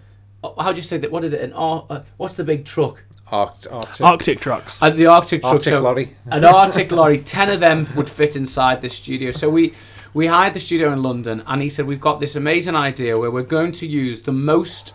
[0.59, 1.13] How do you say that?
[1.13, 1.43] What is it?
[1.43, 3.05] An Ar- uh, what's the big truck?
[3.31, 4.81] Arct- Arctic, Arctic trucks.
[4.81, 5.53] Uh, the Arctic truck.
[5.53, 6.17] Arctic so- lorry.
[6.31, 7.19] an Arctic lorry.
[7.19, 9.33] Ten of them would fit inside the studio.
[9.33, 9.75] So we
[10.15, 13.31] we hired the studio in London, and he said we've got this amazing idea where
[13.31, 14.95] we're going to use the most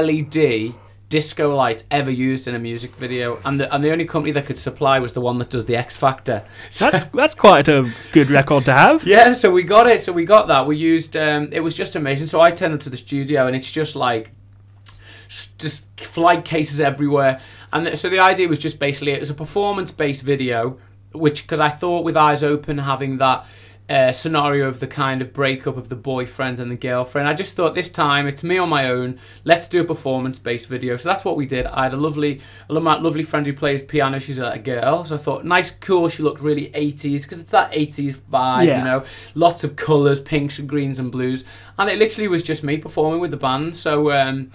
[0.00, 0.74] LED
[1.08, 4.46] disco light ever used in a music video, and the and the only company that
[4.46, 6.44] could supply was the one that does the X Factor.
[6.70, 9.04] So- That's that's quite a good record to have.
[9.04, 10.00] yeah, so we got it.
[10.00, 10.66] So we got that.
[10.66, 11.16] We used.
[11.16, 12.28] Um, it was just amazing.
[12.28, 14.30] So I turned up to the studio, and it's just like,
[15.58, 17.40] just flight cases everywhere.
[17.72, 20.78] And th- so the idea was just basically it was a performance-based video,
[21.12, 23.44] which because I thought with Eyes Open having that.
[23.90, 27.26] Uh, scenario of the kind of breakup of the boyfriend and the girlfriend.
[27.26, 29.18] I just thought this time it's me on my own.
[29.42, 30.96] Let's do a performance-based video.
[30.96, 31.66] So that's what we did.
[31.66, 34.20] I had a lovely, a lovely friend who plays piano.
[34.20, 36.08] She's a, a girl, so I thought nice, cool.
[36.08, 38.78] She looked really 80s because it's that 80s vibe, Yeah.
[38.78, 39.04] you know
[39.34, 41.44] lots of colours, pinks and greens and blues,
[41.76, 43.74] and it literally was just me performing with the band.
[43.74, 44.52] So um,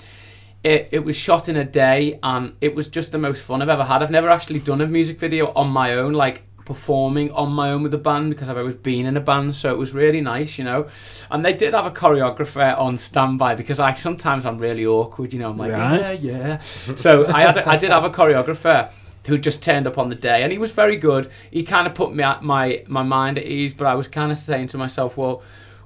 [0.64, 3.68] it it was shot in a day, and it was just the most fun I've
[3.68, 4.02] ever had.
[4.02, 7.84] I've never actually done a music video on my own, like performing on my own
[7.84, 10.58] with a band because I've always been in a band so it was really nice
[10.58, 10.88] you know.
[11.30, 15.40] And they did have a choreographer on standby because I sometimes I'm really awkward you
[15.40, 16.00] know I'm like Right.
[16.00, 16.62] yeah yeah.
[16.96, 18.92] So I had a, I did have a choreographer
[19.28, 21.28] who just turned up on the day and he was very good.
[21.52, 24.32] He kind of put me at my my mind at ease but I was kind
[24.32, 25.44] of saying to myself well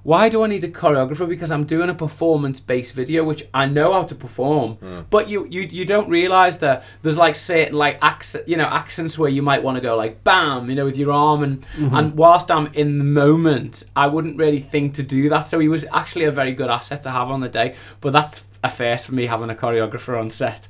[0.10, 1.30] why do I need a choreographer?
[1.30, 4.78] Because I'm doing a performance-based video, which I know how to perform.
[4.78, 5.02] Hmm.
[5.12, 9.20] But you, you, you don't realize that there's like certain like accent, you know, accents
[9.20, 11.96] where you might want to go like bam, you know, with your arm, and mm-hmm.
[11.96, 15.48] and whilst I'm in the moment, I wouldn't really think to do that.
[15.48, 17.76] So he was actually a very good asset to have on the day.
[18.02, 20.68] But that's a first for me having a choreographer on set.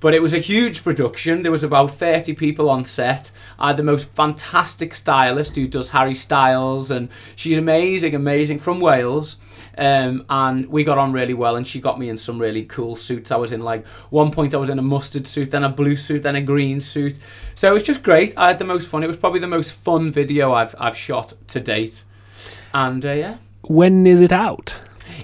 [0.00, 1.42] But it was a huge production.
[1.42, 3.30] There was about 30 people on set.
[3.58, 8.80] I had the most fantastic stylist who does Harry Styles, and she's amazing, amazing from
[8.80, 9.36] Wales.
[9.76, 12.94] Um, and we got on really well, and she got me in some really cool
[12.94, 13.30] suits.
[13.32, 15.96] I was in like one point, I was in a mustard suit, then a blue
[15.96, 17.18] suit, then a green suit.
[17.54, 18.34] So it was just great.
[18.36, 19.02] I had the most fun.
[19.02, 22.04] It was probably the most fun video I've I've shot to date.
[22.74, 24.78] And uh, yeah, When is it out?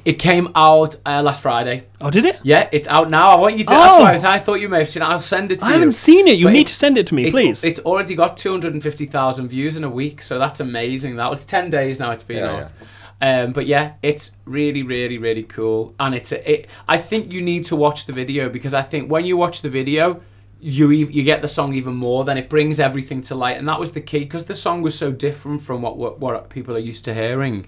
[0.05, 1.85] It came out uh, last Friday.
[2.01, 2.39] Oh, did it?
[2.43, 3.29] Yeah, it's out now.
[3.29, 3.71] I want you to.
[3.71, 4.01] That's Oh.
[4.29, 5.07] why I thought you may have seen it.
[5.07, 5.71] I'll send it to you.
[5.71, 5.81] I you.
[5.81, 6.39] haven't seen it.
[6.39, 7.65] You But need it- to send it to me, it's, please.
[7.65, 11.17] It's already got 250,000 views in a week, so that's amazing.
[11.17, 12.73] That was 10 days now it's been Yeah, out.
[13.21, 16.69] Um, but yeah, it's really, really, really cool, and it's a, it.
[16.89, 19.69] I think you need to watch the video because I think when you watch the
[19.69, 20.21] video,
[20.61, 22.25] you ev- you get the song even more.
[22.25, 24.97] Then it brings everything to light, and that was the key because the song was
[24.97, 27.67] so different from what, what what people are used to hearing.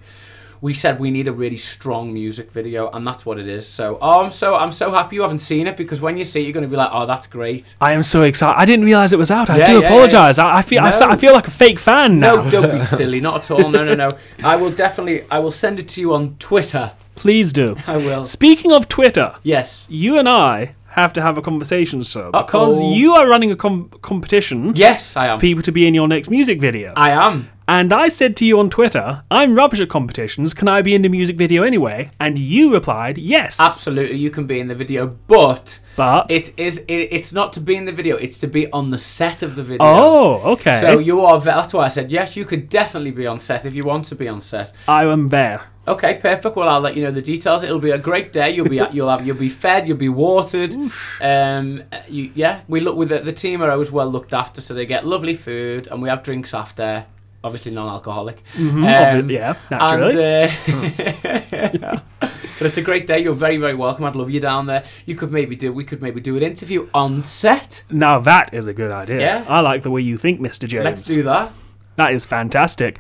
[0.62, 3.66] We said we need a really strong music video, and that's what it is.
[3.66, 6.41] So, oh, I'm so I'm so happy you haven't seen it because when you see
[6.41, 7.77] it, you're going to be like, oh, that's great.
[7.81, 8.59] I am so excited.
[8.61, 9.49] I didn't realize it was out.
[9.49, 10.39] I Yeah, do yeah, apologize.
[10.39, 10.91] I, I feel I.
[10.91, 12.43] I feel like a fake fan now.
[12.43, 13.20] No, don't be silly.
[13.20, 13.70] Not at all.
[13.70, 14.19] No, no, no.
[14.45, 15.24] I will definitely.
[15.31, 16.93] I will send it to you on Twitter.
[17.15, 17.77] Please do.
[17.87, 18.24] I will.
[18.24, 19.87] Speaking of Twitter, Yes.
[19.89, 22.92] you and I have to have a conversation, sir, because Uh-oh.
[22.92, 25.38] you are running a com- competition Yes, I am.
[25.38, 26.92] for people to be in your next music video.
[26.96, 27.48] I am.
[27.68, 30.54] And I said to you on Twitter, I'm rubbish at competitions.
[30.54, 32.10] Can I be in the music video anyway?
[32.18, 33.60] And you replied, yes.
[33.60, 36.78] Absolutely, you can be in the video, but But it is.
[36.88, 38.16] It, it's not to be in the video.
[38.16, 39.86] It's to be on the set of the video.
[39.86, 40.80] oh, okay.
[40.80, 41.38] So you are.
[41.38, 42.36] That's why I said yes.
[42.36, 44.72] You could definitely be on set if you want to be on set.
[44.88, 45.60] I am there.
[45.90, 46.56] Okay, perfect.
[46.56, 47.62] Well, I'll let you know the details.
[47.62, 48.50] It'll be a great day.
[48.50, 49.86] You'll be you'll have you'll be fed.
[49.88, 50.74] You'll be watered.
[51.20, 54.74] Um, you, yeah, we look with the, the team are always well looked after, so
[54.74, 57.06] they get lovely food, and we have drinks after.
[57.42, 58.42] Obviously non-alcoholic.
[58.54, 60.22] Mhm, Um, yeah, naturally.
[60.66, 63.20] And, uh, but it's a great day.
[63.20, 64.04] You're very, very welcome.
[64.04, 64.84] I'd love you down there.
[65.06, 65.72] You could maybe do.
[65.72, 67.82] We could maybe do an interview on set.
[67.90, 69.20] now that is a good idea.
[69.20, 69.44] Yeah.
[69.48, 70.68] I like the way you think, Mr.
[70.68, 70.84] James.
[70.84, 71.50] Let's do that.
[71.96, 72.98] That is fantastic.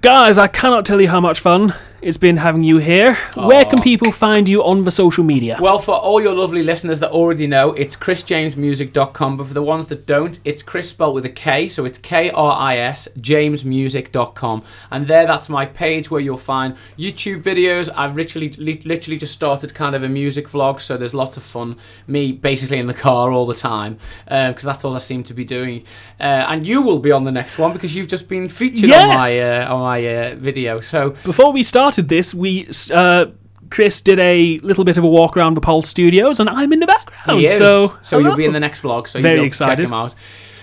[0.00, 3.14] Guys, I cannot tell you how much fun it's been having you here.
[3.34, 5.58] Where can people find you on the social media?
[5.60, 9.36] Well, for all your lovely listeners that already know, it's krisjamesmusic.com.
[9.36, 12.30] But for the ones that don't, it's Kris spelled with a K, so it's K
[12.30, 14.62] R I S jamesmusic.com.
[14.90, 17.90] And there, that's my page where you'll find YouTube videos.
[17.94, 21.42] I've literally, li- literally just started kind of a music vlog, so there's lots of
[21.42, 21.76] fun.
[22.06, 25.44] Me basically in the car all the time, because that's all I seem to be
[25.44, 25.84] doing.
[26.20, 29.08] Uh, and you will be on the next one because you've just been featured on
[29.08, 30.80] my uh, on my uh, video.
[30.80, 33.26] So Before we started this, we uh,
[33.70, 36.80] Kris did a little bit of a walk around the Pulse Studios, and I'm in
[36.80, 37.48] the background.
[37.48, 39.08] So, so you'll be in the next vlog.
[39.08, 39.84] So Very you'll be able to check excited.
[39.86, 40.14] him out.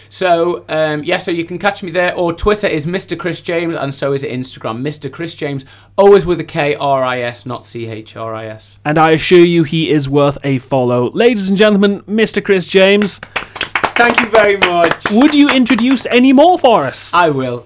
[0.10, 3.18] So um, yeah, so you can catch me there, or Twitter is Mr.
[3.18, 5.11] Kris James, and so is Instagram, Mr.
[5.11, 5.65] Kris James,
[5.97, 8.77] always with a K R I S, not C H R I S.
[8.85, 11.10] And I assure you, he is worth a follow.
[11.11, 12.43] Ladies and gentlemen, Mr.
[12.43, 13.19] Kris James,
[13.97, 15.10] Thank you very much.
[15.10, 17.14] would you introduce any more for us?
[17.15, 17.65] I will.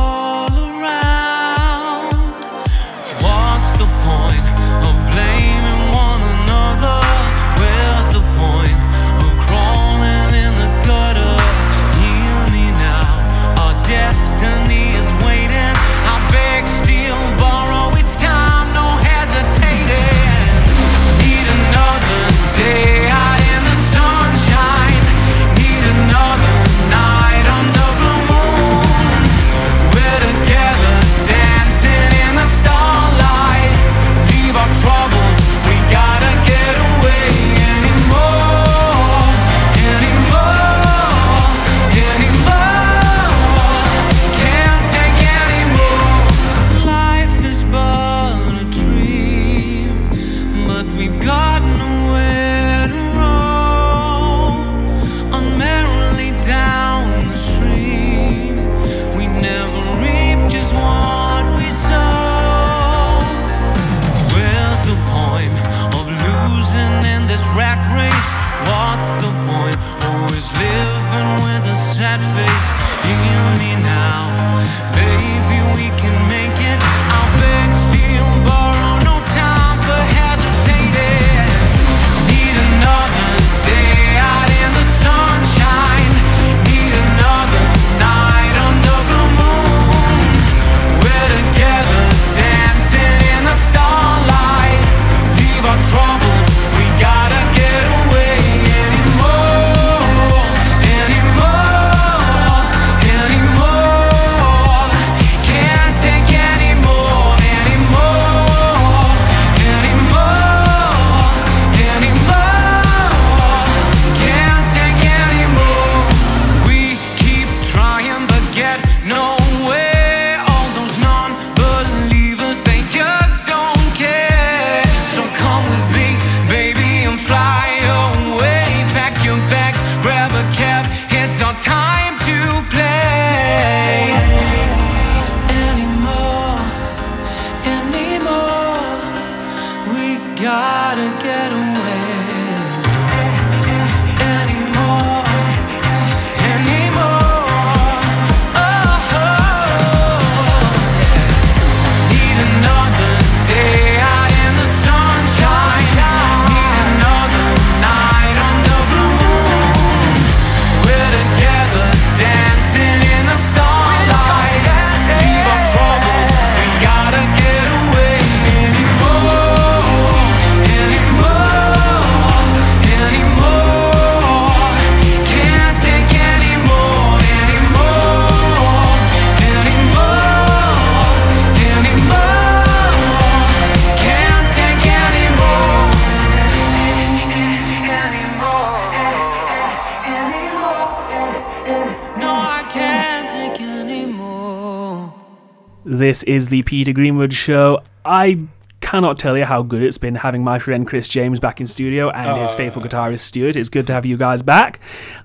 [195.83, 197.81] This is the Peter Greenwood Show.
[198.05, 198.41] I
[198.81, 202.11] cannot tell you how good it's been having my friend Kris James back in studio
[202.11, 203.55] and his faithful guitarist Stuart.
[203.55, 204.79] It's good to have you guys back.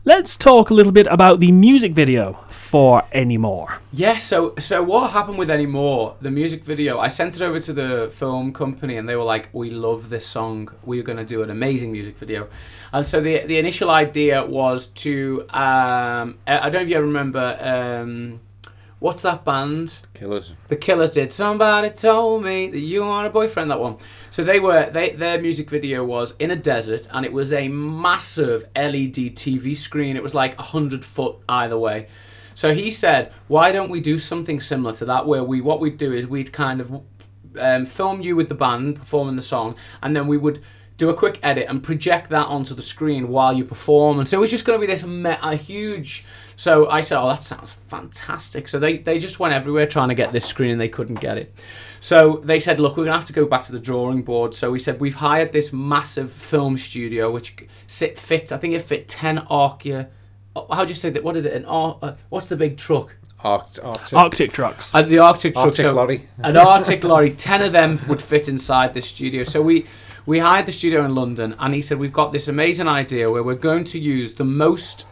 [0.06, 3.80] Let's talk a little bit about the music video for Anymore.
[3.92, 7.72] Yeah, so so what happened with Anymore, the music video, I sent it over to
[7.74, 10.70] the film company and they were like, We love this song.
[10.84, 12.48] We're gonna do an amazing music video.
[12.94, 16.96] And so the the initial idea was to um I I don't know if you
[16.96, 18.40] ever remember um
[18.98, 19.98] what's that band?
[20.14, 20.54] Killers.
[20.68, 21.30] The Killers did.
[21.32, 23.70] Somebody told me that you are a boyfriend.
[23.70, 23.96] That one.
[24.30, 24.90] So they were.
[24.90, 29.76] They their music video was in a desert, and it was a massive LED TV
[29.76, 30.16] screen.
[30.16, 32.08] It was like a hundred foot either way.
[32.54, 35.26] So he said, "Why don't we do something similar to that?
[35.26, 37.02] Where we what we'd do is we'd kind of
[37.58, 40.60] um, film you with the band performing the song, and then we would."
[40.98, 44.42] Do a quick edit and project that onto the screen while you perform, and so
[44.42, 46.24] it's just going to be this me- a huge
[46.56, 50.14] so I said, "Oh, that sounds fantastic." So they they just went everywhere trying to
[50.14, 51.54] get this screen, and they couldn't get it.
[52.00, 54.70] So they said, "Look, we're gonna have to go back to the drawing board." So
[54.70, 57.56] we said, "We've hired this massive film studio, which
[57.86, 58.52] sit fits.
[58.52, 60.08] I think it fit ten Arcia.
[60.70, 61.22] How do you say that?
[61.22, 61.52] What is it?
[61.52, 63.14] An Ar- uh, what's the big truck?
[63.44, 64.94] Arct- Arctic, Arctic trucks.
[64.94, 65.66] Uh, the Arctic truck.
[65.66, 66.26] Arctic so- lorry.
[66.38, 67.30] an Arctic lorry.
[67.30, 69.42] Ten of them would fit inside the studio.
[69.42, 69.84] So we
[70.24, 73.42] we hired the studio in London, and he said we've got this amazing idea where
[73.42, 75.06] we're going to use the most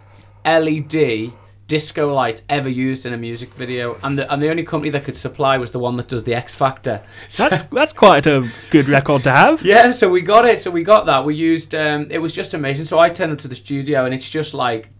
[0.45, 1.33] LED
[1.67, 5.05] disco light ever used in a music video, and the and the only company that
[5.05, 7.03] could supply was the one that does the X Factor.
[7.37, 9.63] That's that's quite a good record to have.
[9.75, 10.59] Yeah, so we got it.
[10.59, 11.25] So we got that.
[11.25, 11.75] We used.
[11.75, 12.85] Um, it was just amazing.
[12.85, 14.91] So I turned up to the studio, and it's just like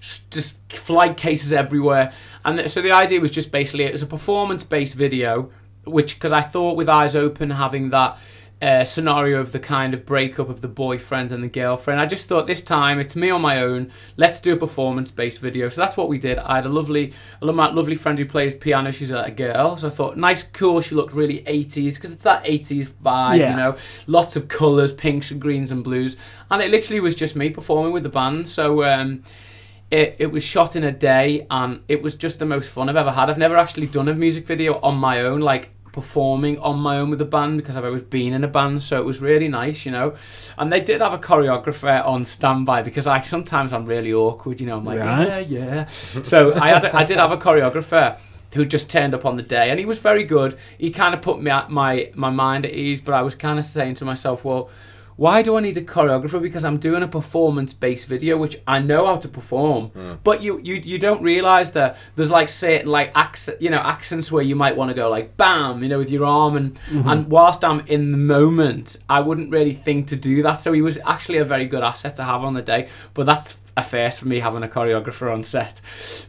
[0.00, 2.12] just flight cases everywhere.
[2.44, 5.50] And th- so the idea was just basically it was a performance-based video,
[5.84, 8.18] which because I thought with Eyes Open having that.
[8.60, 12.00] Uh, scenario of the kind of breakup of the boyfriend and the girlfriend.
[12.00, 13.92] I just thought this time it's me on my own.
[14.16, 15.68] Let's do a performance-based video.
[15.68, 16.38] So that's what we did.
[16.38, 18.90] I had a lovely, a lovely friend who plays piano.
[18.90, 20.80] She's a, a girl, so I thought nice, cool.
[20.80, 23.50] She looked really 80s because it's that 80s vibe, Yeah.
[23.50, 23.76] you know
[24.08, 26.16] lots of colours, pinks and greens and blues,
[26.50, 28.48] and it literally was just me performing with the band.
[28.48, 29.22] So um,
[29.92, 32.96] it it was shot in a day, and it was just the most fun I've
[32.96, 33.30] ever had.
[33.30, 37.10] I've never actually done a music video on my own, like performing on my own
[37.10, 39.84] with a band because I've always been in a band so it was really nice
[39.86, 40.08] you know.
[40.58, 44.66] And they did have a choreographer on standby because I sometimes I'm really awkward you
[44.68, 45.26] know I'm like Right.
[45.26, 45.88] yeah yeah.
[46.22, 48.18] So I had a, I did have a choreographer
[48.54, 50.56] who just turned up on the day and he was very good.
[50.78, 53.58] He kind of put me at my my mind at ease but I was kind
[53.58, 54.70] of saying to myself well
[55.18, 56.40] why do I need a choreographer?
[56.40, 59.88] Because I'm doing a performance-based video, which I know how to perform.
[59.88, 60.12] Hmm.
[60.22, 64.30] But you, you you don't realize that there's like certain like accent, you know, accents
[64.30, 67.08] where you might want to go like bam, you know, with your arm, and mm-hmm.
[67.08, 70.60] and whilst I'm in the moment, I wouldn't really think to do that.
[70.60, 72.88] So he was actually a very good asset to have on the day.
[73.14, 75.80] But that's a first for me having a choreographer on set.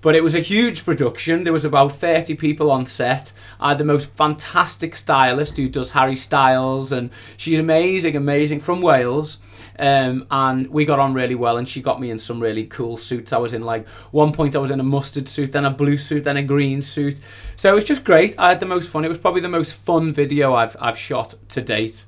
[0.01, 1.43] But it was a huge production.
[1.43, 3.31] There was about 30 people on set.
[3.59, 8.81] I had the most fantastic stylist who does Harry Styles, and she's amazing, amazing from
[8.81, 9.37] Wales.
[9.79, 12.97] Um, and we got on really well, and she got me in some really cool
[12.97, 13.31] suits.
[13.31, 15.95] I was in like one point, I was in a mustard suit, then a blue
[15.97, 17.17] suit, then a green suit.
[17.55, 18.37] So it was just great.
[18.37, 19.05] I had the most fun.
[19.05, 22.05] It was probably the most fun video I've I've shot to date.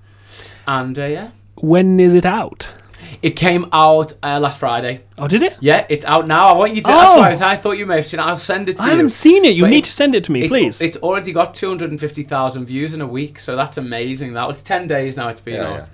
[0.68, 2.72] And uh, yeah, When is it out?
[3.22, 5.02] It came out uh, last Friday.
[5.18, 5.58] Oh, did it?
[5.60, 6.46] Yeah, it's out now.
[6.46, 6.88] I want you to.
[6.90, 6.92] Oh.
[6.94, 8.24] That's why I was- I thought you may have seen it.
[8.24, 8.92] I'll send it to I you.
[8.92, 9.56] I haven't seen it.
[9.56, 10.82] You But need it- to send it to me, it's, please.
[10.82, 14.34] It's already got 250,000 views in a week, so that's amazing.
[14.34, 15.90] That was 10 days now it's been Yeah, out.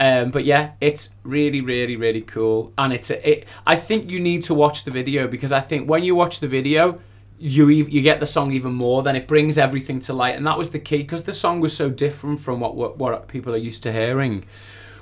[0.00, 3.46] Um, but yeah, it's really, really, really cool, and it's a, it.
[3.66, 6.48] I think you need to watch the video because I think when you watch the
[6.48, 6.98] video,
[7.38, 9.02] you you get the song even more.
[9.02, 11.76] Then it brings everything to light, and that was the key because the song was
[11.76, 14.44] so different from what, what what people are used to hearing.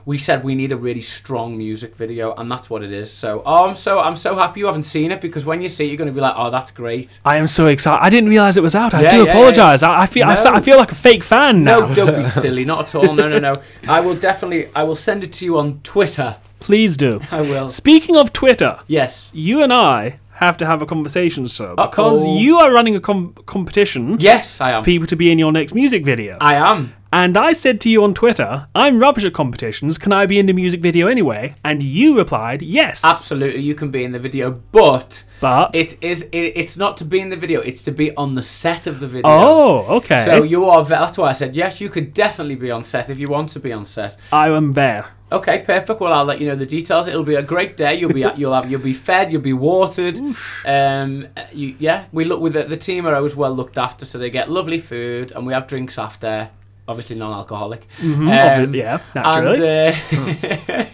[0.04, 3.12] We said we need a really strong music video, and that's what it is.
[3.12, 5.84] So, oh, I'm so I'm so happy you haven't seen it because when you see
[5.84, 7.20] it, you're going to be like, oh, that's great.
[7.24, 8.02] I am so excited.
[8.02, 8.94] I didn't realize it was out.
[8.94, 9.30] I Yeah, do yeah, yeah.
[9.32, 9.82] apologize.
[9.82, 10.34] I, I feel I, No.
[10.36, 11.80] sa- I feel like a fake fan now.
[11.86, 12.64] No, don't be silly.
[12.64, 13.14] Not at all.
[13.14, 13.54] No, no, no.
[13.88, 14.68] I will definitely.
[14.74, 16.36] I will send it to you on Twitter.
[16.60, 17.20] Please do.
[17.30, 17.68] I will.
[17.68, 19.30] Speaking of Twitter, Yes.
[19.32, 22.38] you and I have to have a conversation, sir, because Uh-oh.
[22.38, 24.82] you are running a com- competition Yes, I am.
[24.82, 26.38] for people to be in your next music video.
[26.40, 26.94] I am.
[27.12, 29.98] And I said to you on Twitter, I'm rubbish at competitions.
[29.98, 31.56] Can I be in the music video anyway?
[31.64, 33.04] And you replied, yes.
[33.04, 36.28] Absolutely, you can be in the video, but But it is.
[36.30, 37.60] It, it's not to be in the video.
[37.62, 39.28] It's to be on the set of the video.
[39.28, 40.24] oh, okay.
[40.24, 40.84] So you are.
[40.84, 41.80] That's why I said yes.
[41.80, 44.16] You could definitely be on set if you want to be on set.
[44.32, 45.08] I am there.
[45.32, 46.00] Okay, perfect.
[46.00, 47.06] Well, I'll let you know the details.
[47.08, 47.94] It'll be a great day.
[47.94, 49.32] You'll be you'll have you'll be fed.
[49.32, 50.20] You'll be watered.
[50.64, 54.16] Um, you, yeah, we look with the, the team are always well looked after, so
[54.18, 56.50] they get lovely food, and we have drinks after.
[56.90, 57.86] Obviously non-alcoholic.
[58.00, 59.94] Mhm, Um, yeah, naturally.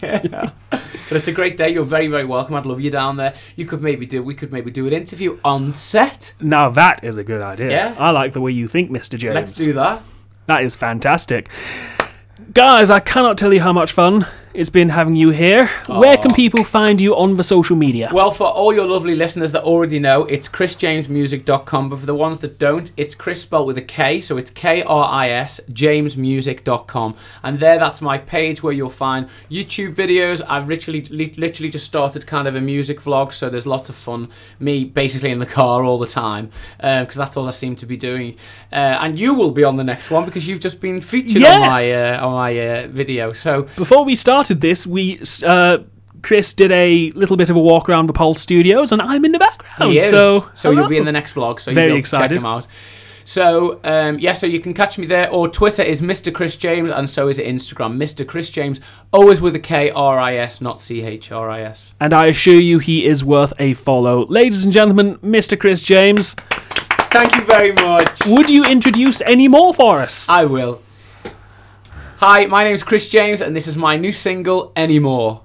[0.02, 0.50] And, uh,
[1.08, 1.70] But it's a great day.
[1.70, 2.54] You're very, very welcome.
[2.56, 3.32] I'd love you down there.
[3.54, 4.22] You could maybe do.
[4.22, 6.34] We could maybe do an interview on set.
[6.40, 7.70] Now that is a good idea.
[7.70, 7.94] Yeah.
[7.98, 9.16] I like the way you think, Mr.
[9.16, 9.34] James.
[9.36, 10.02] Let's do that.
[10.46, 11.48] That is fantastic.
[12.52, 15.66] Guys, I cannot tell you how much fun it's been having you here.
[15.86, 18.10] Where can people find you on the social media?
[18.12, 21.90] Well, for all your lovely listeners that already know, it's krisjamesmusic.com.
[21.90, 24.82] But for the ones that don't, it's Kris spelled with a K, so it's K
[24.82, 27.16] R I S, jamesmusic.com.
[27.42, 30.42] And there, that's my page where you'll find YouTube videos.
[30.48, 34.30] I've literally, literally just started kind of a music vlog, so there's lots of fun.
[34.58, 37.96] Me basically in the car all the time, because that's all I seem to be
[37.96, 38.36] doing.
[38.72, 41.60] Uh, and you will be on the next one because you've just been featured on
[41.60, 43.32] my uh, on my uh, video.
[43.32, 44.14] So Before we
[44.46, 45.78] started this, we uh,
[46.22, 49.32] Kris did a little bit of a walk around the Pulse Studios, and I'm in
[49.32, 49.92] the background.
[49.92, 50.08] He is.
[50.08, 51.60] So, so you'll be in the next vlog.
[51.60, 52.36] So Very you'll be able to check excited.
[52.38, 52.66] him out.
[53.24, 56.32] So um, yeah, so you can catch me there, or Twitter is Mr.
[56.32, 58.24] Kris James, and so is Instagram, Mr.
[58.24, 58.80] Kris James,
[59.12, 61.92] always with a K R I S, not C H R I S.
[61.98, 64.26] and I assure you, he is worth a follow.
[64.26, 65.58] Ladies and gentlemen, Mr.
[65.58, 66.34] Kris James,
[67.10, 68.24] Thank you very much.
[68.26, 70.28] would you introduce Anymore for us?
[70.28, 70.80] I will.
[72.18, 75.42] Hi, my name's Kris James, and this is my new single, Anymore.